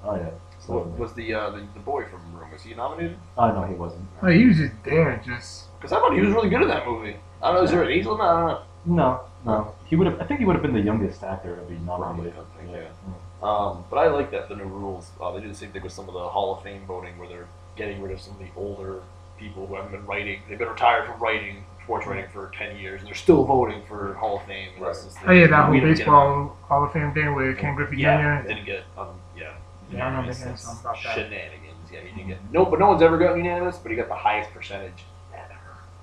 [0.04, 0.30] Oh yeah.
[0.58, 3.16] So, So, was the, uh, the the boy from Room was he nominated?
[3.36, 4.04] oh no, he wasn't.
[4.22, 6.86] oh, he was just there, just Because I thought he was really good in that
[6.86, 7.16] movie.
[7.42, 7.62] I don't know.
[7.64, 8.20] Is there an age limit?
[8.22, 8.62] I don't know.
[8.84, 9.74] No, no.
[9.86, 10.20] He would have.
[10.20, 12.34] I think he would have been the youngest actor to be nominated.
[12.34, 13.48] Probably, I think, yeah.
[13.48, 15.10] Um, but I like that the new rules.
[15.20, 17.28] Uh, they do the same thing with some of the Hall of Fame voting, where
[17.28, 19.02] they're getting rid of some of the older
[19.42, 20.40] people who haven't been writing.
[20.48, 24.14] They've been retired from writing, sports writing for ten years, and they're still voting for
[24.14, 24.68] Hall of Fame.
[24.76, 27.96] And it's just oh yeah, that whole baseball Hall of Fame thing with Ken Griffey
[27.98, 28.48] Yeah, Jr.
[28.48, 29.54] didn't get um, yeah.
[29.90, 30.38] Yeah, I remember unanimous.
[30.38, 31.14] hearing That's something about that.
[31.16, 31.90] Shenanigans.
[31.92, 33.76] Yeah, he didn't get no, but no one's ever gotten unanimous.
[33.78, 35.54] But he got the highest percentage ever,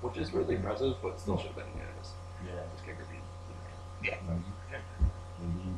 [0.02, 0.94] which is really impressive.
[1.02, 2.10] But still should have been unanimous.
[2.46, 2.60] Yeah.
[2.74, 3.16] Just Ken Griffey.
[5.42, 5.74] Indeed.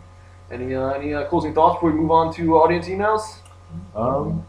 [0.50, 3.36] Any uh, any uh, closing thoughts before we move on to audience emails?
[3.94, 4.46] Um.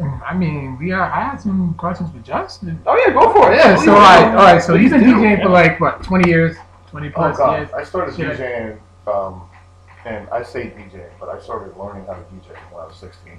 [0.00, 1.10] I mean, we are.
[1.10, 2.80] I had some questions for Justin.
[2.86, 3.56] Oh yeah, go for it.
[3.56, 4.62] Yeah, so all right, all right.
[4.62, 5.16] So he's been Please do.
[5.16, 6.56] DJing for like what, twenty years,
[6.90, 7.58] 20 plus God!
[7.58, 7.72] years.
[7.72, 8.38] I started Shit.
[8.38, 8.78] DJing,
[9.12, 9.42] um,
[10.04, 13.38] and I say DJing, but I started learning how to DJ when I was 16.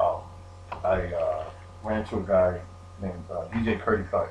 [0.00, 0.20] Um,
[0.84, 1.44] I uh,
[1.82, 2.60] ran into a guy
[3.00, 4.30] named uh, DJ Curdy Cut.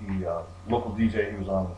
[0.00, 1.30] He uh, local DJ.
[1.30, 1.74] He was on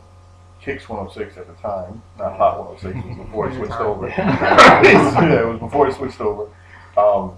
[0.61, 3.05] Kicks 106 at the time, not Hot 106.
[3.05, 4.07] It was before he switched over.
[4.17, 6.49] yeah, it was before he switched over.
[6.97, 7.33] Um,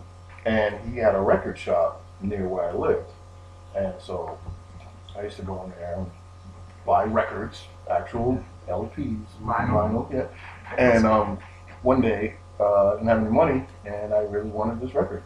[0.47, 3.11] and he had a record shop near where I lived,
[3.75, 4.37] and so
[5.17, 6.09] I used to go in there and
[6.85, 10.11] buy records, actual LPs, Vinyl.
[10.11, 10.27] yeah.
[10.77, 11.37] And um,
[11.83, 15.21] one day, uh, I didn't have any money, and I really wanted this record,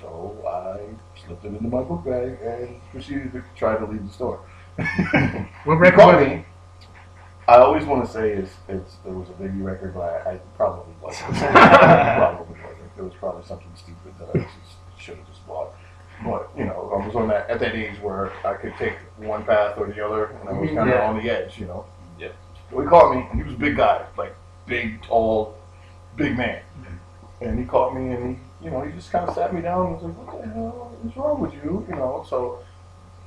[0.00, 0.80] so I
[1.26, 4.40] slipped it into my book bag and proceeded to try to leave the store.
[5.64, 6.44] What record was.
[7.48, 10.36] I always want to say it's, it's there was a Biggie record, but I, I
[10.56, 11.34] probably wasn't.
[11.36, 12.90] probably wasn't.
[12.98, 14.65] It was probably something stupid that I just
[15.46, 15.74] should have just bought.
[16.24, 19.44] But you know, I was on that at that age where I could take one
[19.44, 20.78] path or the other, and I was mm-hmm.
[20.78, 21.08] kind of Yeah.
[21.08, 21.58] on the edge.
[21.58, 21.84] You know.
[22.18, 22.34] Yep.
[22.70, 24.34] So he caught me, and he was a big guy, like
[24.66, 25.56] big, tall,
[26.16, 26.62] big man.
[26.80, 27.44] Mm-hmm.
[27.44, 29.86] And he caught me, and he, you know, he just kind of sat me down
[29.86, 32.24] and was like, "What the hell is wrong with you?" You know.
[32.28, 32.64] So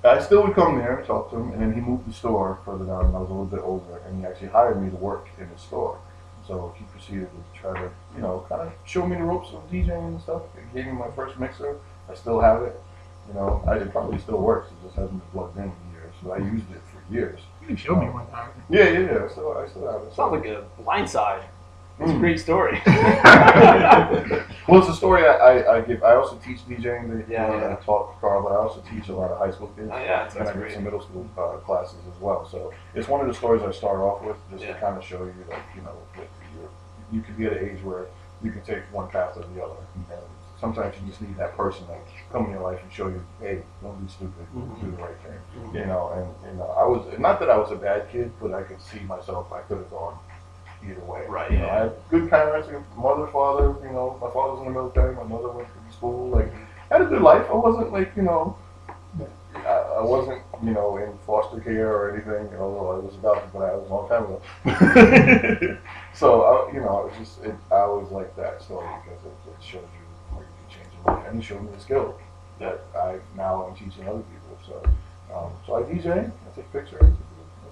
[0.03, 2.59] I still would come there and talk to him, and then he moved the store
[2.65, 4.95] further down, and I was a little bit older, and he actually hired me to
[4.95, 5.99] work in the store.
[6.47, 9.69] So he proceeded to try to, you know, kind of show me the ropes of
[9.69, 10.41] DJing and stuff.
[10.55, 11.77] He gave me my first mixer.
[12.09, 12.79] I still have it.
[13.27, 14.69] You know, I, it probably still works.
[14.71, 16.13] It just hasn't been plugged in in years.
[16.23, 17.39] So I used it for years.
[17.67, 18.49] You showed me one time.
[18.69, 19.27] Yeah, yeah, yeah.
[19.29, 20.13] So I still have it.
[20.15, 21.43] Sounds like a blindside.
[21.99, 22.19] It's a Mm.
[22.19, 22.81] great story.
[22.85, 26.01] well, it's a story I, I, I give.
[26.03, 27.09] I also teach DJing.
[27.27, 27.77] The, Yeah, uh, yeah.
[27.79, 29.89] I taught Carl, but I also teach a lot of high school kids.
[29.91, 30.73] Oh, yeah, that's- and I do great.
[30.73, 32.47] some middle school uh, classes as well.
[32.49, 34.73] So it's one of the stories I start off with, just Yeah.
[34.73, 36.69] to kind of show you that you know you're,
[37.11, 38.05] you could be at an age where
[38.41, 40.05] you can take one path or the other and
[40.59, 41.93] sometimes you just need that person to
[42.31, 44.81] come in your life and show you, hey, don't be stupid, Mhm.
[44.81, 45.39] do the right thing.
[45.57, 45.73] Mhm.
[45.73, 48.53] You know, and, and uh, I was not that I was a bad kid, but
[48.53, 49.51] I could see myself.
[49.53, 50.17] I could have gone
[50.83, 51.25] either way.
[51.27, 51.69] Right, You know.
[51.69, 53.75] I had good parents, mother, father.
[53.85, 55.15] You know, my father was in the military.
[55.15, 56.29] My mother went to school.
[56.29, 56.51] Like,
[56.91, 57.45] I had a good life.
[57.49, 58.55] I wasn't like you know,
[59.55, 62.47] I, I wasn't you know in foster care or anything.
[62.59, 65.77] Although I was adopted, but that was a long time ago.
[66.13, 69.49] so I, you know, it was just it, I always liked that story because it,
[69.49, 70.05] it showed you
[70.35, 72.17] where you could change your life, and showed me the skill
[72.59, 74.57] that I now am teaching other people.
[74.65, 74.83] So,
[75.33, 77.13] um, so I DJ, I take pictures.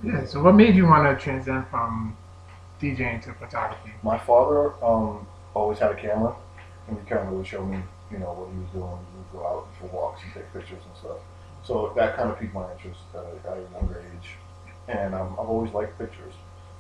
[0.04, 0.26] Yeah.
[0.26, 2.16] So what made you want to transcend from
[2.82, 3.92] DJing to photography?
[4.04, 6.36] My father um, always had a camera,
[6.88, 7.80] and he kind of would show me,
[8.12, 8.84] you know, what he was doing.
[8.84, 11.18] We would go out for walks and take pictures and stuff.
[11.64, 14.30] So that kind of piqued my interest uh, at a younger age,
[14.88, 16.34] and um, I've always liked pictures.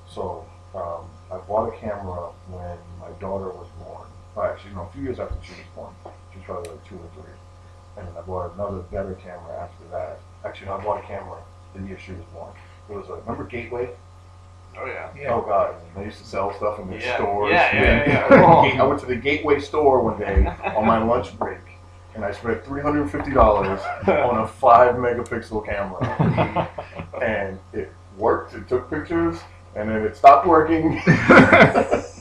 [0.08, 0.46] So
[0.76, 4.08] um, I bought a camera when my daughter was born.
[4.38, 5.94] Well, actually, no, a few years after she was born.
[6.32, 7.34] She was probably like two or three.
[7.98, 10.20] And then I bought another better camera after that.
[10.46, 11.40] Actually, no, I bought a camera
[11.76, 12.52] the year she was born.
[12.88, 13.90] It was a, remember Gateway?
[14.80, 15.10] Oh yeah.
[15.20, 15.34] Yeah.
[15.34, 17.16] Oh god, they used to sell stuff in the Yeah.
[17.16, 17.52] stores.
[17.52, 18.84] Yeah, yeah, yeah, I went to yeah.
[18.84, 21.58] I went to the Gateway store one day on my lunch break,
[22.14, 26.70] and I spent three hundred and fifty dollars on a five megapixel camera,
[27.24, 28.54] and it worked.
[28.54, 29.40] It took pictures,
[29.76, 31.02] and then it stopped working.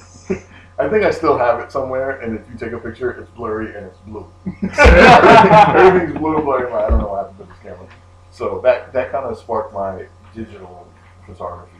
[0.79, 3.75] I think I still have it somewhere, and if you take a picture, it's blurry
[3.75, 4.27] and it's blue.
[4.79, 6.71] Everything's blue and blurry.
[6.71, 7.89] I don't know what happened to this camera.
[8.31, 10.87] So that that kind of sparked my digital
[11.25, 11.73] photography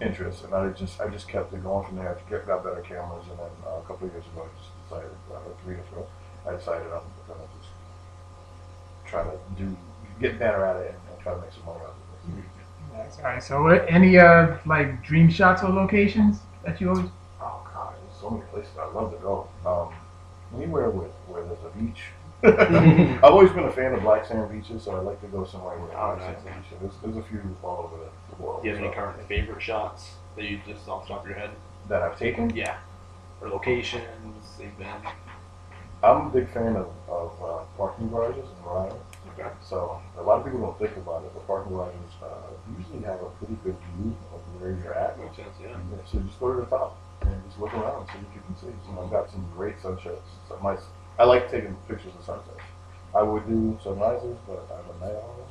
[0.00, 2.10] interest, and I just I just kept it going from there.
[2.10, 4.70] I kept, got better cameras, and then uh, a couple of years ago, I just
[4.84, 6.06] decided, uh, three years ago,
[6.46, 7.70] I decided I'm gonna just
[9.06, 9.76] try to do
[10.20, 12.44] get better at it and, and try to make some money out of it.
[12.96, 13.18] Nice.
[13.18, 13.42] All right.
[13.42, 17.08] So what, any uh like dream shots or locations that you always?
[18.26, 19.46] So many places I'd love to go.
[19.64, 19.94] Um,
[20.56, 22.10] anywhere with where there's a beach.
[22.42, 25.78] I've always been a fan of black sand beaches, so I'd like to go somewhere
[25.78, 26.24] where Oh, nice.
[26.24, 26.78] black sand beach.
[26.80, 28.62] There's, there's a few all over the, world.
[28.62, 31.38] Do you have any current favorite shots that you just off the top of your
[31.38, 31.50] head?
[31.88, 32.50] that I've taken.
[32.50, 32.78] Yeah.
[33.40, 34.88] Or locations they've been.
[36.02, 39.00] I'm a big fan of, of uh, parking garages in Rhode Island.
[39.38, 39.48] Okay.
[39.62, 42.26] So a lot of people don't think about it, but parking garages uh,
[42.76, 45.16] usually have a pretty good view of where you're at.
[45.20, 45.68] Makes sense, yeah.
[45.68, 48.40] Yeah, So just go to the top and just look around and see what you
[48.46, 48.72] can see.
[48.86, 50.28] So I've got some great sunsets.
[50.48, 50.76] So my,
[51.18, 52.60] I like taking pictures of sunsets.
[53.14, 55.46] I would do sunrises, but I'm a night owl.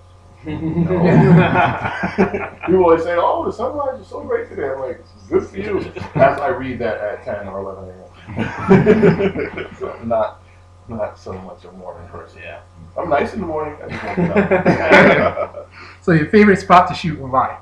[2.68, 5.80] People always say, "Oh, the sunrise is so great today." I'm like, "Good for you."
[6.14, 9.68] As I read that at 10 or 11 a.m.
[9.80, 10.42] so not,
[10.88, 12.42] not so much a morning person.
[12.44, 12.60] yeah.
[12.96, 13.76] I'm nice in the morning.
[13.84, 15.72] I just won't get up.
[16.02, 17.58] So your favorite spot to shoot and why?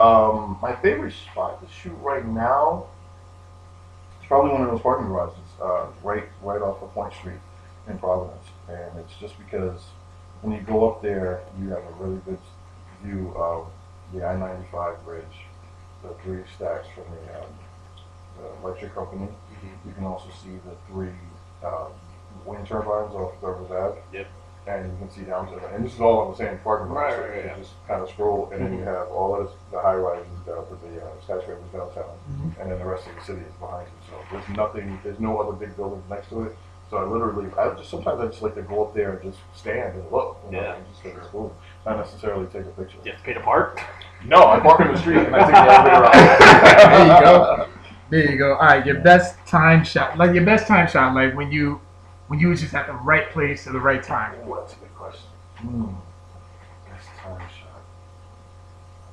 [0.00, 2.86] Um, my favorite spot to shoot right now
[4.24, 7.40] is probably one of those parking garages, uh, right right off of Point Street
[7.88, 9.80] in Providence, and it's just because
[10.42, 12.38] when you go up there, you have a really good
[13.02, 13.66] view of
[14.12, 15.24] the I-95 bridge,
[16.02, 17.46] the three stacks from the, um,
[18.38, 19.28] the electric company.
[19.28, 19.86] Mhm.
[19.86, 21.12] You can also see the three
[21.64, 21.92] um,
[22.44, 24.00] wind turbines off of Douglas Ave.
[24.12, 24.26] Yep.
[24.66, 26.88] And you can see down to the, and this is all on the same parking
[26.94, 27.02] lot.
[27.02, 27.56] Right, so right, you can yeah.
[27.58, 30.74] Just kind of scroll, and then you have all of the high rises down to
[30.86, 32.60] the uh, skyscrapers downtown, Mhm.
[32.60, 33.98] and then the rest of the city is behind you.
[34.08, 36.56] So there's nothing, there's no other big buildings next to it.
[36.90, 39.42] So I literally, I just sometimes I just like to go up there and just
[39.54, 40.38] stand and look.
[40.46, 40.74] You know, Yeah.
[40.76, 41.54] and just think it's cool.
[41.84, 42.96] Not necessarily take a picture.
[43.04, 43.80] You have to pay to park?
[44.24, 46.14] No, I park in the street and I take the elevator out.
[46.94, 47.68] There you go.
[48.10, 48.54] There you go.
[48.54, 51.80] All right, your best time shot, like your best time shot, like when you,
[52.28, 54.34] when you was just at the right place at the right time.
[54.48, 55.28] Ooh, that's a good question.
[55.56, 55.86] Hmm.
[56.90, 57.82] Best time shot.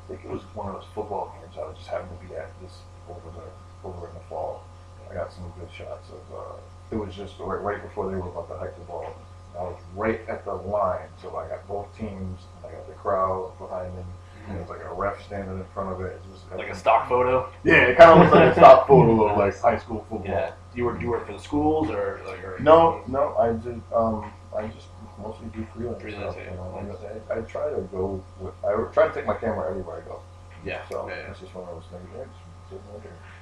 [0.06, 2.36] I think it was one of those football games I was just happened to be
[2.36, 4.64] at this over the over in the fall.
[5.10, 6.36] I got some good shots of.
[6.36, 6.56] Uh,
[6.92, 9.14] it was just right, right before they were about to hike the ball.
[9.58, 12.42] I was right at the line, so I got both teams.
[12.66, 14.04] I got the crowd behind me.
[14.48, 16.14] And it was like a ref standing in front of it.
[16.14, 17.50] It was Like a stock photo?
[17.64, 20.24] Yeah, it kind of looks like a stock photo of like high school football.
[20.26, 20.52] Yeah.
[20.72, 22.44] Do you work, do you work for the schools or like?
[22.44, 23.82] Or, No, no, I did.
[23.94, 24.88] Um, I just
[25.22, 26.46] mostly do freelance, Freelance, stuff.
[26.50, 26.98] You know,
[27.30, 28.24] I, I try to go.
[28.40, 30.22] With, I try to take my camera everywhere I go.
[30.66, 30.82] Yeah.
[30.90, 31.32] So yeah, yeah.
[31.32, 32.08] it's just one of those things.
[32.16, 32.26] Yeah,
[32.70, 32.84] just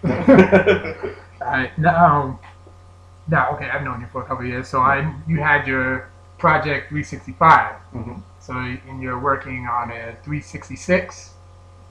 [0.01, 1.15] sit right here.
[1.41, 2.39] All right, now, um,
[3.27, 6.09] now, okay, I've known you for a couple of years, so I, you had your
[6.39, 7.75] project 365.
[7.93, 8.13] Mm-hmm.
[8.39, 11.33] So, and you're working on a 366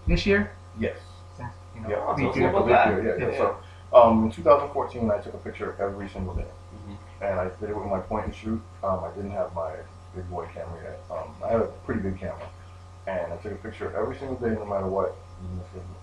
[0.08, 0.50] this year,
[0.80, 0.96] Yes.
[1.36, 2.14] since you know, Yeah.
[2.16, 2.88] we so do- it's about Leap that.
[2.88, 3.32] year, yeah, yeah.
[3.32, 3.38] Yeah.
[3.38, 3.56] So,
[3.92, 6.44] um, in 2014, I took a picture every single day,
[6.76, 6.96] Mhm.
[7.22, 8.60] and I did it with my point and shoot.
[8.84, 9.72] Um, I didn't have my
[10.14, 11.00] big boy camera yet.
[11.10, 12.48] Um, I had a pretty big camera,
[13.06, 15.14] and I took a picture every single day, no matter what.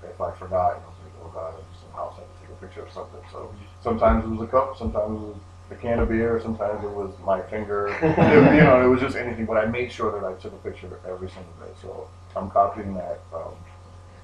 [0.03, 2.13] If, if I forgot, I was like, oh god, I'm just in the house.
[2.17, 3.19] I have to take a picture of something.
[3.31, 3.51] So
[3.81, 5.35] sometimes it was a cup, sometimes it was
[5.71, 6.39] a can of beer.
[6.41, 7.87] Sometimes it was my finger.
[8.01, 9.45] It- you know, it was just anything.
[9.45, 11.71] But I made sure that I took a picture every single day.
[11.81, 13.51] So I'm copying that um,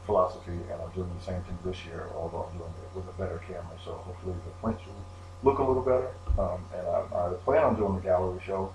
[0.05, 2.07] philosophy, and I'm doing the same thing this year.
[2.15, 5.63] Although I'm doing it with a better camera, so hopefully the prints will look a
[5.63, 6.09] little better.
[6.39, 8.71] Um, and I, I plan on doing the gallery show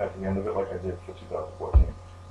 [0.00, 1.86] at the end of it, like I did for 2014.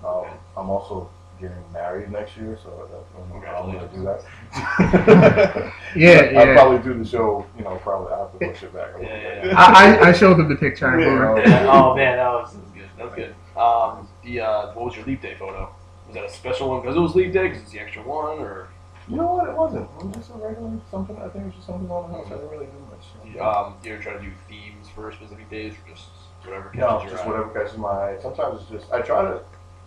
[0.06, 0.26] Um,
[0.58, 1.10] I'm also
[1.40, 5.74] getting married next year, so that's when I'm going to do that.
[5.96, 6.40] Yeah, yeah.
[6.42, 7.46] I'll probably do the show.
[7.58, 8.94] You know, probably I have to push it back.
[8.94, 9.46] A little Yeah, bit.
[9.48, 11.00] yeah, I, I, I showed them the picture.
[11.00, 11.66] Yeah.
[11.68, 12.90] oh man, that was, that was good.
[12.98, 13.36] That was good.
[13.60, 15.74] Um, the uh, what was your leap day photo?
[16.10, 17.44] Was that a special one because it was leap day?
[17.50, 18.68] Because it's the extra one, or
[19.08, 19.48] You know what?
[19.48, 19.88] It wasn't.
[20.00, 21.16] It was just a regular something.
[21.18, 22.26] I think it was just something on the house.
[22.26, 23.06] I didn't really do much.
[23.46, 26.10] um, do you ever try to do themes for specific days, or just
[26.44, 27.28] whatever catches No, your just eye?
[27.30, 28.18] whatever catches my eye.
[28.22, 29.42] Sometimes it's just I try to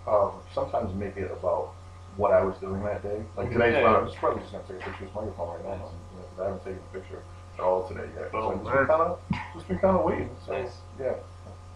[0.07, 1.75] um, sometimes make it about
[2.17, 3.19] what I was doing that day.
[3.37, 3.53] Like Mhm.
[3.59, 3.99] today's Yeah, probably, yeah.
[3.99, 5.71] I'm just probably just gonna take a picture of this microphone right now.
[5.75, 5.91] Nice.
[6.39, 7.23] You I haven't taken a picture
[7.59, 8.31] at all today yet.
[8.31, 8.47] So Boom.
[8.47, 9.19] I've just been kind of
[9.59, 10.31] just been kind of waiting.
[10.47, 10.77] So Nice.
[11.03, 11.19] yeah,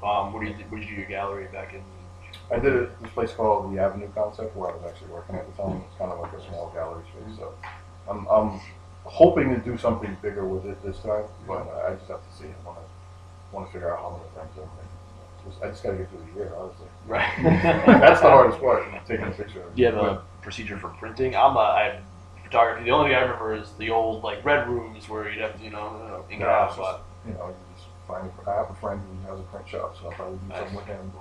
[0.07, 1.83] Um, what do you what did you do your gallery back in?
[2.51, 5.47] I did it this place called the Avenue Concept where I was actually working at
[5.51, 5.83] the time.
[5.89, 7.37] It's kind of like a small gallery space.
[7.39, 7.55] So
[8.09, 8.61] I'm I'm
[9.05, 12.47] hoping to do something bigger with it this time, but I just have to see.
[12.47, 15.51] I want to want to figure out how many things I'm making.
[15.51, 16.87] Just, I just got to get through the year, honestly.
[17.07, 17.33] Right.
[18.01, 19.61] That's the hardest part, taking a picture.
[19.61, 19.77] of it.
[19.77, 21.37] Do you have a procedure for printing?
[21.37, 22.01] I'm a I
[22.45, 22.85] photography.
[22.85, 25.65] The only thing I remember is the old like red rooms where you'd have to
[25.65, 26.69] you know ink it No, out.
[26.71, 28.31] it's But you know, you just find.
[28.47, 30.87] I have a friend who has a print shop, so I'll probably do something with
[30.87, 31.13] him.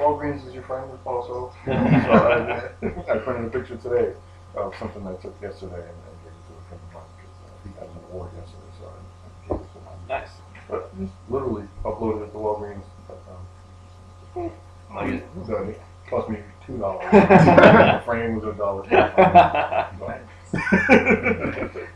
[0.00, 1.52] Walgreens is your friend also.
[1.64, 4.12] so I, I printed a picture today
[4.56, 7.36] of something I took yesterday and, and gave it to a friend of mine because
[7.44, 9.84] uh, he got an award yesterday, so I, I gave it to him.
[10.08, 10.30] nice.
[10.68, 12.84] But just literally uploaded it to Walgreens.
[13.06, 14.50] But, um,
[14.94, 15.24] Like it.
[15.46, 17.06] so it cost me two dollars.
[17.12, 18.86] the frame was a dollar.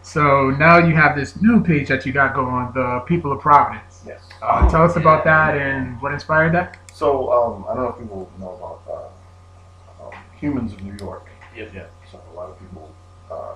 [0.03, 4.03] So now you have this new page that you got going, the People of Providence.
[4.07, 4.21] yes.
[4.41, 6.77] Uh, tell us about that and what inspired that.
[6.95, 11.27] So um, I don't know if people know about uh, um, Humans of New York.
[11.57, 11.73] Yep.
[11.75, 11.87] Yeah.
[12.11, 12.95] So a lot of people.
[13.29, 13.55] Uh,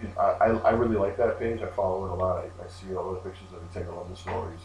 [0.00, 1.60] know, I, I I really like that page.
[1.60, 2.44] I follow it a lot.
[2.44, 3.90] I, I see all the pictures that they take.
[3.90, 4.60] I love the stories.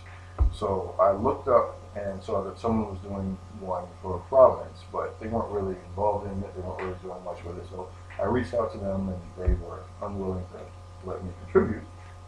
[0.53, 5.27] So I looked up and saw that someone was doing one for Providence, but they
[5.27, 6.55] weren't really involved in it.
[6.55, 7.65] They weren't really doing much with it.
[7.69, 7.89] So
[8.19, 11.83] I reached out to them, and they were unwilling to let me contribute.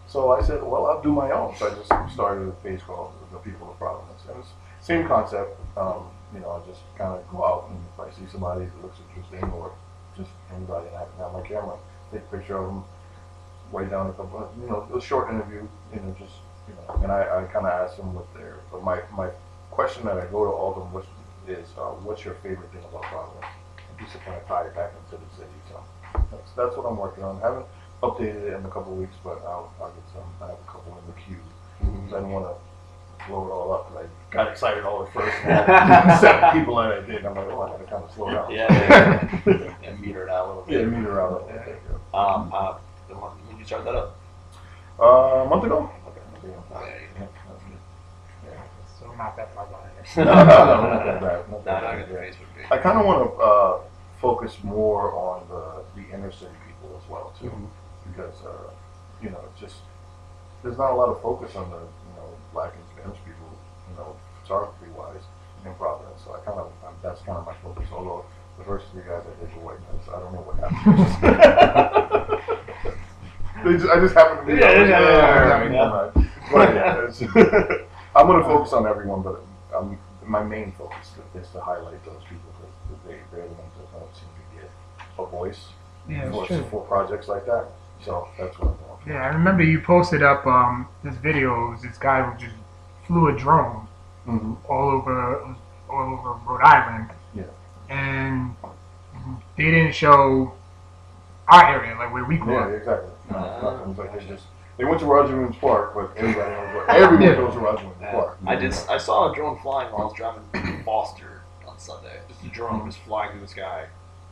[0.07, 1.55] So I said, well, I'll do my own.
[1.57, 4.21] So I just started a page called The People of Providence.
[4.27, 4.49] And it's
[4.83, 5.57] same concept.
[5.77, 8.81] Um, you know, I just kind of go out and if I see somebody that
[8.83, 9.71] looks interesting or
[10.17, 11.77] just anybody, and I can have my camera,
[12.11, 12.83] take a picture of them,
[13.71, 16.35] write down a couple, you know, a short interview, you know, just,
[16.67, 19.29] you know, and I, I kind of ask them what their, but my, my
[19.71, 21.05] question that I go to all of them with
[21.47, 23.45] is, uh, what's your favorite thing about Providence?
[23.89, 25.57] And just to kind of tie it back into the city.
[25.69, 25.81] So
[26.31, 27.37] that's, that's what I'm working on.
[27.41, 27.65] I haven't
[28.01, 30.23] updated it in a couple of weeks, but I'll, I'll get some.
[30.41, 31.39] I have a couple in the queue.
[31.83, 33.87] 'Cause I don't want to blow it all up.
[33.89, 35.35] 'cause I got excited all at first.
[35.45, 37.25] And seven people that I did.
[37.25, 38.51] I'm like, oh, I got to kind of slow down.
[38.51, 39.73] Yeah, yeah, yeah.
[39.83, 40.79] And meter it out a little bit.
[40.81, 41.81] yeah, meter out a little bit.
[42.13, 42.19] yeah.
[42.19, 42.77] Um, uh,
[43.07, 44.17] the month- when did you start that up?
[44.99, 45.05] Uh,
[45.45, 45.89] a month ago.
[46.07, 46.19] Okay.
[46.43, 46.49] Yeah,
[46.79, 48.51] Yeah, that's good.
[48.51, 48.61] Yeah.
[48.99, 49.89] So not that far behind.
[50.17, 51.51] no, no, no, not that bad.
[51.51, 51.99] Not that I bad.
[51.99, 52.65] got the Facebook page.
[52.71, 53.79] I kind of want to uh,
[54.19, 57.67] focus more on the, the inner city people as well too, Mhm.
[58.11, 58.69] because uh,
[59.21, 59.75] you know, just
[60.63, 63.47] there's not a lot of focus on the you know black and Spanish people,
[63.89, 65.23] you know, photography wise
[65.65, 66.21] in Providence.
[66.23, 66.71] So I kind of
[67.01, 67.87] that's kind of my focus.
[67.91, 68.25] Although
[68.57, 72.39] the first three guys I did were white guys, I don't know what happened.
[73.63, 74.59] They just, I just happened to be.
[74.59, 76.27] Yeah, yeah, yeah, yeah, yeah, yeah, yeah.
[76.51, 77.77] But yeah,
[78.15, 79.41] I'm going to focus on everyone, but
[79.73, 83.99] um, my main focus is to highlight those people because they, they're the ones that
[83.99, 84.71] don't seem to get
[85.17, 85.67] a voice
[86.09, 87.67] Yeah, for, for projects like that.
[88.03, 89.09] So that's what I'm going for.
[89.09, 91.67] Yeah, I remember you posted up um, this video.
[91.67, 92.55] It was this guy who just
[93.07, 93.87] flew a drone
[94.27, 94.53] Mm-hmm.
[94.71, 95.55] all over
[95.89, 97.09] all over Rhode Island.
[97.35, 97.43] Yeah.
[97.89, 98.55] And
[99.57, 100.53] they didn't show
[101.47, 102.71] our area, like where we grew Yeah, up.
[102.73, 103.09] exactly.
[103.31, 103.89] No, nothing.
[103.91, 104.45] It's like they just
[104.77, 107.35] they went to Roger Williams Park, but everybody knows what everyone Yeah.
[107.35, 108.37] goes to Roger Williams Park.
[108.47, 108.73] I did.
[108.89, 112.19] I saw a drone flying while I was driving to Foster on Sunday.
[112.27, 113.85] Just a drone just flying through the sky.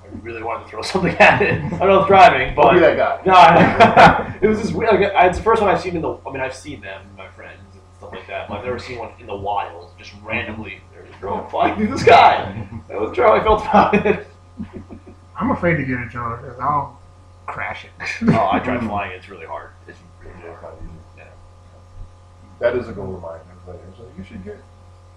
[0.04, 1.62] I really wanted to throw something at it.
[1.74, 3.22] I know I was driving, Don't but be that guy.
[3.26, 5.00] no, I, it was just weird.
[5.00, 6.18] Like, I- it's the first one I've seen in the.
[6.26, 7.61] I mean, I've seen them, my friends
[8.12, 8.50] and stuff like that.
[8.50, 9.92] But I've never seen one in the wild.
[9.98, 12.68] Just randomly, there's a drone flying through the sky.
[12.90, 14.28] That was how I felt about it.
[15.40, 17.00] I'm afraid to get a drone because I'll
[17.48, 17.92] crash it.
[18.30, 19.12] Oh, I tried flying.
[19.14, 19.72] It's really hard.
[19.88, 20.76] It's really hard.
[21.18, 21.24] Yeah.
[22.60, 23.40] That is a goal of mine.
[23.58, 24.58] It's like, it's like, you should get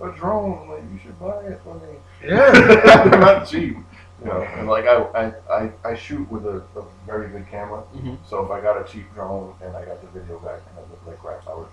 [0.00, 0.68] a drone.
[0.68, 1.96] Like, you should buy it for me.
[2.24, 2.50] Yeah.
[2.52, 3.76] They're not cheap.
[4.22, 7.82] You know, and like I, I, I, I shoot with a, a very good camera.
[7.94, 8.16] Mhm.
[8.26, 10.88] So if I got a cheap drone and I got the video back and it
[10.90, 11.66] looked like crap, I would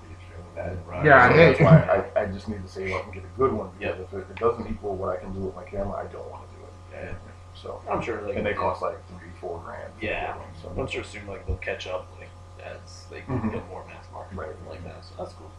[0.69, 0.97] be extremely.
[0.97, 1.05] Right.
[1.05, 3.38] Yeah, So I that's why I, I just need to save up and get a
[3.38, 5.93] good one because if it, it doesn't equal what I can do with my camera,
[5.93, 6.73] I don't want to do it.
[6.93, 7.13] Yeah.
[7.53, 9.91] So I'm sure like and they cost like three, four grand.
[9.99, 10.31] for Yeah.
[10.31, 12.29] a good one, I'm So sure soon like they'll catch up like
[12.63, 13.51] as they Mhm.
[13.51, 14.55] get more mass market Right.
[14.69, 15.03] like that.
[15.03, 15.51] So that's cool.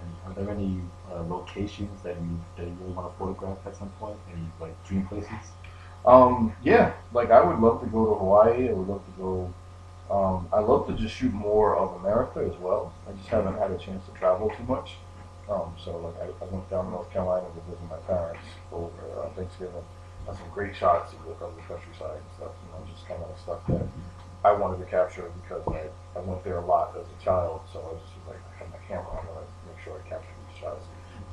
[0.00, 0.80] And are there any
[1.12, 4.16] uh, locations that you that you really want to photograph at some point?
[4.32, 5.30] Any like dream places?
[6.06, 8.70] Um, yeah, like I would love to go to Hawaii.
[8.70, 9.52] I would love to go.
[10.10, 12.92] Um, I love to just shoot more of America as well.
[13.08, 14.96] I just haven't had a chance to travel too much.
[15.48, 18.42] Um, so like I, I went down to North Carolina to visit my parents
[18.72, 18.90] over
[19.22, 19.82] uh, Thanksgiving.
[20.26, 22.50] Got some great shots of the, countryside and stuff.
[22.66, 23.86] You know, just kind of stuff that
[24.44, 25.86] I wanted to capture because I,
[26.18, 27.62] I went there a lot as a child.
[27.72, 29.10] So I was just like, I had my camera.
[29.10, 30.84] On I'm make sure I capture these shots.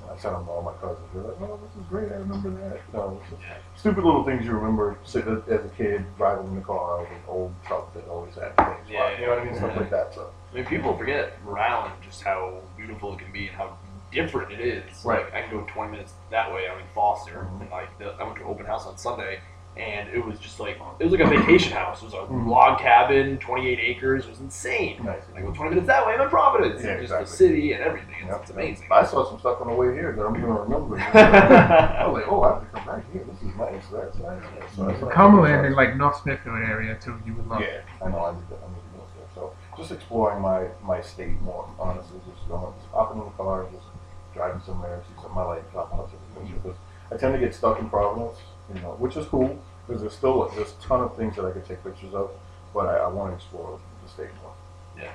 [0.07, 1.07] And I sent them to all my cousins.
[1.13, 2.11] They're like, oh, this is great.
[2.11, 2.79] I remember that.
[2.91, 3.41] So, it's just
[3.79, 7.53] stupid little things you remember as a kid driving in the car with an old
[7.65, 8.87] truck that always had things.
[8.89, 9.55] Yeah, you know what I mean?
[9.55, 10.13] Stuff like that.
[10.13, 13.77] So I mean, people forget Rhode Island just how beautiful it can be and how
[14.11, 15.03] different it is.
[15.03, 15.25] Right.
[15.25, 16.63] Like, I can go 20 minutes that way.
[16.71, 17.61] I'm in Foster, Mhm.
[17.61, 19.41] and like the, I went to an open house on Sunday,
[19.79, 22.01] and it was just like it was like a vacation house.
[22.01, 22.47] It was a Mhm.
[22.47, 24.25] log cabin, 28 acres.
[24.25, 25.03] It was insane.
[25.03, 25.21] nice.
[25.29, 26.13] And I go 20 minutes that way.
[26.15, 26.83] I'm in Providence.
[26.83, 27.25] Yeah, and just exactly.
[27.25, 28.15] the city and everything.
[28.21, 28.41] It's, Yep.
[28.41, 28.87] it's amazing.
[28.91, 30.97] I saw some stuff on the way here that I'm gonna remember.
[30.99, 33.23] I was like, oh, I have to come back here.
[33.23, 33.87] This is nice.
[33.91, 34.43] That's nice.
[34.75, 37.15] So that's what I- Cumberland and like North Smithfield area too.
[37.25, 37.61] You would love.
[37.61, 38.25] Yeah, I know.
[38.25, 38.55] I need to.
[38.55, 39.27] I need to go there.
[39.35, 41.67] So just exploring my my state more.
[41.79, 43.85] Honestly, just going, just hopping in the car, and just
[44.33, 46.55] driving somewhere, see something I like, drop out to the picture.
[46.61, 46.77] Because
[47.11, 48.37] I tend to get stuck in Providence,
[48.73, 49.57] you know, which is cool
[49.87, 52.29] because there's still there's a ton of things that I could take pictures of,
[52.73, 54.53] but I, I want to explore the state more.
[54.97, 55.11] Yeah.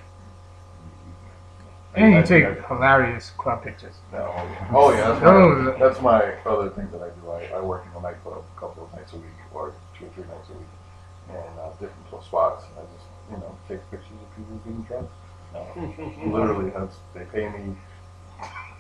[1.94, 3.94] And I- you take I- hilarious club pictures.
[4.12, 4.32] No.
[4.73, 7.31] Oh yeah, that's Oh, my, that's my other thing that I do.
[7.31, 10.09] I, I work in a nightclub a couple of nights a week, or two or
[10.11, 10.73] three nights a week,
[11.31, 12.65] and uh, different pl- spots.
[12.70, 15.09] And I just you know take pictures of people getting drunk.
[15.53, 15.66] No,
[16.27, 17.77] literally, that's they pay me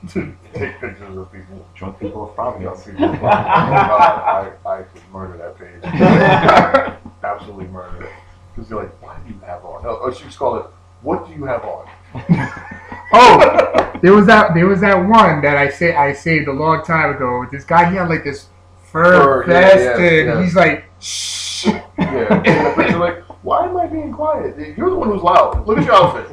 [0.08, 1.64] to take pictures of people.
[1.74, 2.30] Drunk people of
[2.60, 2.84] Young Providence.
[2.84, 3.06] people.
[3.14, 5.82] Oh, God, I I could murder that page.
[7.22, 8.10] Absolutely murder it.
[8.54, 9.82] Because you're like, what do you have on?
[9.82, 10.66] No, or she just call it,
[11.02, 11.88] what do you have on?
[13.14, 14.54] Oh, there was that.
[14.54, 17.44] There was that one that I say I saved a long time ago.
[17.52, 18.46] This guy, he had like this
[18.90, 20.42] fur Fur, yeah, vest, yeah, and yeah.
[20.42, 21.66] he's like, shh.
[21.66, 24.56] Yeah, and picture like, why am I being quiet?
[24.78, 25.66] You're the one who's loud.
[25.66, 26.30] Look at your outfit.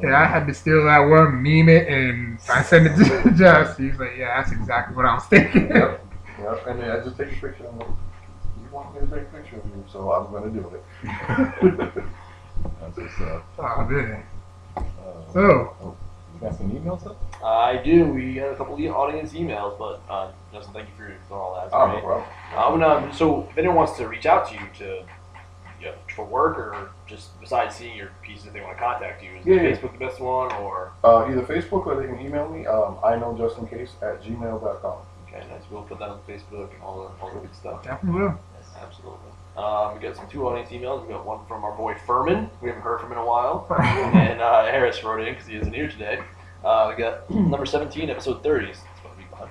[0.00, 0.12] Oh, man.
[0.12, 3.76] Yeah, I had to steal that one, meme it, and I sent it to Jess.
[3.76, 5.68] He's like, yeah, that's exactly what I was thinking.
[5.68, 5.96] yeah,
[6.40, 7.66] yeah, and then I just take a picture.
[7.68, 10.72] I'm like, you want me to take a picture of you, so I'm gonna do
[10.74, 10.84] it.
[12.80, 13.44] That's what's up.
[13.58, 14.22] Oh man.
[14.76, 14.82] Uh,
[15.32, 15.96] So,
[16.34, 17.16] you got some emails up?
[17.44, 18.04] I do.
[18.06, 21.54] We got a couple of audience emails, but uh, Justin, thank you for for all
[21.54, 21.66] that.
[21.66, 22.02] It's oh, great.
[22.02, 22.24] bro.
[22.56, 25.02] Um, no, so if anyone wants to reach out to you to,
[25.80, 29.22] you know, for work or just besides seeing your pieces, if they want to contact
[29.22, 29.70] you, is Yeah, yeah.
[29.76, 30.92] Facebook the best one or?
[31.02, 32.66] Uh, either Facebook or they can email me.
[32.66, 34.98] Um, I know Justin Case at gmail.com.
[35.28, 35.62] Okay, nice.
[35.70, 37.82] We'll put that on Facebook and all the all the good stuff.
[37.84, 38.38] definitely will.
[38.82, 39.18] Absolutely.
[39.56, 41.02] Um, we got some two audience emails.
[41.06, 42.50] We got one from our boy Furman.
[42.62, 43.66] We haven't heard from him in a while.
[43.78, 46.20] and uh, Harris wrote in because he isn't here today.
[46.64, 48.66] Uh, we got number 17, episode 30.
[48.70, 49.50] It's about a week behind.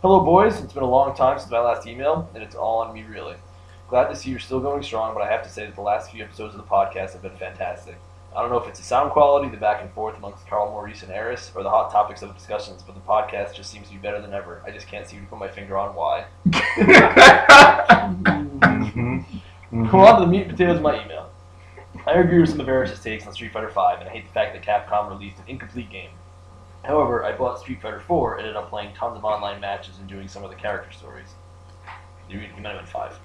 [0.00, 0.60] Hello, boys.
[0.60, 3.34] It's been a long time since my last email, and it's all on me, really.
[3.92, 6.10] Glad to see you're still going strong, but I have to say that the last
[6.10, 7.94] few episodes of the podcast have been fantastic.
[8.34, 11.02] I don't know if it's the sound quality, the back and forth amongst Carl Maurice
[11.02, 13.92] and Eris, or the hot topics of the discussions, but the podcast just seems to
[13.92, 14.62] be better than ever.
[14.66, 16.24] I just can't seem to put my finger on why.
[19.72, 19.90] Mm-hmm.
[19.92, 21.30] Well, on to the meat and potatoes of my email.
[22.06, 24.32] I agree with some of Eris's takes on Street Fighter V, and I hate the
[24.32, 26.12] fact that Capcom released an incomplete game.
[26.82, 30.08] However, I bought Street Fighter 4 and ended up playing tons of online matches and
[30.08, 31.28] doing some of the character stories.
[32.30, 33.18] You, you might have been five.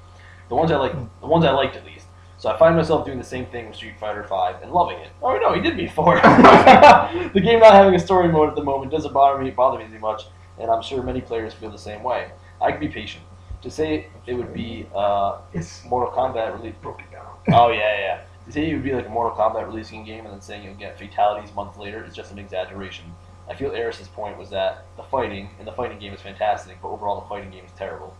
[0.49, 2.07] The ones I like, the ones I liked at least.
[2.37, 5.09] So I find myself doing the same thing with Street Fighter V and loving it.
[5.23, 6.15] Oh no, he did beat four.
[6.15, 9.91] the game not having a story mode at the moment doesn't bother me bother me
[9.91, 10.25] too much,
[10.59, 12.31] and I'm sure many players feel the same way.
[12.61, 13.23] I can be patient.
[13.63, 17.25] To say it would be uh, It's Mortal Kombat release broke it down.
[17.49, 18.21] Oh yeah, yeah.
[18.45, 20.63] To say it would be like a Mortal Kombat releasing a game and then saying
[20.63, 23.05] you'll get fatalities months later is just an exaggeration.
[23.49, 26.89] I feel Eris's point was that the fighting and the fighting game is fantastic, but
[26.89, 28.15] overall the fighting game is terrible.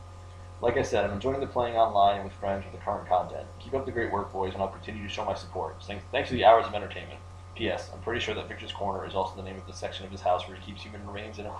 [0.61, 3.45] Like I said, I'm enjoying the playing online and with friends with the current content.
[3.59, 5.75] Keep up the great work, boys, and I'll continue to show my support.
[5.83, 7.19] Thanks, thanks for the hours of entertainment.
[7.55, 7.89] P.S.
[7.93, 10.21] I'm pretty sure that Victor's Corner is also the name of the section of his
[10.21, 11.51] house where he keeps human remains in a,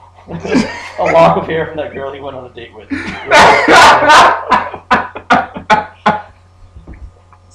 [0.99, 2.88] a lock of hair from that girl he went on a date with.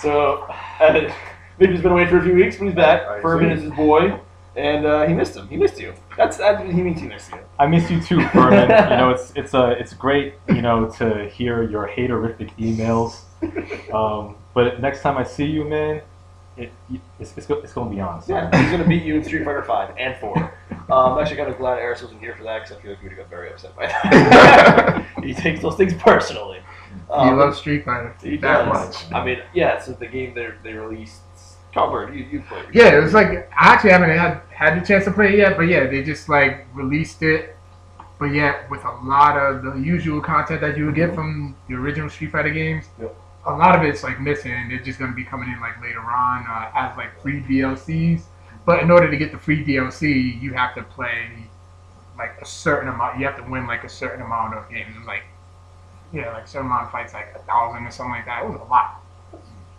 [0.02, 0.43] So,
[0.81, 1.12] uh,
[1.59, 3.23] Victor's been away for a few weeks, but he's back.
[3.23, 4.19] Furman is his boy,
[4.57, 5.49] and uh, he missed him.
[5.49, 5.95] He missed you.
[6.16, 6.65] That's that.
[6.66, 7.39] He means he missed you.
[7.59, 8.69] I miss you too, Furman.
[8.91, 13.20] you know, it's it's uh, it's great, you know, to hear your haterific emails.
[13.93, 16.01] Um, but next time I see you, man,
[16.57, 16.70] it,
[17.19, 18.23] it's, it's, go- it's going to be on.
[18.23, 18.35] So.
[18.35, 20.37] Yeah, he's gonna beat you in Street Fighter Five and Four.
[20.70, 23.03] Um, I'm actually kind of glad Eris wasn't here for that because I feel like
[23.03, 25.07] we would have got very upset by that.
[25.24, 26.59] he takes those things personally.
[27.09, 29.03] you Um, love Street Fighter he that does.
[29.03, 29.12] much.
[29.12, 29.81] I mean, yeah.
[29.81, 31.20] So the game they they released
[31.73, 32.15] covered.
[32.15, 32.66] You you played.
[32.73, 35.57] Yeah, it was like I actually haven't had had the chance to play it yet,
[35.57, 37.57] but yeah, they just like released it,
[38.19, 41.74] but yet with a lot of the usual content that you would get from the
[41.74, 42.86] original Street Fighter games.
[43.01, 43.16] Yep.
[43.47, 44.69] A lot of it's like missing.
[44.69, 48.23] They're just gonna be coming in like later on uh, as like free DLCs.
[48.65, 51.49] But in order to get the free DLC, you have to play
[52.16, 53.19] like a certain amount.
[53.19, 54.94] You have to win like a certain amount of games.
[55.07, 55.24] Like
[56.12, 58.44] yeah, like certain amount of fights, like a thousand or something like that.
[58.44, 59.03] It was a lot.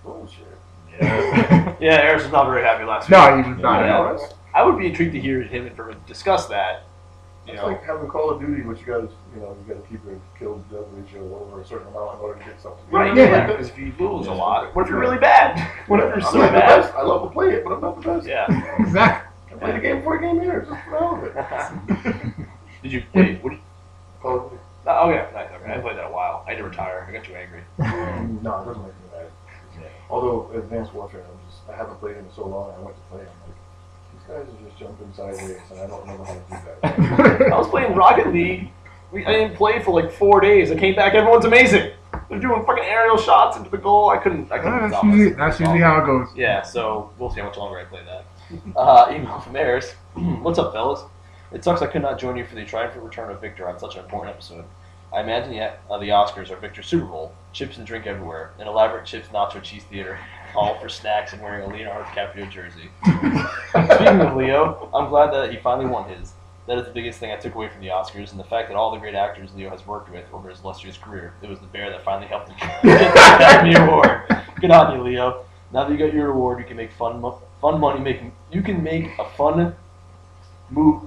[0.04, 0.53] Bullshit.
[1.02, 2.02] Yeah, yeah.
[2.02, 3.18] Eris was not very happy last week.
[3.18, 3.82] No, he was not.
[3.82, 3.88] yeah.
[3.88, 6.84] know, I would be intrigued to hear him and Furman discuss that.
[7.48, 9.86] You It's know, like having Call of Duty, which you gotta, you know, you gotta
[9.90, 12.84] keep your kill to death ratio over a certain amount in order to get something.
[12.90, 13.14] Right?
[13.16, 13.24] yeah.
[13.46, 13.78] like Because that.
[13.80, 15.60] if you lose a lot, what if you're really bad?
[15.88, 16.82] What if you're I'm so not the bad?
[16.84, 16.94] best.
[16.96, 18.28] I love to play it, but I'm not the best.
[18.28, 18.48] Yeah.
[18.80, 19.30] Exactly.
[19.52, 20.62] I played the game before the game here.
[20.62, 22.48] Just for the hell it.
[22.84, 23.36] Did you play?
[23.42, 23.50] What?
[23.52, 23.60] Did you,
[24.22, 24.62] Call of Duty.
[24.88, 25.50] oh yeah, nice.
[25.62, 26.44] Okay, I played that a while.
[26.48, 27.06] I had to retire.
[27.08, 27.62] I got too angry.
[28.42, 29.28] No, it doesn't make me mad.
[30.10, 32.74] Although Advanced Warfare, I'm just, I haven't played it in so long.
[32.78, 33.22] I went to play.
[33.22, 33.58] I'm like,
[34.14, 37.52] these guys are just jumping sideways, and I don't know how to do that.
[37.54, 38.70] I was playing Rocket League.
[39.12, 40.72] We, I didn't play for like four days.
[40.72, 41.14] I came back.
[41.14, 41.92] Everyone's amazing.
[42.30, 44.10] They're doing fucking aerial shots into the goal.
[44.10, 44.52] I couldn't.
[44.52, 44.80] I couldn't.
[44.82, 46.28] that's stop usually, that's usually how it goes.
[46.36, 48.26] Yeah, so we'll see how much longer I play that.
[48.76, 49.92] Uh, email from Ayers.
[50.14, 51.02] What's up, fellas?
[51.52, 53.96] It sucks I could not join you for the triumphant return of Victor on such
[53.96, 54.66] an important episode.
[55.14, 58.68] I imagine the, uh, the Oscars are Victor's Super Bowl, chips and drink everywhere, an
[58.68, 60.18] elaborate chips nacho cheese theater,
[60.56, 62.90] all for snacks and wearing a Leonardo DiCaprio jersey.
[63.96, 66.34] Speaking of Leo, I'm glad that he finally won his.
[66.66, 68.76] That is the biggest thing I took away from the Oscars, and the fact that
[68.76, 71.34] all the great actors Leo has worked with over his illustrious career.
[71.44, 74.22] It was the bear that finally helped him get the Academy Award.
[74.60, 75.46] Good on you, Leo.
[75.74, 78.32] Now that you got your award, you can make fun, mo- fun money making.
[78.52, 79.76] You can make a fun
[80.70, 81.04] move.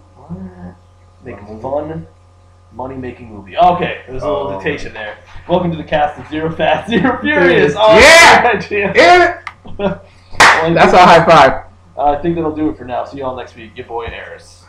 [1.24, 2.06] Make fun
[2.76, 3.56] money making movie.
[3.56, 4.60] Okay, there's a little Oh.
[4.60, 5.16] dictation there.
[5.48, 7.72] Welcome to the cast of Zero Fast, Zero Furious.
[7.76, 8.50] Oh, Yeah!
[8.54, 8.92] idea.
[8.94, 9.40] Yeah,
[9.78, 10.00] Well,
[10.74, 11.62] that's our high five.
[11.98, 13.04] I think that'll do it for now.
[13.04, 13.72] See y'all next week.
[13.76, 14.64] Your boy Eris.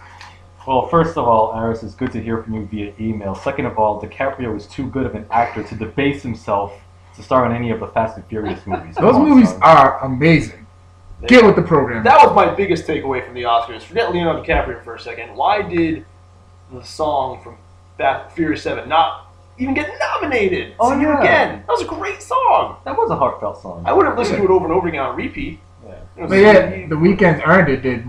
[0.66, 3.36] Well, first of all, Aris, it's good to hear from you via email.
[3.36, 6.74] Second of all, DiCaprio is too good of an actor to debase himself
[7.18, 8.96] to star in any of the Fast and Furious movies.
[8.96, 9.60] Those Come on, movies son.
[9.64, 10.66] are amazing.
[11.28, 12.04] Get with the program.
[12.04, 13.82] That was my biggest takeaway from the Oscars.
[13.82, 15.36] Forget Leonardo DiCaprio for a second.
[15.36, 16.06] Why did
[16.72, 17.58] the song from
[17.98, 20.76] Fast Furious Seven not even get nominated?
[20.80, 21.20] Oh, See you yeah.
[21.20, 21.50] again.
[21.66, 22.78] That was a great song.
[22.86, 23.84] That was a heartfelt song.
[23.86, 25.60] I would have listened to it over and over again on repeat.
[25.86, 26.28] Yeah.
[26.28, 27.82] But yeah, the Weeknd's earned it.
[27.82, 28.06] Did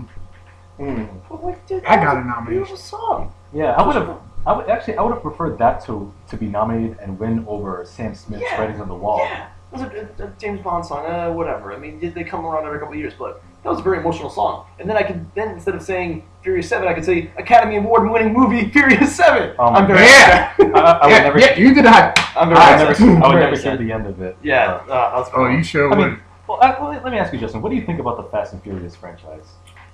[0.77, 1.03] Hmm.
[1.27, 2.53] But like, dude, I that got was a nomination.
[2.53, 3.33] Beautiful song.
[3.53, 4.17] Yeah, I would have.
[4.47, 4.97] I would actually.
[4.97, 8.61] I would have preferred that to to be nominated and win over Sam Smith's Yeah.
[8.61, 11.05] "Writing's on the Wall." Yeah, it was a, a, a James Bond song.
[11.05, 11.73] Uh, whatever.
[11.73, 14.29] I mean, they come around every couple of years, but that was a very emotional
[14.29, 14.65] song.
[14.79, 18.09] And then I could then instead of saying Furious Seven, I could say Academy Award
[18.09, 19.55] winning movie Furious Seven.
[19.59, 20.53] Oh, I'm very yeah.
[20.59, 21.39] I, I would yeah, never.
[21.39, 22.17] yeah, you did hype.
[22.37, 22.91] I'm very I never.
[23.03, 23.79] I would never hear upset.
[23.79, 24.37] the end of it.
[24.41, 26.07] Yeah, Uh, uh, that's Oh, you sure I would.
[26.11, 27.61] mean, well, I, well, let me ask you, Justin.
[27.61, 29.45] What do you think about the Fast and Furious franchise?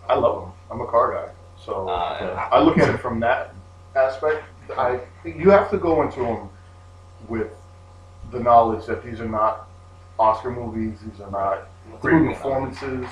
[0.08, 0.52] I love them.
[0.72, 3.54] I'm a car guy, so Uh, I look at it from that
[3.96, 4.44] aspect.
[4.78, 6.50] I you have to go into them
[7.28, 7.48] with
[8.32, 9.68] the knowledge that these are not
[10.20, 11.00] Oscar movies.
[11.06, 11.68] These are not
[12.02, 12.34] great movie.
[12.34, 13.08] performances.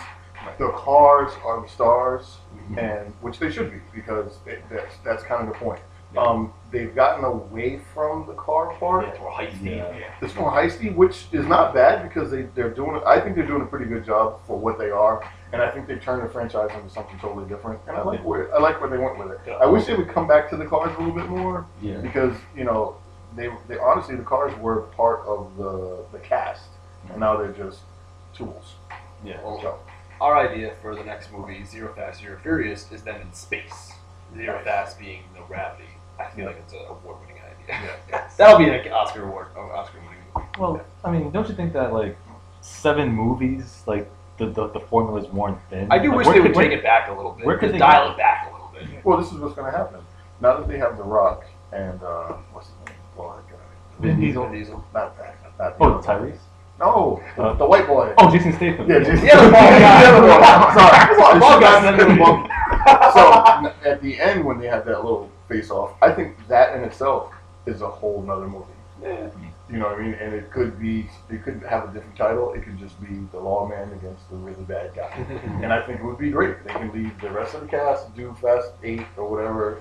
[0.57, 2.37] The cars are the stars,
[2.77, 5.79] and which they should be because it, that's that's kind of the point.
[6.15, 9.05] Um, they've gotten away from the car part.
[9.05, 9.65] yeah, it's more heisty.
[9.77, 10.13] Yeah.
[10.21, 13.01] It's more heisty, which is not bad because they, they're doing.
[13.05, 15.87] I think they're doing a pretty good job for what they are, and I think
[15.87, 17.79] they turned the franchise into something totally different.
[17.87, 19.39] And I like where I like where they went with it.
[19.47, 19.53] Yeah.
[19.53, 21.97] I wish they would come back to the cars a little bit more Yeah.
[21.97, 22.95] because you know
[23.35, 26.65] they, they honestly the cars were part of the the cast,
[27.09, 27.79] and now they're just
[28.35, 28.75] tools.
[29.25, 29.41] Yeah.
[29.41, 29.79] So,
[30.23, 33.91] Our idea for the next movie, Zero Fast, Zero Furious, is them in space.
[34.37, 35.83] Zero Fast being no gravity.
[36.17, 37.91] I feel like it's an award-winning idea.
[38.09, 38.29] Yeah.
[38.37, 40.47] That'll be an Oscar award, oh, Oscar-winning movie.
[40.57, 42.15] Well, I mean, don't you think that like
[42.61, 45.91] seven movies, like the the, the formula is worn thin?
[45.91, 47.45] I do Like, wish they could- would take it back a little bit.
[47.45, 49.03] where could they dial it back a little bit.
[49.03, 49.99] well, this is what's going to happen
[50.39, 51.43] now that they have The Rock
[51.73, 52.95] and uh, what's his name?
[53.17, 53.57] Oh, that guy.
[53.99, 54.43] Vin Diesel.
[54.47, 54.85] Vin Diesel.
[54.93, 55.35] Not that.
[55.59, 56.37] Not Oh, Tyrese.
[56.83, 58.13] The, Uh, the white boy.
[58.17, 58.89] Oh, Jason Statham.
[58.89, 59.21] Yeah, Jason.
[59.25, 60.01] The other bald guy.
[60.03, 60.73] The other guy.
[60.75, 61.05] Sorry.
[61.07, 62.49] There's a lot of bald guys in that movie.
[63.13, 66.83] so at the end, when they have that little face off, I think that in
[66.83, 67.31] itself
[67.65, 68.65] is a whole nother movie.
[69.01, 69.29] Yeah.
[69.69, 70.13] You know what I mean?
[70.15, 72.53] And it could be, it could have a different title.
[72.53, 75.25] It could just be the lawman against the really bad guy.
[75.63, 76.63] And I think it would be great.
[76.65, 79.79] They can leave the rest of the cast, do Fast Eight or whatever.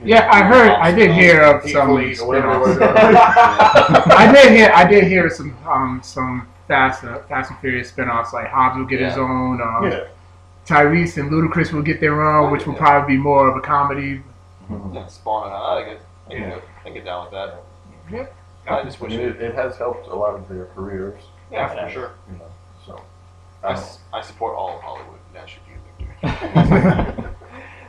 [0.00, 0.70] You Yeah, I heard.
[0.70, 2.78] I did hear of some Fleet or spin-offs.
[2.80, 4.70] I did hear.
[4.74, 8.32] I did hear some um some Fast uh, Fast and Furious spinoffs.
[8.32, 9.60] Like Hobbs will get his own.
[9.60, 10.08] Um, Yeah.
[10.66, 12.78] Tyrese and Ludacris will get their own, which will Yeah.
[12.80, 14.22] probably be more of a comedy.
[14.94, 15.52] Yeah, Spawn.
[15.52, 16.50] I get, I can, Yeah.
[16.50, 17.62] go- I can get down with that.
[18.10, 18.34] Yep.
[18.66, 19.36] I just I wish mean, it.
[19.36, 21.22] it, it has helped a lot of their careers,
[21.52, 22.10] Yeah, for sure.
[22.32, 22.46] you know.
[22.86, 22.98] So.
[23.62, 25.18] I, I s- I support all of Hollywood.
[25.34, 27.24] That should be a victory.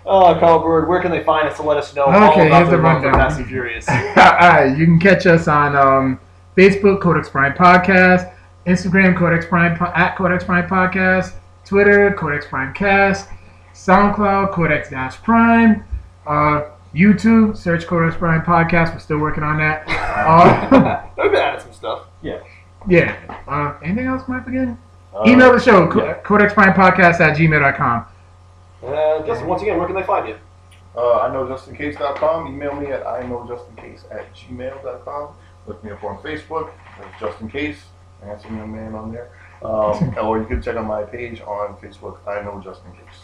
[0.05, 2.57] Oh, Carl Bird, where can they find us to let us know all Okay, about
[2.57, 3.27] here's the the run for rundown.
[3.29, 3.87] Fast and Furious?
[3.89, 6.19] Alright, you can catch us on um,
[6.55, 8.31] Facebook, Codex Prime Podcast,
[8.67, 11.33] Instagram, Codex Prime at Codex Prime Podcast,
[11.65, 13.29] Twitter, Codex Prime Cast,
[13.73, 15.83] SoundCloud, Codex Dash Prime,
[16.27, 18.93] uh, YouTube, search Codex Prime Podcast.
[18.93, 19.85] We're still working on that.
[20.15, 22.05] Uh, I've been adding some stuff.
[22.23, 22.39] yeah.
[23.47, 24.47] Uh, anything else, Mike?
[24.47, 24.79] Again?
[25.13, 26.13] Uh, Email the show, yeah.
[26.23, 28.05] Codex Prime Podcast at gmail.com.
[28.85, 30.37] Uh, Justin, once again, where can they find you?
[30.95, 32.47] Uh, I know justincase.com.
[32.47, 35.35] Email me at I know justincase at gmail.com.
[35.67, 36.71] Look me up on Facebook.
[36.99, 37.83] That's Just Case.
[38.23, 39.31] Handsome young man on there.
[39.61, 42.19] Um, or you can check out my page on Facebook.
[42.27, 43.19] I know Just in Case.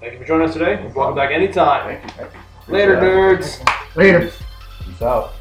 [0.00, 0.90] Thank you for joining us today.
[0.94, 1.86] Welcome back anytime.
[1.86, 2.10] Thank you.
[2.10, 2.72] Thank you.
[2.74, 3.96] Later, nerds.
[3.96, 4.30] Later.
[4.84, 5.34] Peace out.